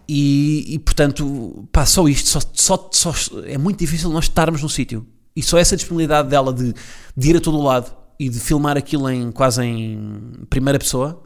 E, 0.07 0.75
e 0.75 0.79
portanto, 0.79 1.67
pá, 1.71 1.85
só 1.85 2.07
isto, 2.07 2.29
só, 2.29 2.39
só, 2.53 2.89
só, 2.91 3.13
é 3.45 3.57
muito 3.57 3.79
difícil 3.79 4.09
nós 4.09 4.25
estarmos 4.25 4.61
no 4.61 4.69
sítio. 4.69 5.05
E 5.35 5.43
só 5.43 5.57
essa 5.57 5.75
disponibilidade 5.75 6.29
dela 6.29 6.53
de, 6.53 6.73
de 7.15 7.29
ir 7.29 7.37
a 7.37 7.41
todo 7.41 7.57
o 7.57 7.63
lado 7.63 7.95
e 8.19 8.29
de 8.29 8.39
filmar 8.39 8.77
aquilo 8.77 9.09
em 9.09 9.31
quase 9.31 9.63
em 9.63 10.45
primeira 10.49 10.79
pessoa 10.79 11.23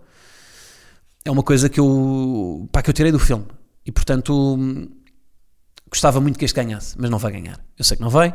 é 1.24 1.32
uma 1.32 1.44
coisa 1.44 1.70
que 1.70 1.80
eu, 1.80 2.68
pá, 2.72 2.82
que 2.82 2.90
eu 2.90 2.94
tirei 2.94 3.12
do 3.12 3.20
filme. 3.20 3.46
E 3.86 3.92
portanto, 3.92 4.58
gostava 5.90 6.20
muito 6.20 6.38
que 6.38 6.46
este 6.46 6.56
ganhasse, 6.56 6.96
mas 6.98 7.10
não 7.10 7.18
vai 7.18 7.32
ganhar. 7.32 7.60
Eu 7.78 7.86
sei 7.86 7.98
que 7.98 8.04
não 8.04 8.10
vai. 8.10 8.34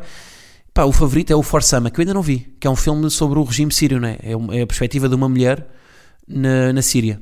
Pá, 0.73 0.83
o 0.85 0.91
favorito 0.91 1.31
é 1.31 1.35
o 1.35 1.43
Forsama, 1.43 1.89
que 1.89 1.99
eu 1.99 2.03
ainda 2.03 2.13
não 2.13 2.21
vi, 2.21 2.55
que 2.59 2.67
é 2.67 2.69
um 2.69 2.75
filme 2.75 3.09
sobre 3.09 3.39
o 3.39 3.43
regime 3.43 3.71
sírio, 3.71 3.99
não 3.99 4.07
é? 4.07 4.17
É, 4.21 4.59
é 4.59 4.61
a 4.61 4.67
perspectiva 4.67 5.09
de 5.09 5.15
uma 5.15 5.27
mulher 5.27 5.67
na, 6.27 6.71
na 6.71 6.81
Síria. 6.81 7.21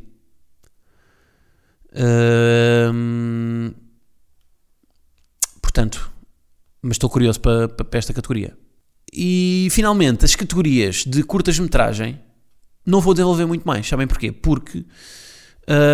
Portanto, 5.62 6.12
mas 6.82 6.96
estou 6.96 7.10
curioso 7.10 7.40
para, 7.40 7.68
para, 7.68 7.98
esta 7.98 8.14
categoria. 8.14 8.58
E 9.12 9.68
finalmente, 9.72 10.26
as 10.26 10.36
categorias 10.36 11.04
de 11.06 11.24
curtas-metragem 11.24 12.20
não 12.86 13.02
vou 13.02 13.14
desenvolver 13.14 13.46
muito 13.46 13.66
mais, 13.66 13.88
sabem 13.88 14.08
porquê? 14.08 14.32
Porque 14.32 14.86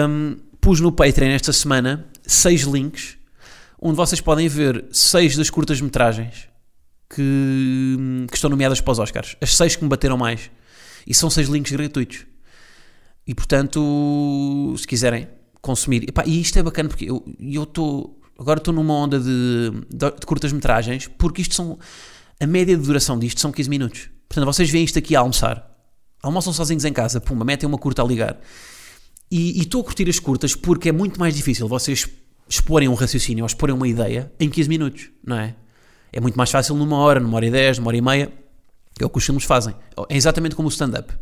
um, 0.08 0.38
pus 0.60 0.80
no 0.80 0.92
Patreon 0.92 1.30
esta 1.30 1.54
semana 1.54 2.08
seis 2.24 2.62
links 2.64 3.18
onde 3.82 3.96
vocês 3.96 4.22
podem 4.22 4.48
ver 4.48 4.86
seis 4.92 5.36
das 5.36 5.50
curtas-metragens 5.50 6.48
que, 7.10 7.98
que, 8.30 8.36
estão 8.36 8.50
nomeadas 8.50 8.80
para 8.80 8.92
os 8.92 9.00
Oscars. 9.00 9.36
As 9.42 9.56
seis 9.56 9.76
que 9.76 9.84
me 9.84 9.90
bateram 9.90 10.18
mais. 10.18 10.52
E 11.06 11.14
são 11.14 11.30
seis 11.30 11.48
links 11.48 11.72
gratuitos. 11.72 12.26
E 13.26 13.34
portanto, 13.34 14.76
se 14.78 14.88
quiserem 14.88 15.28
consumir. 15.62 16.08
E 16.26 16.42
isto 16.42 16.58
é 16.58 16.64
bacana 16.64 16.90
porque 16.90 17.06
eu 17.10 17.64
estou. 17.64 18.20
Agora 18.38 18.58
estou 18.58 18.74
numa 18.74 18.94
onda 18.94 19.20
de, 19.20 19.72
de, 19.90 20.12
de 20.20 20.26
curtas-metragens, 20.26 21.08
porque 21.18 21.42
isto 21.42 21.56
são. 21.56 21.78
A 22.40 22.48
média 22.48 22.76
de 22.76 22.84
duração 22.84 23.20
disto 23.20 23.40
são 23.40 23.52
15 23.52 23.70
minutos. 23.70 24.10
Portanto, 24.28 24.46
vocês 24.46 24.70
veem 24.70 24.84
isto 24.84 24.98
aqui 24.98 25.16
a 25.16 25.20
almoçar. 25.20 25.70
Almoçam 26.24 26.52
sozinhos 26.52 26.86
em 26.86 26.94
casa, 26.94 27.22
pumba, 27.22 27.46
metem 27.46 27.68
uma 27.68 27.78
curta 27.78 28.02
a 28.02 28.06
ligar. 28.06 28.40
E 29.30 29.60
estou 29.60 29.82
a 29.82 29.84
curtir 29.84 30.10
as 30.10 30.20
curtas 30.20 30.56
porque 30.56 30.90
é 30.90 30.92
muito 30.92 31.20
mais 31.20 31.36
difícil 31.36 31.68
vocês 31.68 32.08
exporem 32.50 32.90
um 32.90 32.94
raciocínio 32.94 33.44
ou 33.44 33.48
exporem 33.48 33.74
uma 33.76 33.88
ideia 33.88 34.32
em 34.40 34.50
15 34.50 34.68
minutos, 34.68 35.10
não 35.26 35.38
é? 35.38 35.56
É 36.12 36.20
muito 36.20 36.36
mais 36.36 36.52
fácil 36.52 36.76
numa 36.76 36.98
hora, 36.98 37.20
numa 37.20 37.36
hora 37.38 37.46
e 37.46 37.52
dez, 37.52 37.78
numa 37.78 37.88
hora 37.88 37.98
e 37.98 38.02
meia. 38.02 38.34
É 39.00 39.06
o 39.06 39.10
que 39.10 39.18
os 39.18 39.24
filmes 39.24 39.46
fazem. 39.46 39.74
É 40.10 40.18
exatamente 40.18 40.56
como 40.56 40.68
o 40.68 40.72
stand-up. 40.72 41.14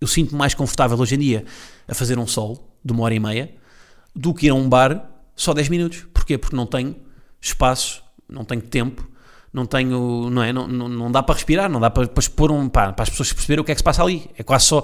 Eu 0.00 0.08
sinto-me 0.08 0.36
mais 0.36 0.52
confortável 0.54 0.98
hoje 0.98 1.14
em 1.14 1.18
dia 1.18 1.44
a 1.86 1.94
fazer 1.94 2.18
um 2.18 2.26
solo 2.26 2.68
de 2.84 2.92
uma 2.92 3.04
hora 3.04 3.14
e 3.14 3.20
meia 3.20 3.54
do 4.14 4.32
que 4.32 4.46
ir 4.46 4.50
a 4.50 4.54
um 4.54 4.68
bar 4.68 5.10
só 5.34 5.52
10 5.52 5.68
minutos. 5.68 6.06
Porquê? 6.12 6.38
Porque 6.38 6.56
não 6.56 6.66
tenho 6.66 6.96
espaço, 7.40 8.02
não 8.28 8.44
tenho 8.44 8.62
tempo, 8.62 9.08
não 9.52 9.66
tenho, 9.66 10.30
não 10.30 10.42
é? 10.42 10.52
Não, 10.52 10.66
não, 10.66 10.88
não 10.88 11.12
dá 11.12 11.22
para 11.22 11.34
respirar, 11.34 11.70
não 11.70 11.80
dá 11.80 11.90
para, 11.90 12.06
para 12.06 12.20
expor 12.20 12.50
um, 12.50 12.68
pá, 12.68 12.92
para 12.92 13.02
as 13.02 13.10
pessoas 13.10 13.32
perceberem 13.32 13.62
o 13.62 13.64
que 13.64 13.72
é 13.72 13.74
que 13.74 13.80
se 13.80 13.84
passa 13.84 14.02
ali. 14.02 14.30
É 14.36 14.42
quase 14.42 14.66
só, 14.66 14.82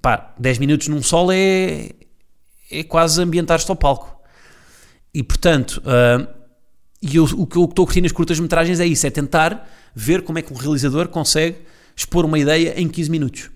pá, 0.00 0.34
10 0.38 0.58
minutos 0.58 0.88
num 0.88 1.02
solo 1.02 1.32
é, 1.32 1.90
é 2.70 2.84
quase 2.84 3.20
ambientar-se 3.22 3.70
ao 3.70 3.76
palco. 3.76 4.20
E 5.12 5.22
portanto, 5.22 5.82
uh, 5.84 6.26
e 7.02 7.16
eu, 7.16 7.24
o 7.24 7.46
que 7.46 7.56
eu 7.56 7.64
estou 7.64 7.82
a 7.82 7.86
curtir 7.86 8.00
nas 8.00 8.12
curtas-metragens 8.12 8.78
é 8.78 8.86
isso: 8.86 9.06
é 9.06 9.10
tentar 9.10 9.68
ver 9.94 10.22
como 10.22 10.38
é 10.38 10.42
que 10.42 10.52
um 10.52 10.56
realizador 10.56 11.08
consegue 11.08 11.58
expor 11.96 12.24
uma 12.24 12.38
ideia 12.38 12.80
em 12.80 12.88
15 12.88 13.10
minutos. 13.10 13.50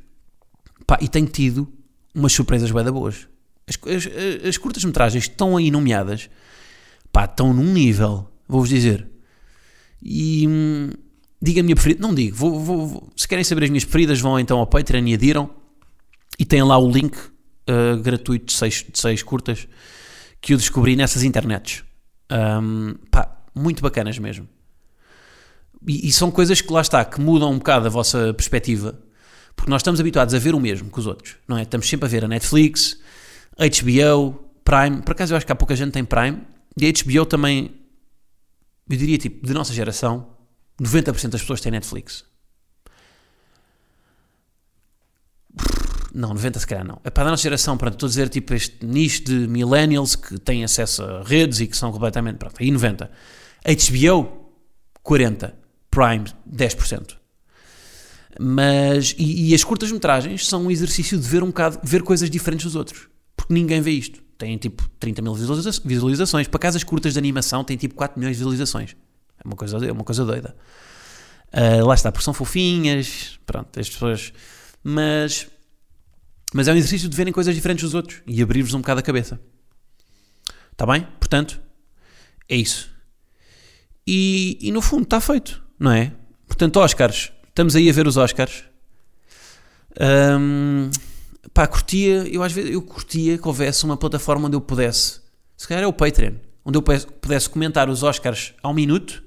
Pá, 0.86 0.98
e 1.00 1.09
tenho 1.09 1.26
tido 1.26 1.72
umas 2.14 2.32
surpresas 2.32 2.70
bem 2.70 2.84
boas. 2.84 3.28
As, 3.66 3.78
as, 3.88 4.46
as 4.46 4.56
curtas-metragens 4.56 5.24
estão 5.24 5.56
aí 5.56 5.70
nomeadas, 5.70 6.28
pá, 7.10 7.24
estão 7.24 7.52
num 7.52 7.72
nível, 7.72 8.28
vou-vos 8.48 8.68
dizer. 8.68 9.06
E 10.02 10.46
hum, 10.46 10.90
diga 11.40 11.60
a 11.60 11.62
minha 11.62 11.74
preferida, 11.74 12.02
não 12.02 12.14
digo, 12.14 12.36
vou, 12.36 12.60
vou, 12.60 12.86
vou, 12.86 13.12
se 13.16 13.26
querem 13.26 13.44
saber 13.44 13.64
as 13.64 13.70
minhas 13.70 13.84
preferidas, 13.84 14.20
vão 14.20 14.38
então 14.38 14.58
ao 14.58 14.66
Patreon 14.66 15.06
e 15.06 15.14
adiram. 15.14 15.50
E 16.38 16.44
têm 16.44 16.62
lá 16.62 16.76
o 16.78 16.90
link 16.90 17.16
uh, 17.16 17.96
gratuito 18.02 18.46
de 18.46 18.52
6 18.52 18.86
de 18.92 18.98
seis 18.98 19.22
curtas 19.22 19.68
que 20.40 20.52
eu 20.52 20.58
descobri 20.58 20.96
nessas 20.96 21.22
internets. 21.22 21.84
Um, 22.30 22.94
pá, 23.10 23.44
muito 23.54 23.82
bacanas 23.82 24.18
mesmo. 24.18 24.48
E, 25.86 26.08
e, 26.08 26.12
são 26.12 26.30
coisas 26.30 26.60
que 26.60 26.72
lá 26.72 26.80
está, 26.80 27.04
que 27.04 27.20
mudam 27.20 27.50
um 27.50 27.58
bocado 27.58 27.86
a 27.86 27.90
vossa 27.90 28.32
perspectiva, 28.34 28.98
porque 29.54 29.70
nós 29.70 29.80
estamos 29.80 30.00
habituados 30.00 30.34
a 30.34 30.38
ver 30.38 30.54
o 30.54 30.60
mesmo 30.60 30.90
que 30.90 30.98
os 30.98 31.06
outros, 31.06 31.36
não 31.46 31.56
é? 31.56 31.62
Estamos 31.62 31.88
sempre 31.88 32.06
a 32.06 32.08
ver 32.08 32.24
a 32.24 32.28
Netflix, 32.28 32.98
HBO, 33.57 34.40
Prime. 34.64 35.02
Por 35.02 35.12
acaso 35.12 35.32
eu 35.32 35.36
acho 35.36 35.46
que 35.46 35.52
há 35.52 35.57
pouca 35.57 35.76
gente 35.76 35.92
tem 35.92 36.05
Prime. 36.05 36.42
E 36.76 36.92
HBO 36.92 37.26
também, 37.26 37.74
eu 38.88 38.96
diria 38.96 39.18
tipo, 39.18 39.46
de 39.46 39.55
nossa 39.55 39.72
geração, 39.72 40.28
90% 40.80 41.28
das 41.30 41.40
pessoas 41.40 41.61
têm 41.61 41.72
Netflix. 41.72 42.24
Não, 46.12 46.28
90 46.30 46.61
se 46.61 46.66
calhar 46.66 46.84
não. 46.84 47.00
É 47.02 47.11
para 47.11 47.26
a 47.26 47.30
nossa 47.30 47.42
geração, 47.42 47.76
pronto, 47.76 47.94
estou 47.94 48.07
a 48.07 48.11
dizer 48.11 48.28
tipo 48.28 48.55
este 48.55 48.84
nicho 48.84 49.24
de 49.24 49.48
millennials 49.48 50.14
que 50.14 50.38
têm 50.38 50.62
acesso 50.62 51.02
a 51.02 51.22
redes 51.22 51.61
e 51.61 51.66
que 51.66 51.76
são 51.76 51.90
completamente, 51.90 52.38
pronto, 52.38 52.55
aí 52.61 52.70
90. 52.70 53.11
HBO, 53.64 54.52
40. 55.02 55.64
Prime, 55.90 56.24
10%. 56.50 57.16
Mas, 58.40 59.14
e, 59.16 59.50
e 59.50 59.55
as 59.55 59.62
curtas-metragens 59.62 60.46
são 60.46 60.64
um 60.64 60.70
exercício 60.70 61.16
de 61.16 61.28
ver 61.28 61.42
um 61.44 61.48
bocado, 61.48 61.78
ver 61.84 62.02
coisas 62.02 62.28
diferentes 62.28 62.64
dos 62.64 62.74
outros. 62.74 63.09
Porque 63.37 63.53
ninguém 63.53 63.80
vê 63.80 63.91
isto. 63.93 64.22
Tem 64.39 64.57
tipo 64.59 64.89
30 64.99 65.22
mil 65.22 65.35
visualiza- 65.35 65.80
visualizações. 65.85 66.49
Para 66.49 66.59
casa 66.61 66.76
as 66.76 66.85
curtas 66.85 67.12
de 67.12 67.18
animação 67.18 67.62
têm 67.64 67.76
tipo 67.76 67.95
4 67.95 68.18
milhões 68.18 68.37
de 68.37 68.39
visualizações. 68.41 68.97
É 69.39 69.47
uma 69.47 69.57
coisa, 69.57 69.76
é 69.87 69.93
uma 69.93 70.05
coisa 70.05 70.24
doida. 70.24 70.57
Ah, 71.53 71.85
lá 71.85 71.95
está, 71.95 72.11
porque 72.11 72.24
são 72.24 72.35
fofinhas, 72.35 73.39
pronto, 73.47 73.78
as 73.78 73.89
pessoas. 73.89 74.32
Mas, 74.82 75.47
mas 76.53 76.66
é 76.68 76.72
um 76.72 76.76
exercício 76.76 77.09
de 77.09 77.16
verem 77.16 77.32
coisas 77.32 77.55
diferentes 77.55 77.85
dos 77.85 77.95
outros 77.95 78.22
e 78.26 78.43
abrir-vos 78.43 78.74
um 78.74 78.78
bocado 78.78 79.01
a 79.01 79.03
cabeça. 79.03 79.41
Está 80.72 80.85
bem? 80.85 81.07
Portanto, 81.20 81.61
é 82.49 82.57
isso. 82.57 82.91
E, 84.07 84.59
e 84.61 84.72
no 84.72 84.82
fundo 84.82 85.05
está 85.05 85.20
feito, 85.20 85.62
não 85.78 85.93
é? 85.93 86.12
Portanto, 86.47 86.78
Oscars, 86.80 87.32
estamos 87.49 87.74
aí 87.76 87.89
a 87.89 87.93
ver 87.93 88.07
os 88.07 88.16
Oscars. 88.16 88.64
Ahm, 89.99 90.91
pá, 91.53 91.66
curtia, 91.66 92.26
eu 92.28 92.42
às 92.42 92.53
vezes 92.53 92.70
eu 92.72 92.80
curtia 92.82 93.36
que 93.38 93.47
houvesse 93.47 93.84
uma 93.84 93.97
plataforma 93.97 94.47
onde 94.47 94.57
eu 94.57 94.61
pudesse, 94.61 95.20
se 95.57 95.68
calhar 95.68 95.84
é 95.84 95.86
o 95.86 95.92
Patreon, 95.92 96.34
onde 96.64 96.78
eu 96.78 96.82
pudesse- 96.82 97.51
comentar 97.51 97.88
os 97.88 98.03
Oscars 98.03 98.55
ao 98.62 98.72
minuto 98.72 99.22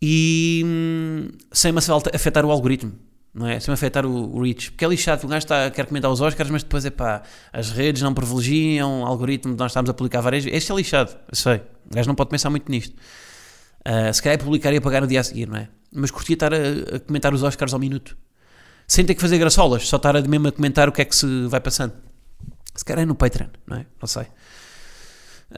e 0.00 0.62
hum, 0.64 1.28
sem 1.52 1.72
me 1.72 1.78
afetar 2.14 2.44
o 2.44 2.50
algoritmo, 2.50 2.92
não 3.34 3.46
é? 3.46 3.58
Sem 3.58 3.70
me 3.72 3.74
afetar 3.74 4.06
o, 4.06 4.36
o 4.36 4.42
reach. 4.42 4.70
Porque 4.70 4.84
é 4.84 4.88
lixado, 4.88 5.24
o 5.24 5.28
gajo 5.28 5.38
está, 5.44 5.70
quer 5.70 5.86
comentar 5.86 6.10
os 6.10 6.20
Oscars, 6.20 6.50
mas 6.50 6.62
depois 6.62 6.84
é 6.84 6.90
pá, 6.90 7.22
as 7.52 7.70
redes 7.70 8.02
não 8.02 8.14
privilegiam, 8.14 9.02
o 9.02 9.06
algoritmo, 9.06 9.54
nós 9.56 9.72
estamos 9.72 9.90
a 9.90 9.94
publicar 9.94 10.20
várias 10.20 10.44
vezes. 10.44 10.56
Este 10.58 10.72
é 10.72 10.74
lixado, 10.76 11.16
eu 11.28 11.34
sei. 11.36 11.56
O 11.90 11.94
gajo 11.94 12.06
não 12.08 12.14
pode 12.14 12.30
pensar 12.30 12.50
muito 12.50 12.70
nisto. 12.70 12.94
Ah, 13.84 14.12
se 14.12 14.22
calhar 14.22 14.38
é 14.38 14.42
publicar 14.42 14.72
e 14.72 14.76
apagar 14.76 15.00
no 15.02 15.06
dia 15.08 15.20
a 15.20 15.24
seguir, 15.24 15.48
não 15.48 15.56
é? 15.56 15.68
Mas 15.92 16.10
curtia 16.10 16.34
estar 16.34 16.52
a, 16.52 16.58
a 16.96 17.00
comentar 17.00 17.32
os 17.34 17.42
Oscars 17.42 17.72
ao 17.72 17.80
minuto. 17.80 18.16
Sem 18.88 19.04
ter 19.04 19.14
que 19.14 19.20
fazer 19.20 19.38
graçolas, 19.38 19.86
só 19.86 19.96
estar 19.96 20.16
a, 20.16 20.22
mesmo 20.22 20.48
a 20.48 20.52
comentar 20.52 20.88
o 20.88 20.92
que 20.92 21.02
é 21.02 21.04
que 21.04 21.14
se 21.14 21.46
vai 21.46 21.60
passando. 21.60 21.92
Se 22.74 22.84
calhar 22.84 23.02
é 23.02 23.06
no 23.06 23.14
Patreon, 23.14 23.48
não 23.66 23.76
é? 23.76 23.86
Não 24.00 24.08
sei. 24.08 24.26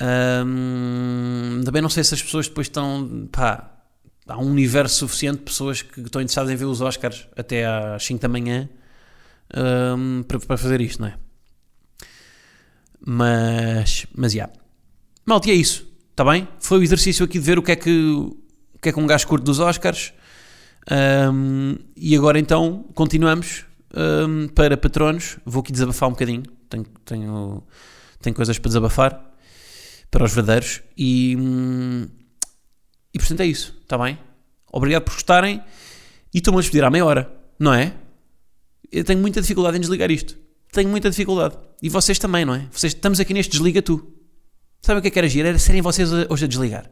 Ahm, 0.01 1.63
também 1.65 1.81
não 1.81 1.89
sei 1.89 2.03
se 2.03 2.13
as 2.13 2.23
pessoas 2.23 2.49
depois 2.49 2.67
estão. 2.67 3.29
pá, 3.31 3.71
há 4.27 4.39
um 4.39 4.51
universo 4.51 4.97
suficiente 4.97 5.39
de 5.39 5.45
pessoas 5.45 5.81
que 5.81 6.01
estão 6.01 6.21
interessadas 6.21 6.51
em 6.51 6.57
ver 6.57 6.65
os 6.65 6.81
Oscars 6.81 7.29
até 7.37 7.67
às 7.67 8.05
5 8.05 8.21
da 8.21 8.29
manhã 8.29 8.69
para, 10.27 10.39
para 10.41 10.57
fazer 10.57 10.81
isto, 10.81 11.01
não 11.01 11.09
é? 11.09 11.15
Mas, 13.05 14.07
mas, 14.15 14.33
já. 14.33 14.49
Malta, 15.25 15.49
e 15.49 15.53
é 15.53 15.55
isso, 15.55 15.87
está 16.11 16.25
bem? 16.25 16.47
Foi 16.61 16.79
o 16.79 16.83
exercício 16.83 17.25
aqui 17.25 17.39
de 17.39 17.45
ver 17.45 17.59
o 17.59 17.63
que 17.63 17.73
é 17.73 17.77
que, 17.77 17.91
o 17.91 18.79
que, 18.81 18.91
é 18.91 18.93
que 18.93 19.01
um 19.01 19.07
gajo 19.07 19.27
curto 19.27 19.45
dos 19.45 19.59
Oscars. 19.59 20.13
Ahm, 20.89 21.77
e 21.97 22.17
agora 22.17 22.39
então 22.39 22.85
continuamos 22.95 23.65
ahm, 23.95 24.49
para 24.49 24.77
patronos. 24.77 25.39
Vou 25.45 25.61
aqui 25.61 25.73
desabafar 25.73 26.09
um 26.09 26.13
bocadinho. 26.13 26.43
Tenho, 26.69 26.87
tenho, 27.05 27.63
tenho 28.21 28.37
coisas 28.37 28.59
para 28.59 28.69
desabafar 28.69 29.31
para 30.11 30.25
os 30.25 30.33
verdadeiros. 30.33 30.83
E, 30.97 31.37
hum, 31.39 32.09
e 33.13 33.19
portanto 33.19 33.41
é 33.41 33.47
isso, 33.47 33.77
está 33.83 33.99
bem? 33.99 34.19
Obrigado 34.73 35.03
por 35.03 35.15
gostarem 35.15 35.63
e 36.33 36.39
estou-me 36.39 36.59
a 36.59 36.61
despedir 36.61 36.85
à 36.85 36.91
meia 36.91 37.05
hora, 37.05 37.31
não 37.59 37.75
é? 37.75 37.95
Eu 38.91 39.05
tenho 39.05 39.21
muita 39.21 39.41
dificuldade 39.41 39.77
em 39.77 39.81
desligar 39.81 40.11
isto. 40.11 40.37
Tenho 40.73 40.89
muita 40.89 41.11
dificuldade. 41.11 41.57
E 41.83 41.89
vocês 41.89 42.19
também, 42.19 42.45
não 42.45 42.55
é? 42.55 42.69
Vocês, 42.71 42.93
estamos 42.93 43.19
aqui 43.19 43.35
neste 43.35 43.53
Desliga 43.53 43.83
Tu. 43.83 44.01
Sabem 44.81 44.99
o 45.01 45.03
que 45.03 45.09
é 45.09 45.11
que 45.11 45.19
era 45.19 45.27
agir? 45.27 45.45
Era 45.45 45.59
serem 45.59 45.83
vocês 45.83 46.11
hoje 46.13 46.45
a 46.45 46.49
desligar. 46.49 46.91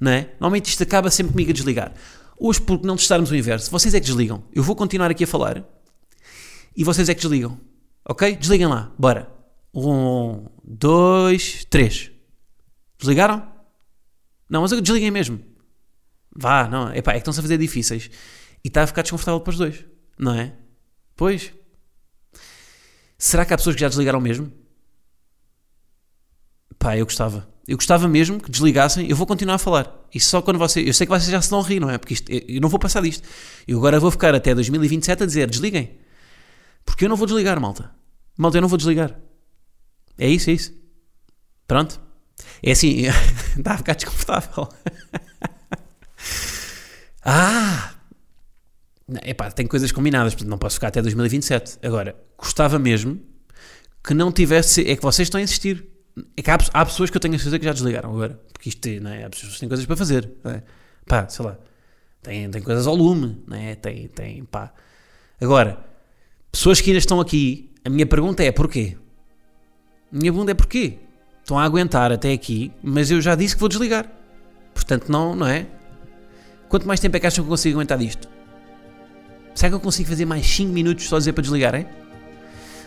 Não 0.00 0.10
é? 0.10 0.30
Normalmente 0.40 0.66
isto 0.66 0.82
acaba 0.82 1.10
sempre 1.10 1.32
comigo 1.32 1.50
a 1.50 1.54
desligar. 1.54 1.92
Hoje, 2.40 2.60
porque 2.60 2.86
não 2.86 2.96
testarmos 2.96 3.30
o 3.30 3.36
inverso, 3.36 3.70
vocês 3.70 3.92
é 3.94 4.00
que 4.00 4.06
desligam. 4.06 4.44
Eu 4.52 4.62
vou 4.62 4.76
continuar 4.76 5.10
aqui 5.10 5.24
a 5.24 5.26
falar 5.26 5.64
e 6.76 6.84
vocês 6.84 7.08
é 7.08 7.14
que 7.14 7.20
desligam. 7.20 7.60
Ok? 8.08 8.36
Desliguem 8.36 8.68
lá. 8.68 8.92
Bora. 8.96 9.30
Um, 9.74 10.46
dois, 10.64 11.64
três. 11.64 12.10
Desligaram? 12.98 13.46
Não, 14.48 14.62
mas 14.62 14.72
eu 14.72 14.80
desliguem 14.80 15.10
mesmo. 15.10 15.40
Vá, 16.34 16.68
não. 16.68 16.94
Epá, 16.94 17.12
é 17.12 17.14
que 17.14 17.18
estão-se 17.18 17.40
a 17.40 17.42
fazer 17.42 17.58
difíceis. 17.58 18.08
E 18.64 18.68
está 18.68 18.84
a 18.84 18.86
ficar 18.86 19.02
desconfortável 19.02 19.40
para 19.40 19.50
os 19.50 19.58
dois. 19.58 19.84
Não 20.16 20.34
é? 20.34 20.54
Pois. 21.16 21.52
Será 23.18 23.44
que 23.44 23.52
há 23.52 23.56
pessoas 23.56 23.74
que 23.74 23.80
já 23.80 23.88
desligaram 23.88 24.20
mesmo? 24.20 24.52
Pá, 26.78 26.96
eu 26.96 27.04
gostava. 27.04 27.48
Eu 27.68 27.76
gostava 27.76 28.08
mesmo 28.08 28.40
que 28.40 28.50
desligassem. 28.50 29.10
Eu 29.10 29.14
vou 29.14 29.26
continuar 29.26 29.56
a 29.56 29.58
falar. 29.58 29.94
E 30.14 30.18
só 30.18 30.40
quando 30.40 30.58
vocês. 30.58 30.86
Eu 30.86 30.94
sei 30.94 31.06
que 31.06 31.10
vocês 31.10 31.30
já 31.30 31.42
se 31.42 31.50
vão 31.50 31.60
rir, 31.60 31.78
não 31.78 31.90
é? 31.90 31.98
Porque 31.98 32.14
isto, 32.14 32.32
eu 32.32 32.62
não 32.62 32.68
vou 32.70 32.80
passar 32.80 33.02
disto. 33.02 33.28
Eu 33.66 33.76
agora 33.76 34.00
vou 34.00 34.10
ficar 34.10 34.34
até 34.34 34.54
2027 34.54 35.22
a 35.22 35.26
dizer 35.26 35.50
desliguem. 35.50 35.98
Porque 36.82 37.04
eu 37.04 37.10
não 37.10 37.16
vou 37.16 37.26
desligar, 37.26 37.60
malta. 37.60 37.90
Malta, 38.38 38.56
eu 38.56 38.62
não 38.62 38.68
vou 38.68 38.78
desligar. 38.78 39.20
É 40.16 40.26
isso, 40.26 40.48
é 40.48 40.54
isso. 40.54 40.72
Pronto. 41.66 42.00
É 42.62 42.70
assim, 42.70 43.02
está 43.58 43.74
a 43.74 43.76
ficar 43.76 43.94
desconfortável. 43.96 44.66
ah! 47.22 47.92
Não, 49.06 49.20
Epá, 49.22 49.50
tem 49.50 49.66
coisas 49.66 49.92
combinadas, 49.92 50.32
portanto 50.32 50.50
não 50.50 50.58
posso 50.58 50.76
ficar 50.76 50.88
até 50.88 51.02
2027. 51.02 51.80
Agora, 51.82 52.16
gostava 52.38 52.78
mesmo 52.78 53.20
que 54.02 54.14
não 54.14 54.32
tivesse. 54.32 54.90
É 54.90 54.96
que 54.96 55.02
vocês 55.02 55.26
estão 55.26 55.38
a 55.38 55.44
insistir. 55.44 55.97
É 56.36 56.42
que 56.42 56.50
há, 56.50 56.58
há 56.72 56.84
pessoas 56.84 57.10
que 57.10 57.16
eu 57.16 57.20
tenho 57.20 57.34
a 57.34 57.38
certeza 57.38 57.58
que 57.58 57.64
já 57.64 57.72
desligaram 57.72 58.10
agora. 58.10 58.40
Porque 58.52 58.68
isto 58.68 58.88
não 59.00 59.10
é, 59.10 59.24
há 59.24 59.30
pessoas 59.30 59.54
que 59.54 59.60
têm 59.60 59.68
coisas 59.68 59.86
para 59.86 59.96
fazer. 59.96 60.30
Não 60.42 60.50
é? 60.52 60.62
Pá, 61.06 61.28
sei 61.28 61.44
lá. 61.44 61.56
Tem, 62.22 62.50
tem 62.50 62.62
coisas 62.62 62.86
ao 62.86 62.94
lume, 62.94 63.42
não 63.46 63.56
é? 63.56 63.74
Tem, 63.74 64.08
tem, 64.08 64.44
pá. 64.44 64.72
Agora, 65.40 65.78
pessoas 66.50 66.80
que 66.80 66.90
ainda 66.90 66.98
estão 66.98 67.20
aqui, 67.20 67.72
a 67.84 67.90
minha 67.90 68.06
pergunta 68.06 68.42
é 68.42 68.50
porquê? 68.50 68.96
A 70.12 70.16
minha 70.16 70.32
pergunta 70.32 70.50
é 70.50 70.54
porquê? 70.54 70.98
Estão 71.40 71.58
a 71.58 71.64
aguentar 71.64 72.12
até 72.12 72.32
aqui, 72.32 72.72
mas 72.82 73.10
eu 73.10 73.20
já 73.20 73.34
disse 73.34 73.54
que 73.54 73.60
vou 73.60 73.68
desligar. 73.68 74.10
Portanto, 74.74 75.10
não, 75.10 75.34
não 75.34 75.46
é? 75.46 75.66
Quanto 76.68 76.86
mais 76.86 77.00
tempo 77.00 77.16
é 77.16 77.20
que 77.20 77.26
acham 77.26 77.44
que 77.44 77.48
eu 77.48 77.50
consigo 77.50 77.76
aguentar 77.76 77.98
disto? 77.98 78.28
Será 79.54 79.70
que 79.70 79.74
eu 79.74 79.80
consigo 79.80 80.08
fazer 80.08 80.24
mais 80.24 80.46
5 80.46 80.72
minutos 80.72 81.08
só 81.08 81.18
dizer 81.18 81.32
para 81.32 81.42
desligarem? 81.42 81.86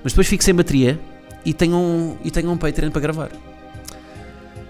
Mas 0.04 0.14
depois 0.14 0.28
fico 0.28 0.44
sem 0.44 0.54
bateria 0.54 1.00
e 1.46 1.54
tenho 1.54 1.76
um, 1.76 2.18
e 2.24 2.32
tenho 2.32 2.50
um 2.52 2.58
Patreon 2.58 2.92
para 2.92 3.02
gravar. 3.02 3.32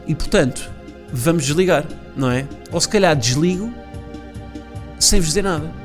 E 0.07 0.15
portanto, 0.15 0.71
vamos 1.11 1.45
desligar, 1.45 1.85
não 2.15 2.31
é? 2.31 2.47
Ou 2.71 2.79
se 2.79 2.89
calhar 2.89 3.15
desligo 3.15 3.71
sem 4.99 5.19
vos 5.19 5.29
dizer 5.29 5.43
nada. 5.43 5.80